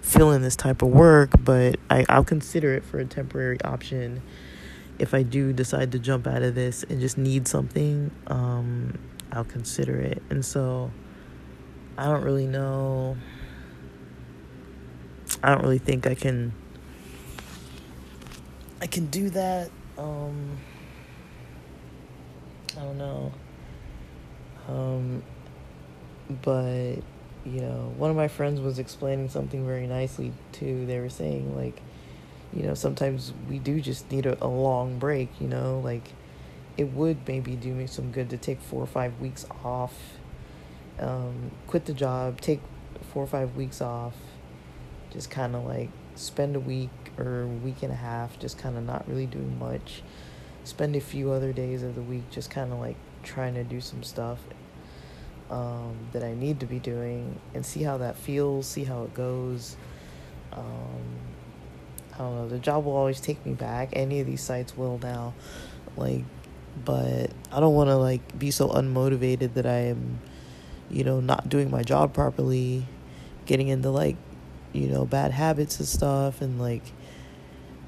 feeling 0.00 0.42
this 0.42 0.56
type 0.56 0.82
of 0.82 0.88
work, 0.88 1.30
but 1.38 1.76
I, 1.88 2.04
I'll 2.08 2.24
consider 2.24 2.74
it 2.74 2.84
for 2.84 2.98
a 2.98 3.04
temporary 3.04 3.60
option 3.62 4.22
if 4.98 5.14
I 5.14 5.22
do 5.22 5.52
decide 5.52 5.92
to 5.92 5.98
jump 5.98 6.26
out 6.26 6.42
of 6.42 6.54
this 6.54 6.84
and 6.84 7.00
just 7.00 7.18
need 7.18 7.48
something, 7.48 8.10
um, 8.28 8.98
I'll 9.32 9.44
consider 9.44 9.98
it. 9.98 10.22
And 10.30 10.44
so 10.44 10.90
I 11.96 12.04
don't 12.04 12.22
really 12.22 12.46
know. 12.46 13.16
I 15.42 15.50
don't 15.50 15.62
really 15.62 15.78
think 15.78 16.06
I 16.06 16.14
can 16.14 16.52
I 18.80 18.86
can 18.86 19.06
do 19.06 19.30
that. 19.30 19.70
Um 19.98 20.58
I 22.76 22.80
don't 22.80 22.98
know. 22.98 23.32
Um, 24.68 25.22
but 26.42 26.96
you 27.44 27.60
know, 27.60 27.92
one 27.96 28.10
of 28.10 28.16
my 28.16 28.28
friends 28.28 28.60
was 28.60 28.78
explaining 28.78 29.28
something 29.28 29.66
very 29.66 29.86
nicely 29.86 30.32
too. 30.52 30.86
They 30.86 31.00
were 31.00 31.10
saying 31.10 31.56
like, 31.56 31.80
you 32.52 32.62
know, 32.62 32.74
sometimes 32.74 33.32
we 33.48 33.58
do 33.58 33.80
just 33.80 34.10
need 34.10 34.26
a, 34.26 34.42
a 34.44 34.46
long 34.46 34.98
break. 34.98 35.28
You 35.40 35.48
know, 35.48 35.80
like 35.80 36.12
it 36.76 36.92
would 36.92 37.26
maybe 37.26 37.56
do 37.56 37.72
me 37.74 37.86
some 37.86 38.12
good 38.12 38.30
to 38.30 38.36
take 38.36 38.60
four 38.60 38.82
or 38.82 38.86
five 38.86 39.18
weeks 39.20 39.44
off, 39.64 39.94
um, 40.98 41.50
quit 41.66 41.86
the 41.86 41.94
job, 41.94 42.40
take 42.40 42.60
four 43.12 43.24
or 43.24 43.26
five 43.26 43.56
weeks 43.56 43.80
off, 43.80 44.14
just 45.12 45.30
kind 45.30 45.54
of 45.56 45.64
like 45.64 45.90
spend 46.14 46.56
a 46.56 46.60
week 46.60 46.90
or 47.18 47.46
week 47.46 47.82
and 47.82 47.92
a 47.92 47.96
half 47.96 48.38
just 48.38 48.58
kind 48.58 48.76
of 48.76 48.84
not 48.84 49.06
really 49.08 49.26
doing 49.26 49.58
much 49.58 50.02
spend 50.64 50.94
a 50.94 51.00
few 51.00 51.30
other 51.30 51.52
days 51.52 51.82
of 51.82 51.94
the 51.94 52.02
week 52.02 52.22
just 52.30 52.50
kind 52.50 52.72
of 52.72 52.78
like 52.78 52.96
trying 53.22 53.54
to 53.54 53.64
do 53.64 53.80
some 53.80 54.02
stuff 54.02 54.40
um, 55.52 55.94
that 56.12 56.24
I 56.24 56.32
need 56.32 56.60
to 56.60 56.66
be 56.66 56.78
doing 56.78 57.38
and 57.54 57.64
see 57.64 57.82
how 57.82 57.98
that 57.98 58.16
feels, 58.16 58.66
see 58.66 58.84
how 58.84 59.02
it 59.04 59.12
goes. 59.12 59.76
Um, 60.50 61.18
I 62.14 62.18
don't 62.18 62.36
know. 62.36 62.48
The 62.48 62.58
job 62.58 62.86
will 62.86 62.96
always 62.96 63.20
take 63.20 63.44
me 63.44 63.52
back. 63.52 63.90
Any 63.92 64.20
of 64.20 64.26
these 64.26 64.40
sites 64.40 64.76
will 64.76 64.98
now, 64.98 65.34
like, 65.96 66.24
but 66.84 67.30
I 67.52 67.60
don't 67.60 67.74
want 67.74 67.90
to 67.90 67.96
like 67.96 68.38
be 68.38 68.50
so 68.50 68.68
unmotivated 68.68 69.52
that 69.54 69.66
I 69.66 69.90
am, 69.92 70.20
you 70.90 71.04
know, 71.04 71.20
not 71.20 71.50
doing 71.50 71.70
my 71.70 71.82
job 71.82 72.14
properly, 72.14 72.86
getting 73.44 73.68
into 73.68 73.90
like, 73.90 74.16
you 74.72 74.88
know, 74.88 75.04
bad 75.04 75.32
habits 75.32 75.78
and 75.78 75.86
stuff, 75.86 76.40
and 76.40 76.58
like, 76.58 76.82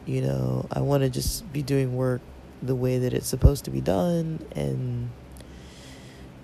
you 0.05 0.21
know, 0.21 0.67
I 0.71 0.81
want 0.81 1.03
to 1.03 1.09
just 1.09 1.51
be 1.51 1.63
doing 1.63 1.97
work 1.97 2.21
the 2.63 2.75
way 2.75 2.99
that 2.99 3.15
it's 3.15 3.27
supposed 3.27 3.65
to 3.65 3.71
be 3.71 3.81
done 3.81 4.45
and 4.55 5.11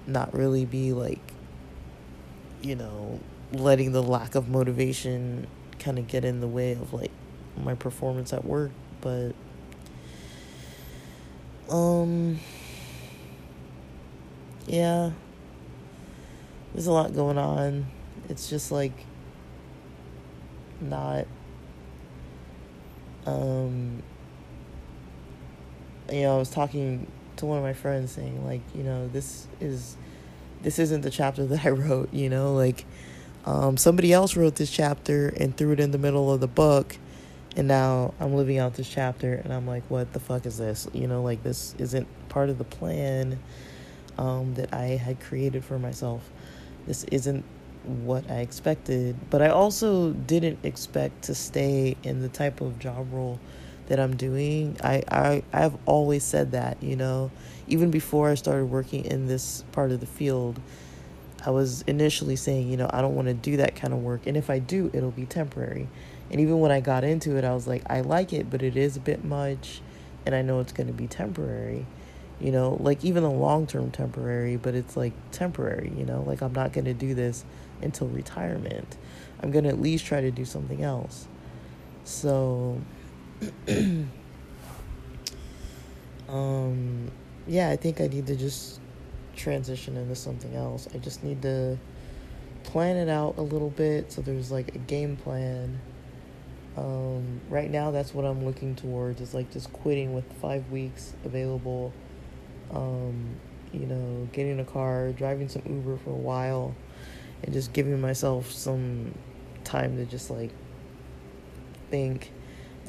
not 0.07 0.33
really 0.35 0.65
be 0.65 0.93
like 0.93 1.21
you 2.63 2.75
know 2.75 3.21
letting 3.53 3.93
the 3.93 4.03
lack 4.03 4.35
of 4.35 4.49
motivation 4.49 5.47
kind 5.79 5.99
of 5.99 6.07
get 6.07 6.25
in 6.25 6.41
the 6.41 6.49
way 6.49 6.73
of 6.73 6.93
like 6.93 7.11
my 7.57 7.75
performance 7.75 8.33
at 8.33 8.45
work 8.45 8.71
but 9.01 9.33
um 11.71 12.39
yeah. 14.71 15.11
There's 16.73 16.87
a 16.87 16.93
lot 16.93 17.13
going 17.13 17.39
on. 17.39 17.87
It's 18.29 18.49
just 18.49 18.71
like 18.71 18.93
not 20.81 21.27
um 23.27 24.03
you 26.11 26.23
know, 26.23 26.37
I 26.37 26.39
was 26.39 26.51
talking 26.51 27.07
to 27.41 27.47
one 27.47 27.59
of 27.59 27.65
my 27.65 27.73
friends 27.73 28.13
saying 28.13 28.45
like, 28.47 28.63
you 28.75 28.83
know, 28.83 29.09
this 29.09 29.47
is 29.61 29.97
this 30.63 30.79
isn't 30.79 31.01
the 31.03 31.11
chapter 31.11 31.45
that 31.47 31.65
I 31.65 31.71
wrote, 31.71 32.13
you 32.13 32.29
know, 32.29 32.55
like 32.55 32.85
um, 33.45 33.77
somebody 33.77 34.13
else 34.13 34.37
wrote 34.37 34.57
this 34.57 34.71
chapter 34.71 35.29
and 35.29 35.57
threw 35.57 35.73
it 35.73 35.81
in 35.81 35.91
the 35.91 35.99
middle 35.99 36.33
of 36.33 36.41
the 36.41 36.49
book 36.49 36.97
and 37.57 37.67
now 37.67 38.15
I'm 38.21 38.35
living 38.35 38.59
out 38.59 38.75
this 38.75 38.89
chapter 38.89 39.35
and 39.35 39.53
I'm 39.53 39.67
like, 39.67 39.83
what 39.89 40.13
the 40.13 40.21
fuck 40.21 40.47
is 40.47 40.59
this? 40.59 40.87
You 40.93 41.09
know, 41.09 41.23
like 41.23 41.43
this 41.43 41.75
isn't 41.79 42.07
part 42.29 42.49
of 42.49 42.59
the 42.59 42.65
plan 42.65 43.39
um, 44.19 44.55
that 44.55 44.73
I 44.73 44.85
had 44.85 45.21
created 45.21 45.65
for 45.65 45.79
myself. 45.79 46.31
This 46.87 47.05
isn't 47.05 47.45
what 47.85 48.31
I 48.31 48.41
expected, 48.41 49.17
but 49.31 49.43
I 49.43 49.49
also 49.49 50.13
didn't 50.13 50.59
expect 50.63 51.23
to 51.23 51.35
stay 51.35 51.97
in 52.03 52.21
the 52.21 52.29
type 52.29 52.61
of 52.61 52.79
job 52.79 53.13
role 53.13 53.41
that 53.91 53.99
I'm 53.99 54.15
doing. 54.17 54.77
I, 54.85 55.03
I 55.11 55.43
I've 55.53 55.77
always 55.85 56.23
said 56.23 56.53
that, 56.53 56.81
you 56.81 56.95
know, 56.95 57.33
even 57.67 57.91
before 57.91 58.31
I 58.31 58.37
started 58.37 58.67
working 58.67 59.05
in 59.05 59.27
this 59.27 59.65
part 59.73 59.91
of 59.91 59.99
the 59.99 60.07
field, 60.07 60.61
I 61.45 61.51
was 61.51 61.83
initially 61.83 62.37
saying, 62.37 62.71
you 62.71 62.77
know, 62.77 62.89
I 62.93 63.01
don't 63.01 63.17
want 63.17 63.27
to 63.27 63.35
do 63.35 63.57
that 63.57 63.75
kind 63.75 63.93
of 63.93 63.99
work, 63.99 64.27
and 64.27 64.37
if 64.37 64.49
I 64.49 64.61
do, 64.61 64.91
it'll 64.95 65.11
be 65.11 65.27
temporary. 65.27 65.89
And 66.31 66.41
even 66.41 66.61
when 66.61 66.71
I 66.71 66.79
got 66.79 67.03
into 67.03 67.37
it, 67.37 67.43
I 67.45 67.53
was 67.53 67.67
like, 67.67 67.83
I 67.91 68.03
like 68.03 68.33
it, 68.33 68.49
but 68.49 68.63
it 68.63 68.77
is 68.77 68.97
a 68.97 69.01
bit 69.01 69.25
much, 69.25 69.81
and 70.25 70.37
I 70.37 70.43
know 70.43 70.61
it's 70.61 70.73
going 70.73 70.87
to 70.87 70.93
be 70.93 71.09
temporary. 71.09 71.85
You 72.41 72.53
know, 72.53 72.79
like 72.81 73.05
even 73.05 73.25
the 73.25 73.31
long 73.31 73.67
term 73.67 73.91
temporary, 73.91 74.57
but 74.57 74.77
it's 74.77 74.97
like 74.97 75.15
temporary, 75.33 75.93
you 75.97 76.05
know, 76.05 76.23
like 76.23 76.43
I'm 76.43 76.53
not 76.53 76.73
going 76.73 76.85
to 76.85 76.95
do 76.95 77.13
this 77.15 77.45
until 77.83 78.07
retirement. 78.07 78.97
I'm 79.43 79.51
going 79.51 79.65
to 79.65 79.71
at 79.71 79.81
least 79.81 80.07
try 80.07 80.21
to 80.21 80.31
do 80.31 80.45
something 80.45 80.85
else. 80.85 81.27
So, 82.05 82.81
um, 86.29 87.11
yeah, 87.47 87.71
I 87.71 87.77
think 87.77 88.01
I 88.01 88.07
need 88.07 88.27
to 88.27 88.37
just 88.37 88.81
transition 89.37 89.97
into 89.97 90.15
something 90.15 90.55
else. 90.55 90.89
I 90.95 90.99
just 90.99 91.25
need 91.25 91.43
to 91.43 91.79
plan 92.63 92.97
it 92.97 93.09
out 93.09 93.39
a 93.39 93.43
little 93.43 93.71
bit 93.71 94.13
so 94.13 94.21
there's 94.21 94.51
like 94.51 94.75
a 94.75 94.79
game 94.79 95.17
plan. 95.17 95.81
Um, 96.77 97.41
right 97.49 97.71
now, 97.71 97.91
that's 97.91 98.15
what 98.15 98.25
I'm 98.25 98.45
looking 98.45 98.75
towards 98.77 99.21
is 99.21 99.35
like 99.35 99.51
just 99.51 99.73
quitting 99.73 100.15
with 100.15 100.31
five 100.41 100.71
weeks 100.71 101.15
available. 101.25 101.93
Um, 102.73 103.37
you 103.73 103.87
know, 103.87 104.29
getting 104.33 104.61
a 104.61 104.65
car, 104.65 105.13
driving 105.13 105.49
some 105.49 105.63
Uber 105.67 105.97
for 105.99 106.11
a 106.11 106.15
while, 106.15 106.75
and 107.43 107.53
just 107.53 107.73
giving 107.73 108.01
myself 108.01 108.51
some 108.51 109.15
time 109.65 109.97
to 109.97 110.05
just 110.05 110.31
like 110.31 110.51
think 111.91 112.31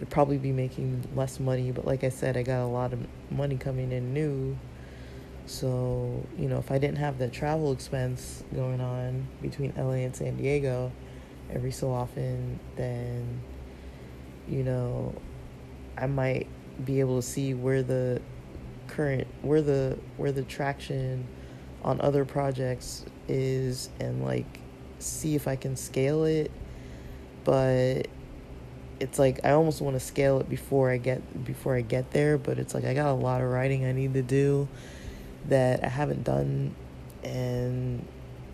I'd 0.02 0.10
probably 0.10 0.40
be 0.40 0.52
making 0.52 1.08
less 1.16 1.40
money, 1.40 1.72
but 1.72 1.86
like 1.86 2.04
I 2.04 2.10
said, 2.10 2.36
I 2.36 2.42
got 2.42 2.64
a 2.64 2.66
lot 2.66 2.92
of 2.92 3.00
money 3.30 3.56
coming 3.56 3.92
in 3.92 4.14
new. 4.14 4.58
So, 5.46 6.26
you 6.38 6.48
know, 6.48 6.58
if 6.58 6.72
I 6.72 6.80
didn't 6.80 6.98
have 6.98 7.20
that 7.20 7.32
travel 7.32 7.72
expense 7.72 8.44
going 8.54 8.82
on 8.82 9.28
between 9.42 9.74
LA 9.78 10.04
and 10.06 10.16
San 10.16 10.38
Diego 10.38 10.92
every 11.52 11.72
so 11.72 11.92
often, 11.92 12.60
then, 12.76 13.42
you 14.48 14.64
know, 14.64 15.14
I 15.98 16.08
might 16.08 16.48
be 16.84 17.00
able 17.00 17.22
to 17.22 17.28
see 17.28 17.54
where 17.54 17.84
the 17.84 18.22
current 18.88 19.28
where 19.42 19.62
the 19.62 19.98
where 20.18 20.32
the 20.32 20.44
traction 20.44 21.28
on 21.84 22.02
other 22.02 22.26
projects 22.26 23.06
is 23.28 23.90
and 24.00 24.24
like 24.24 24.60
see 25.00 25.36
if 25.36 25.48
I 25.48 25.56
can 25.56 25.76
scale 25.76 26.26
it 26.26 26.52
but 27.44 28.08
it's 29.02 29.18
like 29.18 29.40
I 29.44 29.52
almost 29.52 29.82
want 29.82 29.96
to 29.96 30.00
scale 30.00 30.40
it 30.40 30.48
before 30.48 30.92
I 30.92 30.98
get 30.98 31.44
before 31.44 31.76
I 31.76 31.82
get 31.82 32.12
there, 32.12 32.38
but 32.38 32.60
it's 32.60 32.76
like 32.76 32.86
I 32.86 32.94
got 32.94 33.10
a 33.10 33.14
lot 33.14 33.42
of 33.42 33.50
writing 33.50 33.84
I 33.84 33.92
need 33.94 34.14
to 34.14 34.22
do 34.22 34.68
that 35.48 35.84
I 35.84 35.88
haven't 35.88 36.24
done 36.24 36.76
and 37.24 38.06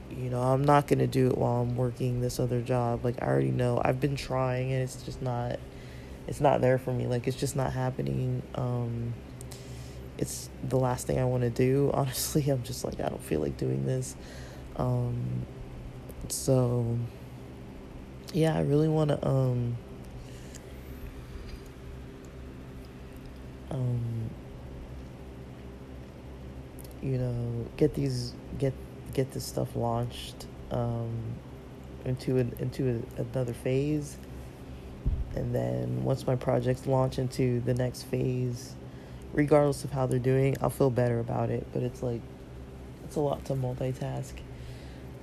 you 0.10 0.30
know, 0.30 0.42
I'm 0.42 0.64
not 0.64 0.88
going 0.88 1.00
to 1.00 1.08
do 1.08 1.28
it 1.28 1.38
while 1.38 1.62
I'm 1.62 1.76
working 1.76 2.22
this 2.22 2.40
other 2.40 2.62
job. 2.62 3.04
Like 3.04 3.22
I 3.22 3.28
already 3.28 3.52
know 3.52 3.82
I've 3.84 4.00
been 4.00 4.16
trying 4.16 4.72
and 4.72 4.82
it's 4.82 5.04
just 5.04 5.22
not 5.22 5.60
it's 6.28 6.40
not 6.40 6.62
there 6.62 6.78
for 6.78 6.94
me. 6.94 7.08
Like 7.08 7.28
it's 7.28 7.38
just 7.38 7.58
not 7.58 7.74
happening. 7.74 8.42
Um 8.56 9.14
it's 10.18 10.50
the 10.64 10.78
last 10.78 11.08
thing 11.08 11.20
I 11.20 11.26
want 11.26 11.44
to 11.44 11.50
do. 11.50 11.92
Honestly, 11.94 12.50
I'm 12.50 12.64
just 12.64 12.86
like 12.86 13.02
I 13.02 13.10
don't 13.10 13.22
feel 13.22 13.42
like 13.42 13.58
doing 13.58 13.86
this. 13.86 14.16
Um 14.78 15.46
so 16.30 16.98
yeah, 18.34 18.56
I 18.56 18.62
really 18.62 18.88
want 18.88 19.10
to 19.10 19.28
um 19.28 19.78
um, 23.72 24.30
you 27.02 27.18
know, 27.18 27.66
get 27.78 27.94
these 27.94 28.34
get 28.60 28.74
get 29.14 29.32
this 29.32 29.46
stuff 29.46 29.76
launched 29.76 30.46
um, 30.72 31.12
into 32.06 32.38
an, 32.38 32.56
into 32.60 33.04
a, 33.18 33.22
another 33.22 33.54
phase, 33.54 34.18
and 35.36 35.54
then 35.54 36.04
once 36.04 36.26
my 36.26 36.36
projects 36.36 36.88
launch 36.88 37.20
into 37.20 37.62
the 37.62 37.74
next 37.74 38.04
phase, 38.04 38.76
regardless 39.34 39.84
of 39.84 39.92
how 39.92 40.06
they're 40.06 40.20
doing, 40.20 40.56
I'll 40.62 40.70
feel 40.70 40.90
better 40.90 41.20
about 41.20 41.50
it. 41.50 41.68
But 41.74 41.84
it's 41.84 42.02
like 42.02 42.22
it's 43.04 43.16
a 43.16 43.22
lot 43.22 43.46
to 43.46 43.54
multitask. 43.54 44.34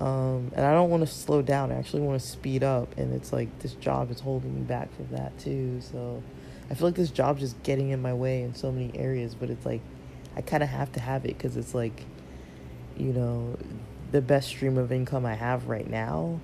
Um, 0.01 0.51
and 0.57 0.67
I 0.67 0.73
don't 0.73 0.91
want 0.91 1.03
to 1.03 1.07
slow 1.07 1.41
down. 1.41 1.71
I 1.71 1.77
actually 1.77 2.03
want 2.03 2.21
to 2.21 2.27
speed 2.27 2.65
up, 2.65 2.97
and 2.99 3.15
it's 3.15 3.33
like 3.33 3.59
this 3.61 3.75
job 3.75 4.11
is 4.11 4.21
holding 4.21 4.55
me 4.55 4.63
back 4.63 4.95
from 4.95 5.09
that 5.13 5.39
too. 5.39 5.81
So 5.81 6.23
I 6.71 6.75
feel 6.75 6.89
like 6.89 6.95
this 6.95 7.11
job's 7.11 7.41
just 7.41 7.63
getting 7.63 7.91
in 7.91 8.01
my 8.01 8.15
way 8.15 8.43
in 8.43 8.55
so 8.55 8.73
many 8.73 8.97
areas, 8.99 9.35
but 9.35 9.51
it's 9.51 9.67
like 9.67 9.81
I 10.37 10.41
kind 10.41 10.63
of 10.63 10.69
have 10.69 10.93
to 10.93 11.01
have 11.01 11.25
it 11.25 11.37
because 11.37 11.57
it's 11.57 11.75
like, 11.75 12.05
you 12.97 13.13
know, 13.13 13.57
the 14.13 14.21
best 14.21 14.49
stream 14.49 14.79
of 14.79 14.93
income 14.93 15.27
I 15.27 15.35
have 15.35 15.69
right 15.69 15.89
now. 15.89 16.41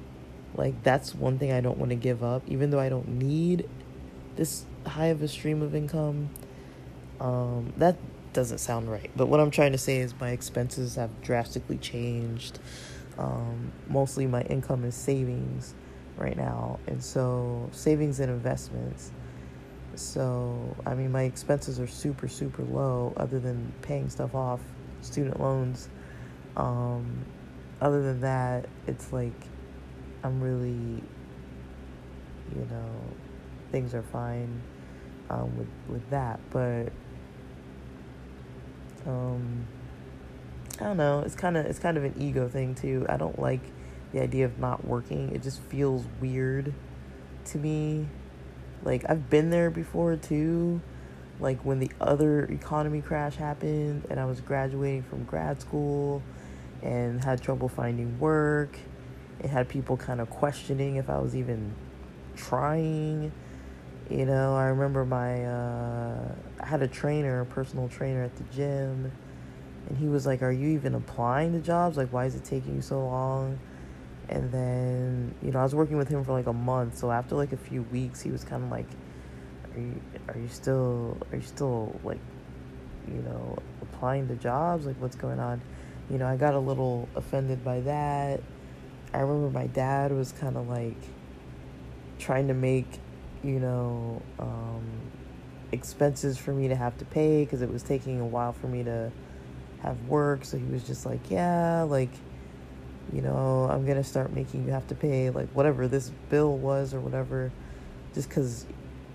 Like, 0.54 0.82
that's 0.82 1.14
one 1.14 1.38
thing 1.38 1.52
I 1.52 1.60
don't 1.60 1.78
want 1.78 1.90
to 1.90 1.96
give 1.96 2.22
up, 2.22 2.42
even 2.48 2.70
though 2.70 2.80
I 2.80 2.88
don't 2.88 3.08
need 3.08 3.68
this 4.36 4.64
high 4.86 5.06
of 5.06 5.22
a 5.22 5.28
stream 5.28 5.62
of 5.62 5.74
income. 5.74 6.30
Um, 7.20 7.72
that 7.76 7.96
doesn't 8.32 8.58
sound 8.58 8.90
right, 8.90 9.10
but 9.16 9.26
what 9.26 9.40
I'm 9.40 9.50
trying 9.50 9.72
to 9.72 9.78
say 9.78 9.98
is 9.98 10.14
my 10.20 10.30
expenses 10.30 10.94
have 10.96 11.20
drastically 11.20 11.76
changed. 11.78 12.58
Um, 13.18 13.72
mostly 13.88 14.26
my 14.26 14.42
income 14.42 14.84
is 14.84 14.94
savings 14.94 15.74
right 16.16 16.36
now, 16.36 16.78
and 16.86 17.02
so 17.02 17.68
savings 17.72 18.20
and 18.20 18.30
investments 18.30 19.12
so, 20.00 20.76
I 20.86 20.94
mean, 20.94 21.12
my 21.12 21.22
expenses 21.22 21.78
are 21.78 21.86
super, 21.86 22.26
super 22.26 22.62
low 22.62 23.12
other 23.16 23.38
than 23.38 23.72
paying 23.82 24.08
stuff 24.08 24.34
off 24.34 24.60
student 25.02 25.40
loans. 25.40 25.88
Um, 26.56 27.24
other 27.80 28.02
than 28.02 28.20
that, 28.22 28.66
it's 28.86 29.12
like 29.12 29.32
I'm 30.22 30.40
really, 30.40 31.02
you 32.54 32.66
know, 32.70 32.90
things 33.70 33.94
are 33.94 34.02
fine 34.02 34.62
um, 35.28 35.56
with 35.56 35.68
with 35.88 36.10
that, 36.10 36.40
but 36.50 36.92
um, 39.06 39.66
I 40.80 40.84
don't 40.84 40.96
know. 40.96 41.20
It's 41.20 41.34
kind 41.34 41.56
of 41.56 41.66
it's 41.66 41.78
kind 41.78 41.96
of 41.96 42.04
an 42.04 42.14
ego 42.18 42.48
thing 42.48 42.74
too. 42.74 43.06
I 43.08 43.16
don't 43.16 43.38
like 43.38 43.62
the 44.12 44.20
idea 44.20 44.44
of 44.46 44.58
not 44.58 44.84
working. 44.84 45.34
It 45.34 45.42
just 45.42 45.60
feels 45.62 46.04
weird 46.20 46.74
to 47.46 47.58
me. 47.58 48.06
Like 48.82 49.04
I've 49.08 49.28
been 49.30 49.50
there 49.50 49.70
before 49.70 50.16
too. 50.16 50.80
Like 51.38 51.64
when 51.64 51.78
the 51.78 51.90
other 52.00 52.44
economy 52.44 53.00
crash 53.00 53.36
happened 53.36 54.06
and 54.10 54.20
I 54.20 54.24
was 54.26 54.40
graduating 54.40 55.02
from 55.04 55.24
grad 55.24 55.60
school 55.60 56.22
and 56.82 57.22
had 57.22 57.42
trouble 57.42 57.68
finding 57.68 58.18
work. 58.18 58.78
It 59.40 59.48
had 59.48 59.68
people 59.68 59.96
kind 59.96 60.20
of 60.20 60.28
questioning 60.28 60.96
if 60.96 61.08
I 61.08 61.18
was 61.18 61.34
even 61.34 61.74
trying. 62.36 63.32
You 64.10 64.26
know, 64.26 64.56
I 64.56 64.64
remember 64.64 65.04
my 65.04 65.44
uh, 65.44 66.34
I 66.60 66.66
had 66.66 66.82
a 66.82 66.88
trainer, 66.88 67.40
a 67.40 67.46
personal 67.46 67.88
trainer 67.88 68.24
at 68.24 68.36
the 68.36 68.44
gym, 68.44 69.12
and 69.88 69.98
he 69.98 70.08
was 70.08 70.26
like, 70.26 70.42
"Are 70.42 70.50
you 70.50 70.68
even 70.70 70.94
applying 70.94 71.52
to 71.52 71.60
jobs? 71.60 71.96
Like, 71.96 72.12
why 72.12 72.24
is 72.26 72.34
it 72.34 72.44
taking 72.44 72.74
you 72.74 72.82
so 72.82 73.06
long?" 73.06 73.58
And 74.30 74.50
then, 74.50 75.34
you 75.42 75.50
know, 75.50 75.60
I 75.60 75.62
was 75.62 75.74
working 75.74 75.98
with 75.98 76.08
him 76.08 76.24
for 76.24 76.32
like 76.32 76.46
a 76.46 76.52
month, 76.52 76.96
so 76.96 77.10
after 77.10 77.34
like 77.34 77.52
a 77.52 77.56
few 77.56 77.82
weeks, 77.82 78.20
he 78.20 78.30
was 78.30 78.44
kind 78.44 78.64
of 78.64 78.70
like, 78.70 78.86
"Are 79.74 79.80
you 79.80 80.00
are 80.28 80.38
you 80.38 80.48
still 80.48 81.18
are 81.30 81.36
you 81.36 81.42
still 81.42 81.98
like, 82.04 82.20
you 83.08 83.20
know, 83.22 83.58
applying 83.82 84.28
to 84.28 84.36
jobs? 84.36 84.86
Like, 84.86 84.96
what's 85.00 85.16
going 85.16 85.40
on?" 85.40 85.60
You 86.08 86.18
know, 86.18 86.26
I 86.26 86.36
got 86.36 86.54
a 86.54 86.58
little 86.58 87.08
offended 87.14 87.64
by 87.64 87.80
that. 87.80 88.40
I 89.12 89.18
remember 89.18 89.50
my 89.50 89.66
dad 89.66 90.12
was 90.12 90.32
kind 90.32 90.56
of 90.56 90.68
like 90.68 90.96
trying 92.18 92.48
to 92.48 92.54
make 92.54 93.00
you 93.42 93.58
know, 93.58 94.22
um, 94.38 94.84
expenses 95.72 96.36
for 96.36 96.52
me 96.52 96.68
to 96.68 96.76
have 96.76 96.96
to 96.98 97.04
pay 97.04 97.44
because 97.44 97.62
it 97.62 97.72
was 97.72 97.82
taking 97.82 98.20
a 98.20 98.26
while 98.26 98.52
for 98.52 98.66
me 98.66 98.82
to 98.84 99.10
have 99.82 100.00
work. 100.06 100.44
So 100.44 100.58
he 100.58 100.64
was 100.64 100.84
just 100.84 101.06
like, 101.06 101.30
yeah, 101.30 101.82
like, 101.82 102.10
you 103.12 103.22
know, 103.22 103.68
I'm 103.70 103.84
going 103.84 103.96
to 103.96 104.04
start 104.04 104.32
making 104.32 104.64
you 104.66 104.72
have 104.72 104.86
to 104.88 104.94
pay 104.94 105.30
like 105.30 105.48
whatever 105.50 105.88
this 105.88 106.10
bill 106.28 106.56
was 106.56 106.94
or 106.94 107.00
whatever, 107.00 107.50
just 108.14 108.28
because, 108.28 108.66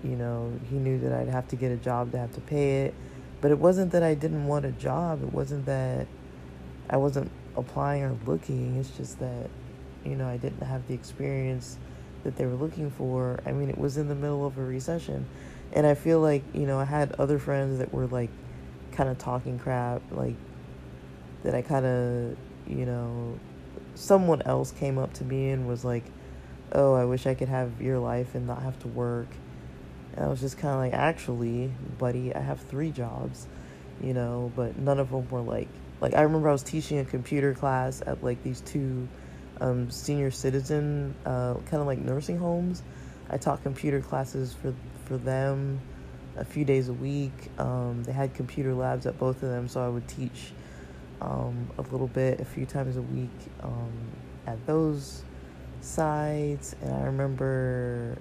you 0.02 0.16
know, 0.16 0.52
he 0.70 0.76
knew 0.76 0.98
that 1.00 1.12
I'd 1.12 1.28
have 1.28 1.48
to 1.48 1.56
get 1.56 1.72
a 1.72 1.76
job 1.76 2.12
to 2.12 2.18
have 2.18 2.32
to 2.34 2.40
pay 2.40 2.82
it. 2.82 2.94
But 3.40 3.50
it 3.50 3.58
wasn't 3.58 3.92
that 3.92 4.02
I 4.02 4.14
didn't 4.14 4.46
want 4.46 4.64
a 4.64 4.72
job. 4.72 5.22
It 5.22 5.32
wasn't 5.32 5.66
that 5.66 6.06
I 6.88 6.96
wasn't 6.96 7.30
applying 7.56 8.02
or 8.02 8.16
looking. 8.26 8.76
It's 8.76 8.90
just 8.90 9.18
that, 9.20 9.48
you 10.04 10.14
know, 10.14 10.26
I 10.26 10.36
didn't 10.36 10.62
have 10.62 10.86
the 10.88 10.94
experience 10.94 11.78
that 12.24 12.36
they 12.36 12.46
were 12.46 12.54
looking 12.54 12.90
for. 12.90 13.40
I 13.46 13.52
mean, 13.52 13.70
it 13.70 13.78
was 13.78 13.96
in 13.96 14.08
the 14.08 14.14
middle 14.14 14.46
of 14.46 14.58
a 14.58 14.62
recession. 14.62 15.26
And 15.72 15.86
I 15.86 15.94
feel 15.94 16.20
like, 16.20 16.42
you 16.54 16.66
know, 16.66 16.78
I 16.78 16.84
had 16.84 17.12
other 17.12 17.38
friends 17.38 17.78
that 17.78 17.92
were 17.92 18.06
like 18.06 18.30
kind 18.92 19.08
of 19.08 19.18
talking 19.18 19.58
crap, 19.58 20.02
like 20.10 20.36
that 21.42 21.54
I 21.54 21.62
kind 21.62 21.86
of, 21.86 22.36
you 22.66 22.86
know, 22.86 23.38
someone 23.96 24.42
else 24.42 24.72
came 24.72 24.98
up 24.98 25.12
to 25.14 25.24
me 25.24 25.50
and 25.50 25.66
was 25.66 25.84
like, 25.84 26.04
oh, 26.72 26.94
I 26.94 27.04
wish 27.04 27.26
I 27.26 27.34
could 27.34 27.48
have 27.48 27.80
your 27.80 27.98
life 27.98 28.34
and 28.34 28.46
not 28.46 28.62
have 28.62 28.78
to 28.80 28.88
work. 28.88 29.28
And 30.14 30.24
I 30.24 30.28
was 30.28 30.40
just 30.40 30.58
kind 30.58 30.74
of 30.74 30.80
like, 30.80 30.92
actually, 30.92 31.72
buddy, 31.98 32.34
I 32.34 32.40
have 32.40 32.60
three 32.60 32.90
jobs, 32.90 33.46
you 34.02 34.14
know, 34.14 34.52
but 34.54 34.78
none 34.78 35.00
of 35.00 35.10
them 35.10 35.28
were 35.30 35.40
like, 35.40 35.68
like 36.00 36.14
I 36.14 36.22
remember 36.22 36.48
I 36.48 36.52
was 36.52 36.62
teaching 36.62 36.98
a 36.98 37.04
computer 37.04 37.54
class 37.54 38.02
at 38.06 38.22
like 38.22 38.42
these 38.42 38.60
two 38.60 39.08
um, 39.60 39.90
senior 39.90 40.30
citizen, 40.30 41.14
uh, 41.24 41.54
kind 41.54 41.80
of 41.80 41.86
like 41.86 41.98
nursing 41.98 42.38
homes. 42.38 42.82
I 43.30 43.38
taught 43.38 43.62
computer 43.62 44.00
classes 44.00 44.52
for 44.52 44.74
for 45.06 45.16
them 45.16 45.80
a 46.36 46.44
few 46.44 46.64
days 46.64 46.88
a 46.88 46.92
week. 46.92 47.32
Um, 47.58 48.02
they 48.04 48.12
had 48.12 48.34
computer 48.34 48.74
labs 48.74 49.06
at 49.06 49.18
both 49.18 49.42
of 49.42 49.48
them, 49.48 49.68
so 49.68 49.82
I 49.82 49.88
would 49.88 50.06
teach 50.06 50.52
um, 51.20 51.70
a 51.78 51.82
little 51.82 52.08
bit 52.08 52.40
a 52.40 52.44
few 52.44 52.66
times 52.66 52.96
a 52.96 53.02
week 53.02 53.30
um, 53.62 53.92
at 54.46 54.64
those 54.66 55.22
sites. 55.80 56.74
And 56.82 56.94
I 56.94 57.02
remember, 57.04 58.18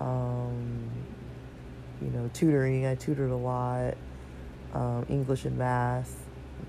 um, 0.00 0.90
you 2.02 2.08
know, 2.10 2.30
tutoring. 2.32 2.86
I 2.86 2.94
tutored 2.94 3.30
a 3.30 3.36
lot, 3.36 3.94
um, 4.74 5.06
English 5.08 5.44
and 5.44 5.56
math, 5.56 6.24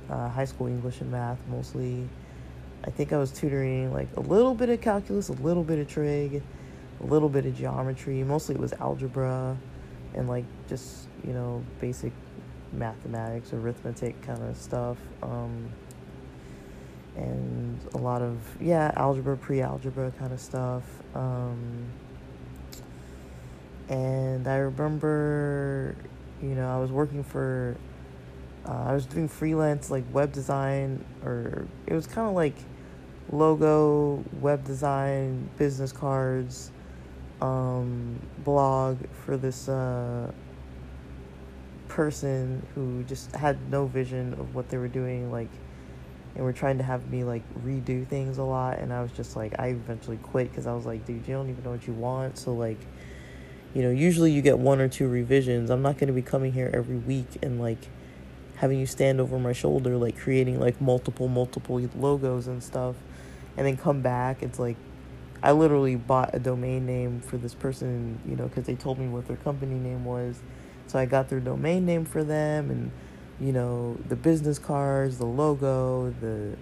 uh, 0.10 0.30
high 0.30 0.46
school 0.46 0.68
English 0.68 1.02
and 1.02 1.12
math 1.12 1.40
mostly. 1.50 2.08
I 2.86 2.90
think 2.90 3.12
I 3.12 3.18
was 3.18 3.32
tutoring 3.32 3.92
like 3.92 4.08
a 4.16 4.22
little 4.22 4.54
bit 4.54 4.70
of 4.70 4.80
calculus, 4.82 5.30
a 5.30 5.34
little 5.34 5.64
bit 5.64 5.80
of 5.80 5.88
trig, 5.88 6.42
a 7.02 7.06
little 7.06 7.30
bit 7.30 7.46
of 7.46 7.58
geometry. 7.58 8.24
Mostly 8.24 8.56
it 8.56 8.62
was 8.62 8.74
algebra 8.74 9.58
and 10.14 10.30
like 10.30 10.46
just, 10.70 11.08
you 11.26 11.34
know, 11.34 11.64
basic 11.82 12.14
mathematics, 12.74 13.54
arithmetic 13.54 14.22
kind 14.22 14.44
of 14.44 14.58
stuff. 14.58 14.98
Um, 15.24 15.72
and 17.16 17.80
a 17.96 17.98
lot 17.98 18.22
of, 18.22 18.38
yeah, 18.62 18.92
algebra, 18.96 19.36
pre 19.36 19.62
algebra 19.62 20.12
kind 20.20 20.32
of 20.32 20.40
stuff. 20.40 20.84
Um, 21.16 21.86
and 23.90 24.48
I 24.48 24.58
remember, 24.58 25.96
you 26.42 26.50
know, 26.50 26.70
I 26.70 26.80
was 26.80 26.92
working 26.92 27.24
for, 27.24 27.76
uh, 28.68 28.84
I 28.88 28.94
was 28.94 29.06
doing 29.06 29.28
freelance 29.28 29.90
like 29.90 30.04
web 30.14 30.32
design, 30.32 31.04
or 31.24 31.68
it 31.88 31.94
was 31.94 32.06
kind 32.06 32.28
of 32.28 32.36
like 32.36 32.56
logo, 33.32 34.24
web 34.40 34.64
design, 34.64 35.50
business 35.58 35.92
cards, 35.92 36.72
um, 37.42 38.20
blog 38.44 38.98
for 39.26 39.38
this 39.38 39.70
uh, 39.70 40.32
person 41.98 42.64
who 42.76 43.02
just 43.06 43.36
had 43.36 43.58
no 43.72 43.88
vision 43.88 44.34
of 44.34 44.54
what 44.54 44.70
they 44.70 44.78
were 44.78 44.88
doing, 44.88 45.32
like, 45.32 45.50
and 46.36 46.46
were 46.46 46.54
trying 46.54 46.78
to 46.78 46.84
have 46.84 47.10
me 47.10 47.24
like 47.24 47.42
redo 47.66 48.08
things 48.08 48.38
a 48.38 48.44
lot. 48.44 48.78
And 48.78 48.94
I 48.94 49.02
was 49.02 49.12
just 49.14 49.36
like, 49.36 49.56
I 49.58 49.70
eventually 49.70 50.18
quit 50.18 50.52
because 50.52 50.68
I 50.68 50.74
was 50.74 50.86
like, 50.86 51.08
dude, 51.08 51.28
you 51.28 51.34
don't 51.34 51.50
even 51.50 51.64
know 51.64 51.72
what 51.72 51.88
you 51.88 51.94
want. 51.94 52.38
So 52.38 52.54
like, 52.54 52.78
you 53.74 53.82
know, 53.82 53.90
usually 53.90 54.32
you 54.32 54.44
get 54.44 54.60
one 54.60 54.80
or 54.80 54.88
two 54.88 55.08
revisions. 55.08 55.72
I'm 55.72 55.82
not 55.82 55.98
going 55.98 56.10
to 56.10 56.14
be 56.14 56.22
coming 56.22 56.54
here 56.54 56.70
every 56.72 56.98
week 56.98 57.40
and 57.42 57.60
like 57.60 57.90
having 58.58 58.80
you 58.80 58.86
stand 58.86 59.20
over 59.20 59.40
my 59.40 59.54
shoulder, 59.54 59.98
like 59.98 60.20
creating 60.20 60.60
like 60.60 60.80
multiple, 60.80 61.28
multiple 61.28 61.82
logos 61.96 62.46
and 62.46 62.62
stuff 62.62 62.96
and 63.58 63.66
then 63.66 63.76
come 63.76 64.04
back. 64.04 64.44
It's 64.44 64.60
like 64.60 64.78
I 65.42 65.52
literally 65.52 65.96
bought 65.96 66.36
a 66.36 66.40
domain 66.40 66.86
name 66.86 67.22
for 67.22 67.38
this 67.38 67.56
person, 67.56 68.20
you 68.28 68.36
know, 68.36 68.48
because 68.48 68.66
they 68.66 68.76
told 68.76 69.00
me 69.00 69.08
what 69.08 69.28
their 69.28 69.38
company 69.38 69.80
name 69.80 70.06
was. 70.06 70.40
So 70.88 71.00
I 71.00 71.06
got 71.06 71.30
their 71.30 71.40
domain 71.40 71.86
name 71.86 72.06
for 72.06 72.24
them, 72.24 72.72
and 72.72 72.92
you 73.40 73.54
know, 73.54 73.98
the 74.08 74.16
business 74.16 74.58
cards, 74.60 75.18
the 75.18 75.26
logo, 75.26 76.14
the 76.22 76.56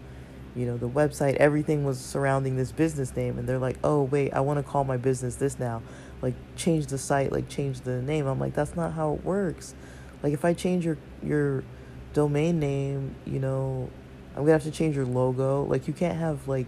you 0.56 0.66
know, 0.66 0.78
the 0.78 0.88
website, 0.88 1.36
everything 1.36 1.84
was 1.84 2.00
surrounding 2.00 2.56
this 2.56 2.72
business 2.72 3.14
name. 3.14 3.38
And 3.38 3.46
they're 3.46 3.60
like, 3.60 3.78
oh, 3.84 4.04
wait, 4.04 4.34
I 4.34 4.40
want 4.40 4.58
to 4.58 4.64
call 4.64 4.86
my 4.86 4.96
business 4.96 5.36
this 5.36 5.60
now. 5.60 5.82
Like, 6.22 6.34
change 6.56 6.88
the 6.88 6.98
site, 6.98 7.34
like, 7.34 7.50
change 7.50 7.82
the 7.82 8.02
name. 8.02 8.26
I'm 8.26 8.40
like, 8.40 8.54
that's 8.54 8.74
not 8.74 8.94
how 8.94 9.16
it 9.16 9.26
works. 9.26 9.76
Like, 10.24 10.32
if 10.32 10.46
I 10.46 10.54
change 10.54 10.86
your, 10.86 10.98
your 11.22 11.66
domain 12.14 12.58
name, 12.58 13.14
you 13.26 13.40
know, 13.40 13.90
I'm 14.36 14.42
gonna 14.42 14.52
have 14.52 14.64
to 14.64 14.72
change 14.72 14.98
your 14.98 15.06
logo. 15.06 15.64
Like 15.64 15.88
you 15.88 15.94
can't 15.94 16.18
have 16.18 16.48
like 16.48 16.68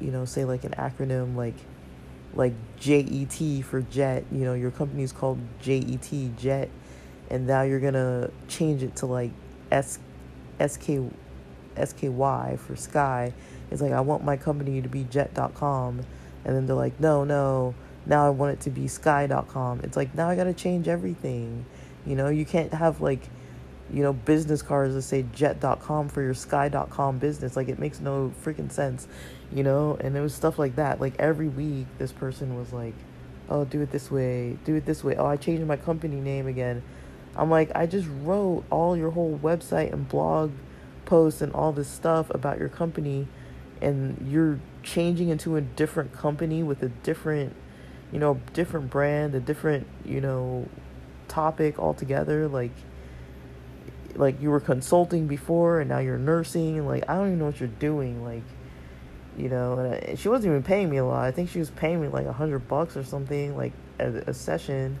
you 0.00 0.10
know, 0.10 0.24
say 0.24 0.44
like 0.44 0.64
an 0.64 0.72
acronym 0.72 1.36
like 1.36 1.56
like 2.38 2.54
JET 2.78 3.64
for 3.64 3.82
jet, 3.82 4.24
you 4.30 4.44
know, 4.44 4.54
your 4.54 4.70
company's 4.70 5.12
called 5.12 5.38
JET 5.60 6.08
jet 6.36 6.70
and 7.28 7.46
now 7.46 7.62
you're 7.62 7.80
gonna 7.80 8.30
change 8.46 8.82
it 8.82 8.96
to 8.96 9.06
like 9.06 9.32
S 9.70 9.98
SK 10.64 11.10
SKY 11.76 12.56
for 12.56 12.76
sky. 12.76 13.34
It's 13.70 13.82
like 13.82 13.92
I 13.92 14.00
want 14.00 14.24
my 14.24 14.36
company 14.36 14.80
to 14.80 14.88
be 14.88 15.04
jet.com 15.04 16.00
and 16.44 16.56
then 16.56 16.66
they're 16.66 16.76
like, 16.76 16.98
No, 17.00 17.24
no, 17.24 17.74
now 18.06 18.24
I 18.24 18.30
want 18.30 18.52
it 18.52 18.60
to 18.60 18.70
be 18.70 18.86
sky.com. 18.86 19.80
It's 19.82 19.96
like 19.96 20.14
now 20.14 20.28
I 20.28 20.36
gotta 20.36 20.54
change 20.54 20.86
everything. 20.86 21.66
You 22.06 22.14
know, 22.14 22.28
you 22.28 22.46
can't 22.46 22.72
have 22.72 23.00
like 23.00 23.28
you 23.92 24.02
know, 24.02 24.12
business 24.12 24.62
cards 24.62 24.94
that 24.94 25.02
say 25.02 25.24
jet.com 25.34 26.08
for 26.08 26.22
your 26.22 26.34
sky.com 26.34 27.18
business. 27.18 27.56
Like, 27.56 27.68
it 27.68 27.78
makes 27.78 28.00
no 28.00 28.32
freaking 28.44 28.70
sense, 28.70 29.08
you 29.52 29.62
know? 29.62 29.96
And 30.00 30.16
it 30.16 30.20
was 30.20 30.34
stuff 30.34 30.58
like 30.58 30.76
that. 30.76 31.00
Like, 31.00 31.14
every 31.18 31.48
week, 31.48 31.86
this 31.98 32.12
person 32.12 32.56
was 32.56 32.72
like, 32.72 32.94
oh, 33.48 33.64
do 33.64 33.80
it 33.80 33.90
this 33.90 34.10
way, 34.10 34.58
do 34.64 34.74
it 34.74 34.84
this 34.84 35.02
way. 35.02 35.16
Oh, 35.16 35.26
I 35.26 35.36
changed 35.36 35.66
my 35.66 35.76
company 35.76 36.20
name 36.20 36.46
again. 36.46 36.82
I'm 37.36 37.50
like, 37.50 37.70
I 37.74 37.86
just 37.86 38.08
wrote 38.22 38.64
all 38.70 38.96
your 38.96 39.10
whole 39.10 39.38
website 39.42 39.92
and 39.92 40.08
blog 40.08 40.52
posts 41.04 41.40
and 41.40 41.52
all 41.52 41.72
this 41.72 41.88
stuff 41.88 42.30
about 42.30 42.58
your 42.58 42.68
company, 42.68 43.26
and 43.80 44.26
you're 44.28 44.60
changing 44.82 45.28
into 45.28 45.56
a 45.56 45.60
different 45.60 46.12
company 46.12 46.62
with 46.62 46.82
a 46.82 46.88
different, 46.88 47.54
you 48.12 48.18
know, 48.18 48.40
different 48.52 48.90
brand, 48.90 49.34
a 49.34 49.40
different, 49.40 49.86
you 50.04 50.20
know, 50.20 50.68
topic 51.28 51.78
altogether. 51.78 52.48
Like, 52.48 52.72
like 54.18 54.42
you 54.42 54.50
were 54.50 54.60
consulting 54.60 55.26
before 55.26 55.80
and 55.80 55.88
now 55.88 55.98
you're 55.98 56.18
nursing 56.18 56.78
and 56.78 56.86
like 56.86 57.08
i 57.08 57.14
don't 57.14 57.28
even 57.28 57.38
know 57.38 57.46
what 57.46 57.60
you're 57.60 57.68
doing 57.68 58.22
like 58.24 58.42
you 59.36 59.48
know 59.48 59.78
and 59.78 60.18
she 60.18 60.28
wasn't 60.28 60.50
even 60.50 60.62
paying 60.62 60.90
me 60.90 60.96
a 60.96 61.04
lot. 61.04 61.24
I 61.24 61.30
think 61.30 61.48
she 61.48 61.60
was 61.60 61.70
paying 61.70 62.02
me 62.02 62.08
like 62.08 62.26
a 62.26 62.32
hundred 62.32 62.66
bucks 62.66 62.96
or 62.96 63.04
something 63.04 63.56
like 63.56 63.72
a, 64.00 64.08
a 64.26 64.34
session 64.34 64.98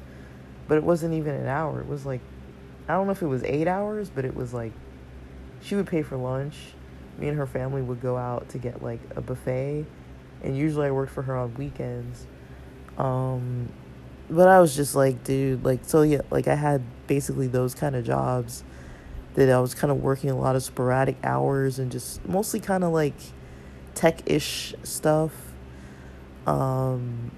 but 0.68 0.78
it 0.78 0.84
wasn't 0.84 1.14
even 1.14 1.34
an 1.34 1.46
hour. 1.46 1.80
It 1.80 1.88
was 1.88 2.06
like 2.06 2.20
i 2.88 2.94
don't 2.94 3.06
know 3.06 3.12
if 3.12 3.20
it 3.20 3.26
was 3.26 3.42
eight 3.42 3.68
hours 3.68 4.08
but 4.08 4.24
it 4.24 4.34
was 4.34 4.54
like 4.54 4.72
she 5.60 5.74
would 5.74 5.88
pay 5.88 6.02
for 6.02 6.16
lunch. 6.16 6.54
Me 7.18 7.26
and 7.26 7.36
her 7.36 7.46
family 7.46 7.82
would 7.82 8.00
go 8.00 8.16
out 8.16 8.48
to 8.50 8.58
get 8.58 8.82
like 8.82 9.00
a 9.16 9.20
buffet 9.20 9.84
and 10.44 10.56
usually 10.56 10.86
i 10.86 10.90
worked 10.92 11.12
for 11.12 11.22
her 11.22 11.36
on 11.36 11.52
weekends. 11.56 12.26
Um 12.96 13.68
but 14.30 14.46
i 14.46 14.60
was 14.60 14.76
just 14.76 14.94
like 14.94 15.24
dude 15.24 15.64
like 15.64 15.80
so 15.84 16.02
yeah 16.02 16.20
like 16.30 16.46
i 16.46 16.54
had 16.54 16.82
basically 17.06 17.46
those 17.46 17.74
kind 17.74 17.96
of 17.96 18.04
jobs 18.04 18.62
that 19.38 19.50
I 19.50 19.60
was 19.60 19.72
kind 19.72 19.92
of 19.92 20.02
working 20.02 20.30
a 20.30 20.36
lot 20.36 20.56
of 20.56 20.64
sporadic 20.64 21.16
hours 21.22 21.78
and 21.78 21.92
just 21.92 22.26
mostly 22.28 22.58
kind 22.58 22.82
of 22.82 22.92
like 22.92 23.14
tech 23.94 24.28
ish 24.28 24.74
stuff. 24.82 25.32
Um, 26.44 27.30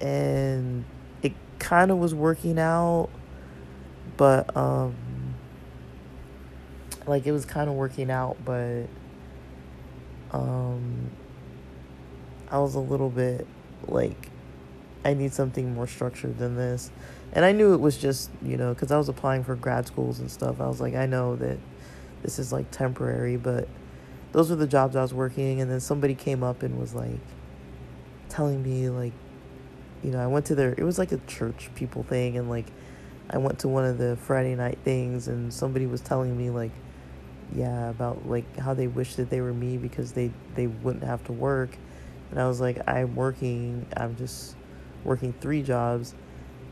and 0.00 0.86
it 1.22 1.34
kind 1.58 1.90
of 1.90 1.98
was 1.98 2.14
working 2.14 2.58
out, 2.58 3.10
but 4.16 4.56
um, 4.56 4.94
like 7.06 7.26
it 7.26 7.32
was 7.32 7.44
kind 7.44 7.68
of 7.68 7.76
working 7.76 8.10
out, 8.10 8.38
but 8.42 8.84
um, 10.30 11.10
I 12.50 12.58
was 12.58 12.74
a 12.74 12.80
little 12.80 13.10
bit 13.10 13.46
like 13.86 14.30
I 15.04 15.12
need 15.12 15.34
something 15.34 15.74
more 15.74 15.86
structured 15.86 16.38
than 16.38 16.56
this. 16.56 16.90
And 17.32 17.44
I 17.44 17.52
knew 17.52 17.74
it 17.74 17.80
was 17.80 17.96
just, 17.96 18.30
you 18.42 18.56
know, 18.56 18.74
because 18.74 18.90
I 18.90 18.98
was 18.98 19.08
applying 19.08 19.44
for 19.44 19.54
grad 19.54 19.86
schools 19.86 20.18
and 20.18 20.30
stuff. 20.30 20.60
I 20.60 20.66
was 20.66 20.80
like, 20.80 20.94
I 20.94 21.06
know 21.06 21.36
that 21.36 21.58
this 22.22 22.38
is 22.38 22.52
like 22.52 22.70
temporary, 22.70 23.36
but 23.36 23.68
those 24.32 24.50
were 24.50 24.56
the 24.56 24.66
jobs 24.66 24.96
I 24.96 25.02
was 25.02 25.14
working. 25.14 25.60
And 25.60 25.70
then 25.70 25.80
somebody 25.80 26.14
came 26.14 26.42
up 26.42 26.62
and 26.62 26.78
was 26.78 26.94
like 26.94 27.20
telling 28.28 28.62
me, 28.62 28.88
like, 28.88 29.12
you 30.02 30.10
know, 30.10 30.18
I 30.18 30.26
went 30.26 30.46
to 30.46 30.54
their, 30.54 30.72
it 30.72 30.82
was 30.82 30.98
like 30.98 31.12
a 31.12 31.18
church 31.18 31.70
people 31.76 32.02
thing. 32.02 32.36
And 32.36 32.50
like, 32.50 32.66
I 33.30 33.38
went 33.38 33.60
to 33.60 33.68
one 33.68 33.84
of 33.84 33.98
the 33.98 34.16
Friday 34.16 34.56
night 34.56 34.78
things 34.82 35.28
and 35.28 35.54
somebody 35.54 35.86
was 35.86 36.00
telling 36.00 36.36
me, 36.36 36.50
like, 36.50 36.72
yeah, 37.54 37.90
about 37.90 38.28
like 38.28 38.58
how 38.58 38.74
they 38.74 38.88
wish 38.88 39.14
that 39.16 39.30
they 39.30 39.40
were 39.40 39.54
me 39.54 39.76
because 39.76 40.12
they, 40.12 40.32
they 40.56 40.66
wouldn't 40.66 41.04
have 41.04 41.22
to 41.24 41.32
work. 41.32 41.70
And 42.32 42.40
I 42.40 42.48
was 42.48 42.60
like, 42.60 42.80
I'm 42.88 43.14
working, 43.14 43.86
I'm 43.96 44.16
just 44.16 44.56
working 45.04 45.32
three 45.32 45.62
jobs 45.62 46.14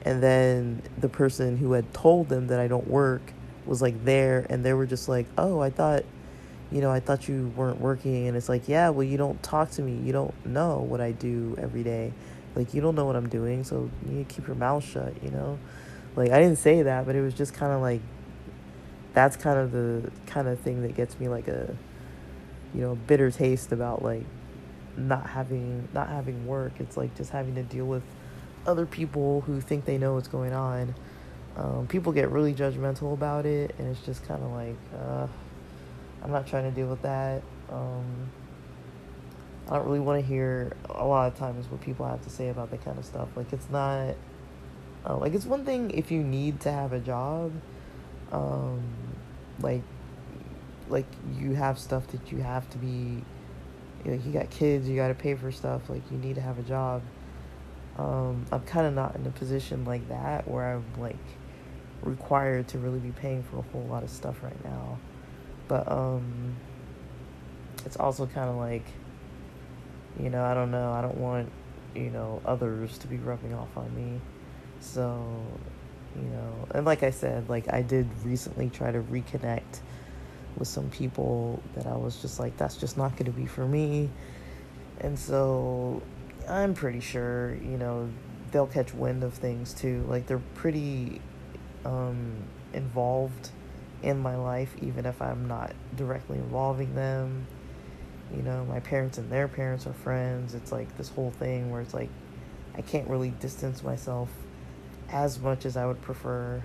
and 0.08 0.22
then 0.22 0.82
the 0.96 1.08
person 1.08 1.58
who 1.58 1.72
had 1.72 1.92
told 1.92 2.30
them 2.30 2.46
that 2.46 2.58
I 2.58 2.66
don't 2.66 2.88
work 2.88 3.20
was 3.66 3.82
like 3.82 4.06
there 4.06 4.46
and 4.48 4.64
they 4.64 4.72
were 4.72 4.86
just 4.86 5.06
like, 5.06 5.26
"Oh, 5.36 5.60
I 5.60 5.68
thought 5.68 6.04
you 6.70 6.80
know, 6.80 6.90
I 6.90 7.00
thought 7.00 7.28
you 7.28 7.52
weren't 7.54 7.78
working." 7.78 8.26
And 8.26 8.34
it's 8.34 8.48
like, 8.48 8.68
"Yeah, 8.68 8.88
well, 8.88 9.04
you 9.04 9.18
don't 9.18 9.42
talk 9.42 9.70
to 9.72 9.82
me. 9.82 9.92
You 9.96 10.12
don't 10.12 10.46
know 10.46 10.78
what 10.78 11.02
I 11.02 11.12
do 11.12 11.54
every 11.60 11.82
day. 11.82 12.14
Like 12.54 12.72
you 12.72 12.80
don't 12.80 12.94
know 12.94 13.04
what 13.04 13.16
I'm 13.16 13.28
doing, 13.28 13.64
so 13.64 13.90
you 14.06 14.12
need 14.12 14.28
to 14.28 14.34
keep 14.34 14.46
your 14.46 14.56
mouth 14.56 14.82
shut, 14.82 15.22
you 15.22 15.30
know?" 15.30 15.58
Like 16.16 16.30
I 16.30 16.38
didn't 16.40 16.58
say 16.58 16.82
that, 16.82 17.04
but 17.04 17.14
it 17.14 17.20
was 17.20 17.34
just 17.34 17.52
kind 17.52 17.72
of 17.72 17.82
like 17.82 18.00
that's 19.12 19.36
kind 19.36 19.58
of 19.58 19.72
the 19.72 20.10
kind 20.26 20.48
of 20.48 20.58
thing 20.60 20.80
that 20.82 20.96
gets 20.96 21.20
me 21.20 21.28
like 21.28 21.48
a 21.48 21.76
you 22.74 22.80
know, 22.80 22.94
bitter 22.94 23.30
taste 23.30 23.72
about 23.72 24.02
like 24.02 24.24
not 24.96 25.26
having 25.26 25.86
not 25.92 26.08
having 26.08 26.46
work. 26.46 26.72
It's 26.78 26.96
like 26.96 27.14
just 27.14 27.30
having 27.30 27.54
to 27.56 27.62
deal 27.62 27.84
with 27.84 28.02
other 28.68 28.84
people 28.84 29.40
who 29.40 29.62
think 29.62 29.86
they 29.86 29.96
know 29.96 30.12
what's 30.14 30.28
going 30.28 30.52
on. 30.52 30.94
Um, 31.56 31.86
people 31.88 32.12
get 32.12 32.30
really 32.30 32.54
judgmental 32.54 33.14
about 33.14 33.46
it, 33.46 33.74
and 33.78 33.88
it's 33.88 34.04
just 34.04 34.28
kind 34.28 34.42
of 34.42 34.50
like, 34.52 34.76
uh, 34.94 35.26
I'm 36.22 36.30
not 36.30 36.46
trying 36.46 36.64
to 36.64 36.70
deal 36.70 36.86
with 36.86 37.00
that. 37.02 37.42
Um, 37.70 38.30
I 39.68 39.76
don't 39.76 39.86
really 39.86 40.00
want 40.00 40.20
to 40.20 40.26
hear 40.26 40.72
a 40.90 41.04
lot 41.04 41.32
of 41.32 41.38
times 41.38 41.66
what 41.70 41.80
people 41.80 42.06
have 42.06 42.22
to 42.24 42.30
say 42.30 42.50
about 42.50 42.70
that 42.70 42.84
kind 42.84 42.98
of 42.98 43.04
stuff. 43.06 43.28
Like, 43.34 43.52
it's 43.52 43.70
not, 43.70 44.14
uh, 45.06 45.16
like, 45.16 45.32
it's 45.32 45.46
one 45.46 45.64
thing 45.64 45.90
if 45.90 46.10
you 46.10 46.22
need 46.22 46.60
to 46.60 46.70
have 46.70 46.92
a 46.92 47.00
job, 47.00 47.52
um, 48.32 48.82
like, 49.60 49.82
like 50.90 51.06
you 51.38 51.54
have 51.54 51.78
stuff 51.78 52.06
that 52.08 52.30
you 52.30 52.38
have 52.38 52.68
to 52.70 52.78
be, 52.78 53.22
like, 54.04 54.24
you 54.26 54.32
got 54.32 54.50
kids, 54.50 54.88
you 54.88 54.94
got 54.94 55.08
to 55.08 55.14
pay 55.14 55.34
for 55.34 55.50
stuff, 55.50 55.88
like, 55.88 56.02
you 56.10 56.18
need 56.18 56.34
to 56.34 56.42
have 56.42 56.58
a 56.58 56.62
job 56.62 57.00
um, 57.98 58.46
I'm 58.52 58.62
kind 58.62 58.86
of 58.86 58.94
not 58.94 59.16
in 59.16 59.26
a 59.26 59.30
position 59.30 59.84
like 59.84 60.08
that 60.08 60.46
where 60.48 60.74
I'm 60.74 60.84
like 60.98 61.16
required 62.02 62.68
to 62.68 62.78
really 62.78 63.00
be 63.00 63.10
paying 63.10 63.42
for 63.42 63.58
a 63.58 63.62
whole 63.62 63.86
lot 63.90 64.04
of 64.04 64.10
stuff 64.10 64.42
right 64.42 64.64
now. 64.64 64.98
But 65.66 65.90
um, 65.90 66.56
it's 67.84 67.96
also 67.96 68.26
kind 68.26 68.48
of 68.48 68.56
like, 68.56 68.86
you 70.18 70.30
know, 70.30 70.44
I 70.44 70.54
don't 70.54 70.70
know. 70.70 70.92
I 70.92 71.02
don't 71.02 71.18
want, 71.18 71.50
you 71.94 72.10
know, 72.10 72.40
others 72.46 72.98
to 72.98 73.08
be 73.08 73.16
rubbing 73.16 73.52
off 73.52 73.76
on 73.76 73.94
me. 73.94 74.20
So, 74.80 75.26
you 76.14 76.28
know, 76.28 76.68
and 76.70 76.86
like 76.86 77.02
I 77.02 77.10
said, 77.10 77.48
like 77.48 77.72
I 77.72 77.82
did 77.82 78.08
recently 78.24 78.70
try 78.70 78.92
to 78.92 79.00
reconnect 79.00 79.80
with 80.56 80.68
some 80.68 80.88
people 80.90 81.60
that 81.74 81.86
I 81.86 81.96
was 81.96 82.22
just 82.22 82.38
like, 82.38 82.56
that's 82.56 82.76
just 82.76 82.96
not 82.96 83.12
going 83.12 83.26
to 83.26 83.32
be 83.32 83.46
for 83.46 83.66
me. 83.66 84.08
And 85.00 85.18
so 85.18 86.02
I'm 86.48 86.74
pretty 86.74 87.00
sure, 87.00 87.54
you 87.54 87.76
know, 87.76 88.08
they'll 88.50 88.66
catch 88.66 88.94
wind 88.94 89.22
of 89.22 89.34
things 89.34 89.74
too. 89.74 90.04
Like 90.08 90.26
they're 90.26 90.42
pretty 90.54 91.20
um, 91.84 92.32
involved 92.72 93.50
in 94.02 94.18
my 94.18 94.36
life, 94.36 94.74
even 94.80 95.06
if 95.06 95.20
I'm 95.20 95.46
not 95.48 95.72
directly 95.96 96.38
involving 96.38 96.94
them. 96.94 97.46
You 98.34 98.42
know, 98.42 98.64
my 98.64 98.80
parents 98.80 99.18
and 99.18 99.30
their 99.30 99.48
parents 99.48 99.86
are 99.86 99.92
friends. 99.92 100.54
It's 100.54 100.72
like 100.72 100.96
this 100.96 101.08
whole 101.08 101.30
thing 101.30 101.70
where 101.70 101.80
it's 101.80 101.94
like 101.94 102.10
I 102.76 102.82
can't 102.82 103.08
really 103.08 103.30
distance 103.30 103.82
myself 103.82 104.30
as 105.10 105.38
much 105.38 105.66
as 105.66 105.76
I 105.76 105.86
would 105.86 106.00
prefer. 106.00 106.62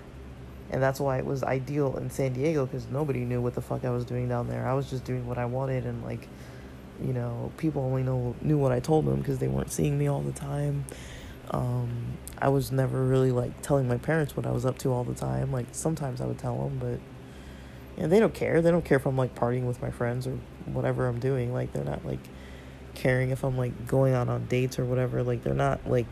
And 0.70 0.82
that's 0.82 1.00
why 1.00 1.18
it 1.18 1.26
was 1.26 1.42
ideal 1.42 1.96
in 1.96 2.10
San 2.10 2.32
Diego 2.32 2.66
because 2.66 2.86
nobody 2.88 3.20
knew 3.20 3.40
what 3.40 3.54
the 3.54 3.60
fuck 3.60 3.84
I 3.84 3.90
was 3.90 4.04
doing 4.04 4.28
down 4.28 4.48
there. 4.48 4.66
I 4.66 4.74
was 4.74 4.88
just 4.88 5.04
doing 5.04 5.26
what 5.26 5.38
I 5.38 5.44
wanted 5.44 5.84
and 5.84 6.02
like 6.04 6.28
you 7.02 7.12
know, 7.12 7.52
people 7.56 7.82
only 7.82 8.02
know 8.02 8.34
knew 8.40 8.58
what 8.58 8.72
I 8.72 8.80
told 8.80 9.06
them 9.06 9.18
because 9.18 9.38
they 9.38 9.48
weren't 9.48 9.72
seeing 9.72 9.98
me 9.98 10.06
all 10.06 10.20
the 10.20 10.32
time. 10.32 10.84
Um, 11.50 12.18
I 12.38 12.48
was 12.48 12.72
never 12.72 13.04
really 13.04 13.30
like 13.32 13.62
telling 13.62 13.86
my 13.86 13.98
parents 13.98 14.36
what 14.36 14.46
I 14.46 14.50
was 14.50 14.64
up 14.64 14.78
to 14.78 14.92
all 14.92 15.04
the 15.04 15.14
time. 15.14 15.52
Like 15.52 15.66
sometimes 15.72 16.20
I 16.20 16.26
would 16.26 16.38
tell 16.38 16.56
them, 16.56 16.78
but 16.78 17.00
yeah, 17.98 18.06
they 18.06 18.18
don't 18.20 18.34
care. 18.34 18.60
They 18.60 18.70
don't 18.70 18.84
care 18.84 18.96
if 18.96 19.06
I'm 19.06 19.16
like 19.16 19.34
partying 19.34 19.64
with 19.64 19.80
my 19.80 19.90
friends 19.90 20.26
or 20.26 20.38
whatever 20.66 21.06
I'm 21.06 21.20
doing. 21.20 21.52
Like 21.52 21.72
they're 21.72 21.84
not 21.84 22.04
like 22.04 22.20
caring 22.94 23.30
if 23.30 23.44
I'm 23.44 23.56
like 23.56 23.86
going 23.86 24.14
out 24.14 24.28
on 24.28 24.46
dates 24.46 24.78
or 24.78 24.84
whatever. 24.84 25.22
Like 25.22 25.42
they're 25.42 25.54
not 25.54 25.86
like 25.88 26.06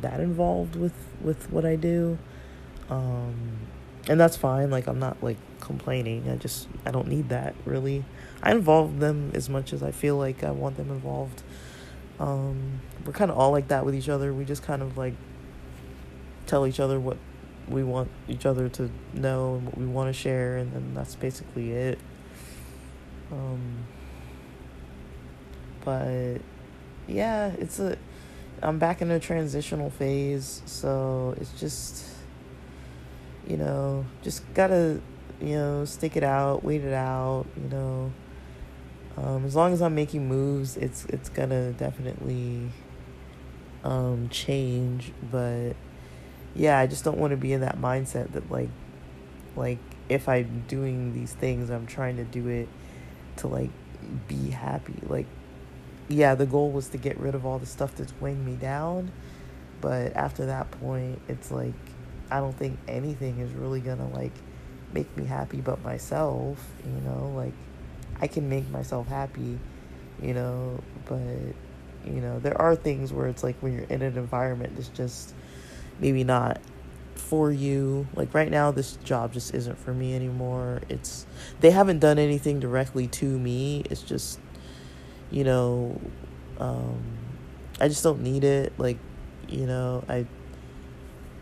that 0.00 0.20
involved 0.20 0.76
with 0.76 0.94
with 1.20 1.50
what 1.50 1.64
I 1.64 1.76
do. 1.76 2.18
Um, 2.90 3.58
and 4.08 4.18
that's 4.18 4.36
fine. 4.36 4.70
Like 4.70 4.86
I'm 4.86 4.98
not 4.98 5.22
like 5.22 5.36
complaining. 5.60 6.28
I 6.30 6.36
just 6.36 6.68
I 6.86 6.90
don't 6.90 7.08
need 7.08 7.28
that 7.28 7.54
really. 7.64 8.04
I 8.42 8.52
involve 8.52 9.00
them 9.00 9.32
as 9.34 9.48
much 9.48 9.72
as 9.72 9.82
I 9.82 9.90
feel 9.90 10.16
like 10.16 10.44
I 10.44 10.50
want 10.50 10.76
them 10.76 10.90
involved. 10.90 11.42
Um, 12.20 12.80
we're 13.04 13.12
kind 13.12 13.30
of 13.30 13.38
all 13.38 13.50
like 13.50 13.68
that 13.68 13.84
with 13.84 13.94
each 13.94 14.08
other. 14.08 14.32
We 14.32 14.44
just 14.44 14.62
kind 14.62 14.82
of 14.82 14.96
like 14.96 15.14
tell 16.46 16.66
each 16.66 16.80
other 16.80 17.00
what 17.00 17.16
we 17.68 17.82
want 17.84 18.10
each 18.28 18.46
other 18.46 18.68
to 18.68 18.90
know 19.12 19.56
and 19.56 19.66
what 19.66 19.78
we 19.78 19.86
want 19.86 20.08
to 20.08 20.12
share, 20.12 20.56
and 20.56 20.72
then 20.72 20.94
that's 20.94 21.14
basically 21.14 21.72
it. 21.72 21.98
Um, 23.32 23.86
but 25.84 26.38
yeah, 27.06 27.52
it's 27.58 27.78
a. 27.78 27.98
I'm 28.60 28.78
back 28.78 29.02
in 29.02 29.10
a 29.10 29.20
transitional 29.20 29.90
phase, 29.90 30.62
so 30.66 31.34
it's 31.40 31.52
just, 31.60 32.04
you 33.46 33.56
know, 33.56 34.04
just 34.20 34.42
gotta, 34.52 35.00
you 35.40 35.54
know, 35.54 35.84
stick 35.84 36.16
it 36.16 36.24
out, 36.24 36.64
wait 36.64 36.82
it 36.82 36.92
out, 36.92 37.46
you 37.56 37.68
know 37.68 38.12
um, 39.18 39.44
as 39.44 39.56
long 39.56 39.72
as 39.72 39.82
I'm 39.82 39.94
making 39.94 40.28
moves, 40.28 40.76
it's 40.76 41.04
it's 41.06 41.28
gonna 41.28 41.72
definitely 41.72 42.70
um, 43.82 44.28
change. 44.28 45.12
But 45.30 45.72
yeah, 46.54 46.78
I 46.78 46.86
just 46.86 47.04
don't 47.04 47.18
want 47.18 47.32
to 47.32 47.36
be 47.36 47.52
in 47.52 47.60
that 47.62 47.78
mindset 47.78 48.32
that 48.32 48.50
like 48.50 48.70
like 49.56 49.78
if 50.08 50.28
I'm 50.28 50.64
doing 50.68 51.14
these 51.14 51.32
things, 51.32 51.68
I'm 51.70 51.86
trying 51.86 52.16
to 52.16 52.24
do 52.24 52.48
it 52.48 52.68
to 53.38 53.48
like 53.48 53.70
be 54.28 54.50
happy. 54.50 54.94
Like 55.06 55.26
yeah, 56.08 56.34
the 56.36 56.46
goal 56.46 56.70
was 56.70 56.88
to 56.88 56.98
get 56.98 57.18
rid 57.18 57.34
of 57.34 57.44
all 57.44 57.58
the 57.58 57.66
stuff 57.66 57.96
that's 57.96 58.12
weighing 58.20 58.44
me 58.44 58.54
down. 58.54 59.10
But 59.80 60.16
after 60.16 60.46
that 60.46 60.70
point, 60.70 61.20
it's 61.28 61.50
like 61.50 61.74
I 62.30 62.38
don't 62.38 62.56
think 62.56 62.78
anything 62.86 63.40
is 63.40 63.52
really 63.52 63.80
gonna 63.80 64.08
like 64.10 64.34
make 64.92 65.14
me 65.16 65.24
happy 65.24 65.60
but 65.60 65.82
myself, 65.82 66.64
you 66.84 67.00
know, 67.00 67.32
like 67.34 67.52
I 68.20 68.26
can 68.26 68.48
make 68.48 68.68
myself 68.70 69.06
happy, 69.06 69.58
you 70.20 70.34
know, 70.34 70.80
but 71.06 71.18
you 72.04 72.20
know, 72.20 72.38
there 72.38 72.60
are 72.60 72.74
things 72.74 73.12
where 73.12 73.28
it's 73.28 73.42
like 73.42 73.56
when 73.60 73.72
you're 73.74 73.84
in 73.84 74.02
an 74.02 74.16
environment 74.16 74.74
that's 74.76 74.88
just 74.88 75.34
maybe 76.00 76.24
not 76.24 76.60
for 77.14 77.50
you. 77.50 78.06
Like 78.14 78.32
right 78.34 78.50
now 78.50 78.70
this 78.70 78.96
job 79.04 79.32
just 79.32 79.54
isn't 79.54 79.78
for 79.78 79.92
me 79.92 80.14
anymore. 80.14 80.82
It's 80.88 81.26
they 81.60 81.70
haven't 81.70 81.98
done 81.98 82.18
anything 82.18 82.60
directly 82.60 83.06
to 83.08 83.24
me. 83.24 83.84
It's 83.90 84.02
just 84.02 84.40
you 85.30 85.44
know 85.44 86.00
um 86.58 87.02
I 87.80 87.88
just 87.88 88.02
don't 88.02 88.22
need 88.22 88.44
it. 88.44 88.72
Like, 88.78 88.98
you 89.48 89.66
know, 89.66 90.04
I 90.08 90.26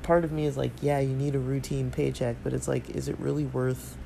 part 0.03 0.24
of 0.24 0.33
me 0.33 0.47
is 0.47 0.57
like, 0.57 0.72
yeah, 0.81 1.01
you 1.01 1.14
need 1.14 1.35
a 1.35 1.39
routine 1.39 1.91
paycheck, 1.91 2.37
but 2.45 2.53
it's 2.53 2.68
like 2.68 2.91
is 2.91 3.09
it 3.09 3.18
really 3.18 3.45
worth 3.45 3.97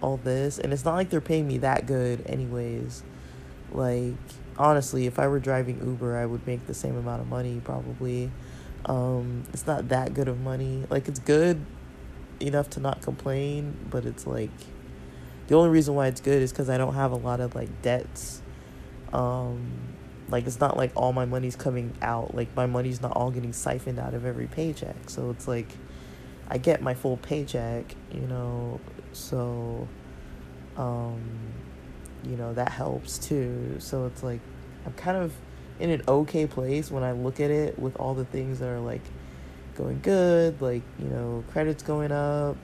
all 0.00 0.16
this? 0.18 0.58
And 0.58 0.72
it's 0.72 0.84
not 0.84 0.94
like 0.94 1.10
they're 1.10 1.20
paying 1.20 1.46
me 1.46 1.58
that 1.58 1.86
good 1.86 2.22
anyways. 2.26 3.02
Like 3.72 4.14
honestly, 4.58 5.06
if 5.06 5.18
I 5.18 5.28
were 5.28 5.40
driving 5.40 5.84
Uber, 5.84 6.16
I 6.16 6.26
would 6.26 6.46
make 6.46 6.66
the 6.66 6.74
same 6.74 6.96
amount 6.96 7.22
of 7.22 7.28
money 7.28 7.60
probably. 7.62 8.30
Um, 8.84 9.44
it's 9.52 9.66
not 9.66 9.88
that 9.88 10.14
good 10.14 10.28
of 10.28 10.40
money. 10.40 10.84
Like 10.90 11.08
it's 11.08 11.18
good 11.18 11.64
enough 12.40 12.70
to 12.70 12.80
not 12.80 13.02
complain, 13.02 13.76
but 13.90 14.04
it's 14.04 14.26
like 14.26 14.50
the 15.48 15.54
only 15.54 15.70
reason 15.70 15.94
why 15.94 16.08
it's 16.08 16.20
good 16.20 16.42
is 16.42 16.52
because 16.52 16.68
I 16.68 16.78
don't 16.78 16.94
have 16.94 17.12
a 17.12 17.16
lot 17.16 17.40
of 17.40 17.54
like 17.54 17.82
debts. 17.82 18.42
Um, 19.12 19.72
like 20.28 20.46
it's 20.46 20.60
not 20.60 20.76
like 20.76 20.92
all 20.96 21.12
my 21.12 21.24
money's 21.24 21.56
coming 21.56 21.94
out. 22.02 22.34
Like 22.34 22.54
my 22.56 22.66
money's 22.66 23.00
not 23.00 23.12
all 23.12 23.30
getting 23.30 23.52
siphoned 23.52 23.98
out 23.98 24.14
of 24.14 24.24
every 24.24 24.46
paycheck. 24.46 25.08
So 25.08 25.30
it's 25.30 25.46
like 25.46 25.68
I 26.48 26.58
get 26.58 26.82
my 26.82 26.94
full 26.94 27.16
paycheck, 27.16 27.94
you 28.12 28.22
know. 28.22 28.80
So, 29.16 29.88
um, 30.76 31.20
you 32.24 32.36
know 32.36 32.52
that 32.54 32.70
helps 32.70 33.18
too. 33.18 33.76
So 33.78 34.06
it's 34.06 34.22
like 34.22 34.40
I'm 34.84 34.92
kind 34.94 35.16
of 35.16 35.32
in 35.78 35.90
an 35.90 36.02
okay 36.08 36.46
place 36.46 36.90
when 36.90 37.02
I 37.02 37.12
look 37.12 37.40
at 37.40 37.50
it 37.50 37.78
with 37.78 37.96
all 37.96 38.14
the 38.14 38.24
things 38.24 38.58
that 38.60 38.68
are 38.68 38.80
like 38.80 39.02
going 39.76 40.00
good, 40.02 40.60
like, 40.60 40.82
you 40.98 41.08
know, 41.08 41.44
credits 41.52 41.82
going 41.82 42.10
up, 42.10 42.56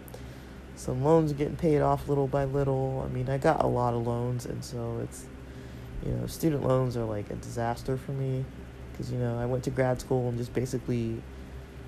some 0.77 1.05
loans 1.05 1.33
getting 1.33 1.57
paid 1.57 1.81
off 1.81 2.09
little 2.09 2.27
by 2.27 2.45
little. 2.45 3.07
I 3.07 3.13
mean, 3.13 3.29
I 3.29 3.39
got 3.39 3.63
a 3.63 3.67
lot 3.67 3.95
of 3.95 4.07
loans, 4.07 4.47
and 4.47 4.65
so 4.65 5.01
it's, 5.03 5.27
you 6.05 6.13
know, 6.13 6.27
student 6.27 6.67
loans 6.67 6.97
are 6.97 7.05
like 7.05 7.31
a 7.31 7.37
disaster 7.37 7.97
for 7.97 8.13
me 8.13 8.45
because, 8.91 9.13
you 9.13 9.19
know, 9.19 9.39
I 9.39 9.47
went 9.47 9.65
to 9.65 9.71
grad 9.71 10.01
school 10.01 10.29
and 10.29 10.39
just 10.39 10.53
basically 10.55 11.23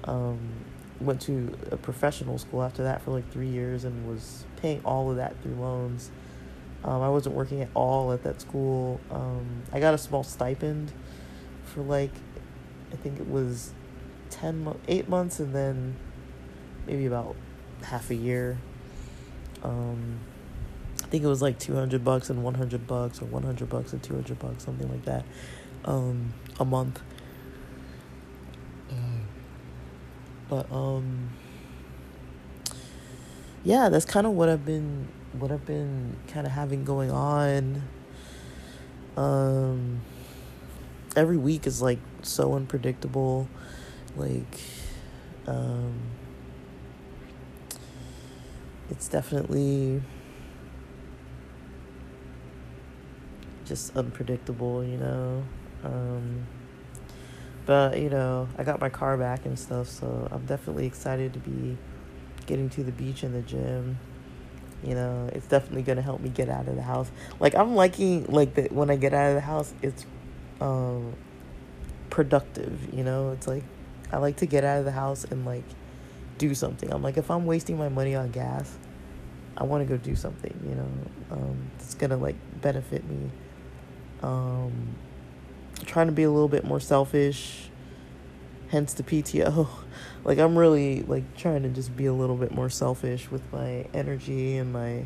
um, 0.05 0.39
went 1.01 1.21
to 1.23 1.57
a 1.71 1.77
professional 1.77 2.39
school 2.39 2.63
after 2.63 2.83
that 2.85 3.03
for 3.03 3.11
like 3.11 3.31
three 3.31 3.49
years 3.49 3.85
and 3.85 4.09
was 4.09 4.45
paying 4.65 4.81
all 4.83 5.11
of 5.11 5.17
that 5.19 5.35
through 5.43 5.57
loans. 5.57 6.11
Um, 6.85 7.03
I 7.03 7.11
wasn't 7.11 7.35
working 7.35 7.61
at 7.61 7.69
all 7.75 8.15
at 8.15 8.23
that 8.23 8.41
school. 8.41 8.99
Um, 9.11 9.63
I 9.75 9.79
got 9.79 9.93
a 9.93 9.99
small 9.99 10.25
stipend 10.25 10.91
for 11.65 11.83
like 11.83 12.13
I 12.91 12.97
think 12.97 13.21
it 13.21 13.29
was 13.29 13.75
10 14.31 14.65
mo- 14.65 14.81
8 14.89 15.07
months 15.07 15.39
and 15.39 15.55
then 15.55 15.97
maybe 16.87 17.05
about 17.05 17.37
half 17.83 18.11
a 18.11 18.15
year 18.15 18.57
um 19.63 20.19
I 21.03 21.07
think 21.09 21.25
it 21.25 21.27
was 21.27 21.43
like 21.43 21.59
200 21.59 22.03
bucks 22.03 22.31
and 22.31 22.43
100 22.43 22.87
bucks 22.87 23.21
or 23.21 23.27
100 23.27 23.69
bucks 23.69 23.93
and 23.93 24.03
200 24.03 24.39
bucks 24.39 24.65
something 24.65 24.89
like 24.91 25.05
that 25.05 25.25
um 25.85 26.33
a 26.59 26.65
month 26.65 27.01
but 30.49 30.71
um 30.73 31.31
yeah 33.65 33.89
that's 33.89 34.05
kind 34.05 34.27
of 34.27 34.33
what 34.33 34.49
I've 34.49 34.65
been 34.65 35.09
what 35.33 35.51
I've 35.51 35.67
been 35.67 36.17
kind 36.29 36.47
of 36.47 36.53
having 36.53 36.85
going 36.85 37.11
on 37.11 37.83
um 39.17 40.01
every 41.17 41.37
week 41.37 41.67
is 41.67 41.81
like 41.81 41.99
so 42.23 42.55
unpredictable. 42.55 43.49
Like, 44.17 44.61
um, 45.47 46.01
it's 48.91 49.09
definitely 49.09 50.03
just 53.65 53.97
unpredictable, 53.97 54.85
you 54.85 54.97
know. 54.99 55.45
Um, 55.83 56.47
but 57.67 57.99
you 57.99 58.11
know, 58.11 58.49
I 58.59 58.65
got 58.65 58.81
my 58.81 58.89
car 58.89 59.17
back 59.17 59.47
and 59.47 59.59
stuff, 59.59 59.89
so 59.89 60.29
I'm 60.31 60.45
definitely 60.47 60.87
excited 60.87 61.33
to 61.35 61.39
be 61.39 61.77
getting 62.47 62.69
to 62.71 62.85
the 62.85 62.93
beach 62.93 63.23
and 63.23 63.35
the 63.35 63.43
gym. 63.43 63.99
You 64.83 64.95
know, 64.95 65.31
it's 65.33 65.47
definitely 65.47 65.83
gonna 65.83 66.03
help 66.03 66.21
me 66.21 66.29
get 66.29 66.49
out 66.49 66.69
of 66.69 66.77
the 66.77 66.83
house. 66.83 67.11
Like 67.41 67.55
I'm 67.55 67.75
liking 67.75 68.27
like 68.27 68.55
that 68.55 68.73
when 68.73 68.91
I 68.91 68.97
get 68.97 69.15
out 69.15 69.31
of 69.31 69.35
the 69.35 69.41
house, 69.41 69.73
it's 69.83 70.05
um, 70.61 71.15
productive. 72.11 72.93
You 72.93 73.05
know, 73.05 73.31
it's 73.31 73.47
like 73.47 73.65
I 74.13 74.19
like 74.19 74.37
to 74.37 74.47
get 74.47 74.65
out 74.65 74.79
of 74.79 74.85
the 74.85 74.93
house 74.93 75.25
and 75.25 75.47
like 75.47 75.65
do 76.39 76.55
something. 76.55 76.93
I'm 76.93 77.03
like, 77.03 77.17
if 77.17 77.31
I'm 77.31 77.47
wasting 77.47 77.79
my 77.79 77.89
money 77.89 78.15
on 78.15 78.31
gas, 78.31 78.77
I 79.57 79.65
want 79.65 79.87
to 79.87 79.89
go 79.89 79.97
do 79.97 80.17
something. 80.17 80.55
You 80.69 80.75
know, 80.75 80.89
um, 81.31 81.71
that's 81.79 81.95
gonna 81.95 82.17
like 82.17 82.37
benefit 82.61 83.09
me. 83.09 83.31
Um, 84.23 84.97
trying 85.87 86.07
to 86.07 86.13
be 86.13 86.23
a 86.25 86.31
little 86.31 86.49
bit 86.49 86.65
more 86.65 86.81
selfish. 86.81 87.69
Hence 88.69 88.93
the 88.95 89.03
PTO. 89.03 89.69
Like 90.25 90.39
I'm 90.39 90.57
really 90.57 91.03
like 91.03 91.37
trying 91.37 91.63
to 91.65 91.69
just 91.69 91.95
be 91.97 92.07
a 92.07 92.13
little 92.13 92.37
bit 92.37 92.51
more 92.53 92.71
selfish 92.71 93.31
with 93.31 93.43
my 93.53 93.87
energy 93.93 94.57
and 94.57 94.73
my 94.73 95.05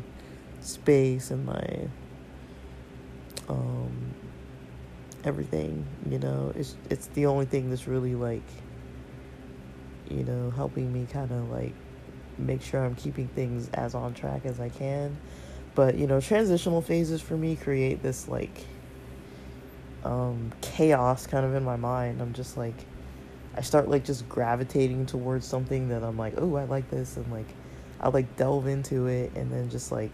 space 0.61 1.29
and 1.31 1.45
my 1.45 1.87
um 3.49 4.13
everything 5.23 5.85
you 6.09 6.19
know? 6.19 6.53
It's 6.55 6.75
it's 6.89 7.07
the 7.07 7.25
only 7.25 7.45
thing 7.45 7.69
that's 7.69 7.87
really 7.87 8.15
like 8.15 8.47
you 10.09 10.23
know 10.23 10.51
helping 10.51 10.91
me 10.91 11.05
kind 11.11 11.31
of 11.31 11.49
like 11.51 11.73
make 12.37 12.61
sure 12.61 12.83
i'm 12.83 12.95
keeping 12.95 13.27
things 13.27 13.69
as 13.73 13.93
on 13.93 14.13
track 14.13 14.45
as 14.45 14.59
i 14.59 14.69
can. 14.69 15.17
But 15.75 15.95
you 15.95 16.07
know 16.07 16.21
transitional 16.21 16.81
phases 16.81 17.21
for 17.21 17.35
me 17.35 17.57
create 17.57 18.01
this 18.01 18.27
like 18.29 18.65
um 20.05 20.53
chaos 20.61 21.27
kind 21.27 21.45
of 21.45 21.53
in 21.55 21.63
my 21.65 21.75
mind. 21.75 22.21
I'm 22.21 22.31
just 22.33 22.55
like 22.55 22.85
i 23.59 23.61
start 23.61 23.89
like 23.89 24.05
just 24.05 24.27
gravitating 24.29 25.05
towards 25.05 25.45
something 25.45 25.89
that 25.89 26.01
i'm 26.01 26.17
like 26.17 26.33
oh 26.37 26.55
i 26.55 26.63
like 26.63 26.89
this 26.89 27.17
and 27.17 27.29
like 27.29 27.47
i 27.99 28.07
like 28.07 28.37
delve 28.37 28.67
into 28.67 29.07
it 29.07 29.29
and 29.35 29.51
then 29.51 29.69
just 29.69 29.91
like 29.91 30.11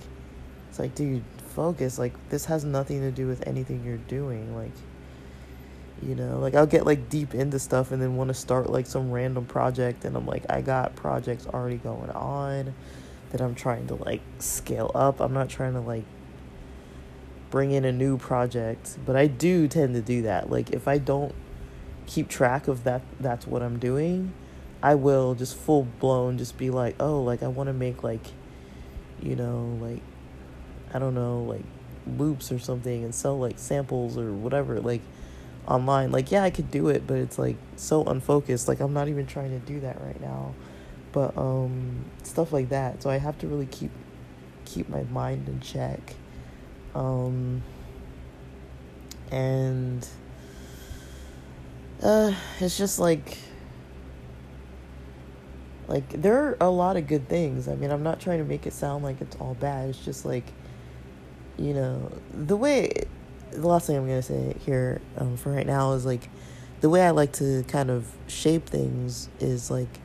it's 0.68 0.80
like 0.80 0.96
dude 0.96 1.24
focus 1.50 2.00
like 2.00 2.14
this 2.30 2.46
has 2.46 2.66
nothing 2.66 3.02
to 3.02 3.12
do 3.12 3.28
with 3.28 3.48
anything 3.48 3.84
you're 3.86 3.98
doing 3.98 4.58
like 4.58 4.72
you 6.02 6.16
know 6.16 6.40
like 6.40 6.56
i'll 6.56 6.66
get 6.66 6.88
like 6.88 7.08
deep 7.08 7.36
into 7.36 7.60
stuff 7.60 7.92
and 7.92 8.02
then 8.02 8.16
want 8.16 8.30
to 8.30 8.34
start 8.34 8.72
like 8.72 8.88
some 8.88 9.12
random 9.12 9.46
project 9.46 10.06
and 10.06 10.18
i'm 10.18 10.26
like 10.26 10.44
i 10.50 10.60
got 10.60 10.96
projects 10.96 11.46
already 11.46 11.78
going 11.78 12.10
on 12.10 12.74
that 13.32 13.42
i'm 13.42 13.54
trying 13.54 13.86
to 13.86 13.96
like 13.96 14.22
scale 14.40 14.92
up. 14.96 15.20
I'm 15.20 15.34
not 15.34 15.50
trying 15.50 15.74
to 15.74 15.82
like 15.82 16.06
bring 17.52 17.72
in 17.72 17.86
a 17.86 17.92
new 17.92 18.18
project 18.18 18.98
but 19.06 19.16
i 19.16 19.28
do 19.28 19.68
tend 19.68 19.94
to 19.94 20.02
do 20.02 20.24
that. 20.24 20.50
Like 20.50 20.72
if 20.72 20.88
i 20.88 20.98
don't 20.98 21.36
keep 22.06 22.28
track 22.28 22.68
of 22.68 22.84
that 22.84 23.02
that's 23.20 23.48
what 23.48 23.62
i'm 23.62 23.80
doing 23.80 24.34
i 24.82 24.94
will 24.94 25.36
just 25.36 25.56
full 25.56 25.84
blown 26.00 26.38
just 26.38 26.58
be 26.58 26.70
like 26.70 26.96
oh 27.00 27.22
like 27.22 27.42
i 27.42 27.48
want 27.48 27.68
to 27.68 27.74
make 27.74 28.04
like 28.04 28.28
you 29.22 29.36
know 29.36 29.78
like 29.82 30.02
i 30.94 31.00
don't 31.00 31.16
know 31.16 31.42
like 31.44 31.64
loops 32.18 32.52
or 32.52 32.60
something 32.60 33.04
and 33.04 33.16
sell 33.16 33.38
like 33.38 33.58
samples 33.58 34.18
or 34.18 34.32
whatever 34.32 34.80
like 34.80 35.02
online. 35.68 36.12
Like, 36.12 36.32
yeah, 36.32 36.44
I 36.44 36.50
could 36.50 36.72
do 36.72 36.90
it, 36.90 37.06
but 37.08 37.18
it's 37.18 37.38
like 37.38 37.58
so 37.76 38.04
unfocused. 38.04 38.68
Like, 38.68 38.80
I'm 38.80 38.94
not 38.94 39.08
even 39.08 39.26
trying 39.26 39.52
to 39.52 39.66
do 39.66 39.80
that 39.82 40.02
right 40.02 40.20
now. 40.22 40.54
But 41.12 41.38
um, 41.38 42.06
stuff 42.24 42.52
like 42.52 42.70
that. 42.70 43.02
So 43.02 43.10
I 43.10 43.18
have 43.18 43.38
to 43.40 43.48
really 43.48 43.68
keep 43.68 43.92
keep 44.66 44.90
my 44.90 45.04
mind 45.04 45.48
in 45.48 45.60
check. 45.62 46.16
Um, 46.94 47.62
and 49.32 50.08
uh, 52.02 52.34
it's 52.60 52.78
just 52.78 53.00
like 53.00 53.38
like 55.88 56.10
there 56.10 56.36
are 56.36 56.58
a 56.62 56.70
lot 56.70 56.98
of 56.98 57.08
good 57.08 57.30
things. 57.30 57.68
I 57.68 57.76
mean, 57.76 57.92
I'm 57.92 58.04
not 58.04 58.20
trying 58.20 58.40
to 58.40 58.46
make 58.46 58.66
it 58.66 58.74
sound 58.74 59.04
like 59.04 59.22
it's 59.22 59.36
all 59.38 59.56
bad. 59.56 59.90
It's 59.90 60.04
just 60.04 60.26
like 60.26 60.46
you 61.58 61.74
know 61.74 62.12
the 62.34 62.58
way 62.58 62.92
the 63.52 63.68
last 63.68 63.88
thing 63.88 63.98
I'm 63.98 64.08
gonna 64.08 64.22
say 64.22 64.56
here 64.66 65.02
um, 65.18 65.38
for 65.38 65.52
right 65.52 65.66
now 65.66 65.94
is 65.94 66.06
like 66.06 66.30
the 66.82 66.90
way 66.90 67.06
I 67.06 67.12
like 67.12 67.34
to 67.34 67.64
kind 67.68 67.90
of 67.90 68.12
shape 68.28 68.68
things 68.68 69.30
is 69.40 69.72
like 69.72 70.00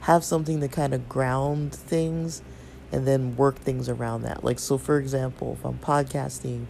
have 0.00 0.24
something 0.24 0.60
to 0.60 0.68
kind 0.68 0.94
of 0.94 1.08
ground 1.08 1.74
things 1.74 2.42
and 2.90 3.06
then 3.06 3.36
work 3.36 3.56
things 3.56 3.88
around 3.88 4.22
that. 4.22 4.42
Like 4.42 4.58
so 4.58 4.78
for 4.78 4.98
example, 4.98 5.56
if 5.58 5.64
I'm 5.64 5.78
podcasting, 5.78 6.66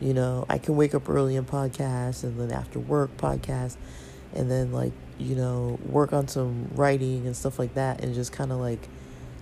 you 0.00 0.14
know, 0.14 0.46
I 0.48 0.58
can 0.58 0.76
wake 0.76 0.94
up 0.94 1.08
early 1.08 1.36
and 1.36 1.46
podcast 1.46 2.24
and 2.24 2.38
then 2.38 2.50
after 2.50 2.78
work 2.78 3.16
podcast 3.16 3.76
and 4.34 4.50
then 4.50 4.72
like, 4.72 4.92
you 5.18 5.36
know, 5.36 5.78
work 5.86 6.12
on 6.12 6.28
some 6.28 6.70
writing 6.74 7.26
and 7.26 7.36
stuff 7.36 7.58
like 7.58 7.74
that 7.74 8.02
and 8.02 8.14
just 8.14 8.32
kind 8.32 8.52
of 8.52 8.58
like 8.58 8.88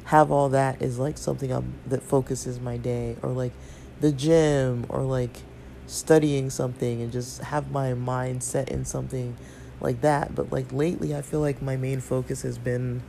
have 0.04 0.30
all 0.30 0.48
that 0.50 0.82
is 0.82 0.98
like 0.98 1.16
something 1.16 1.52
I'm, 1.52 1.74
that 1.86 2.02
focuses 2.02 2.60
my 2.60 2.76
day 2.76 3.16
or 3.22 3.30
like 3.30 3.52
the 4.00 4.12
gym 4.12 4.84
or 4.88 5.02
like 5.02 5.38
studying 5.86 6.50
something 6.50 7.02
and 7.02 7.12
just 7.12 7.42
have 7.42 7.70
my 7.70 7.94
mind 7.94 8.42
set 8.42 8.68
in 8.68 8.84
something 8.84 9.36
like 9.80 10.00
that. 10.02 10.34
But 10.34 10.52
like 10.52 10.72
lately, 10.72 11.14
I 11.14 11.22
feel 11.22 11.40
like 11.40 11.62
my 11.62 11.76
main 11.76 12.00
focus 12.00 12.42
has 12.42 12.58
been 12.58 13.02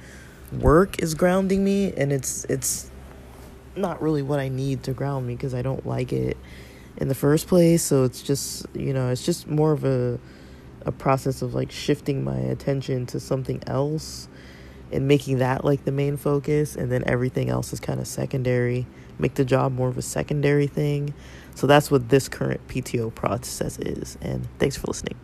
work 0.51 1.01
is 1.01 1.15
grounding 1.15 1.63
me 1.63 1.93
and 1.93 2.13
it's 2.13 2.45
it's 2.45 2.91
not 3.75 4.01
really 4.01 4.21
what 4.21 4.39
I 4.39 4.49
need 4.49 4.83
to 4.83 4.93
ground 4.93 5.25
me 5.25 5.35
because 5.35 5.53
I 5.53 5.63
don't 5.63 5.85
like 5.85 6.13
it 6.13 6.37
in 6.97 7.07
the 7.07 7.15
first 7.15 7.47
place. 7.47 7.83
So 7.83 8.03
it's 8.03 8.21
just 8.21 8.65
you 8.73 8.93
know 8.93 9.09
it's 9.09 9.25
just 9.25 9.47
more 9.47 9.71
of 9.71 9.83
a 9.83 10.19
a 10.85 10.91
process 10.91 11.41
of 11.41 11.53
like 11.53 11.71
shifting 11.71 12.23
my 12.23 12.37
attention 12.37 13.05
to 13.07 13.19
something 13.19 13.61
else 13.67 14.27
and 14.91 15.07
making 15.07 15.39
that 15.39 15.63
like 15.63 15.85
the 15.85 15.91
main 15.91 16.17
focus. 16.17 16.75
And 16.75 16.91
then 16.91 17.03
everything 17.07 17.49
else 17.49 17.73
is 17.73 17.79
kind 17.79 17.99
of 17.99 18.07
secondary. 18.07 18.85
Make 19.17 19.35
the 19.35 19.45
job 19.45 19.71
more 19.73 19.89
of 19.89 19.97
a 19.97 20.01
secondary 20.01 20.67
thing. 20.67 21.13
So 21.55 21.67
that's 21.67 21.89
what 21.89 22.09
this 22.09 22.27
current 22.27 22.67
PTO 22.67 23.13
process 23.13 23.79
is. 23.79 24.17
And 24.21 24.47
thanks 24.59 24.75
for 24.75 24.87
listening 24.87 25.17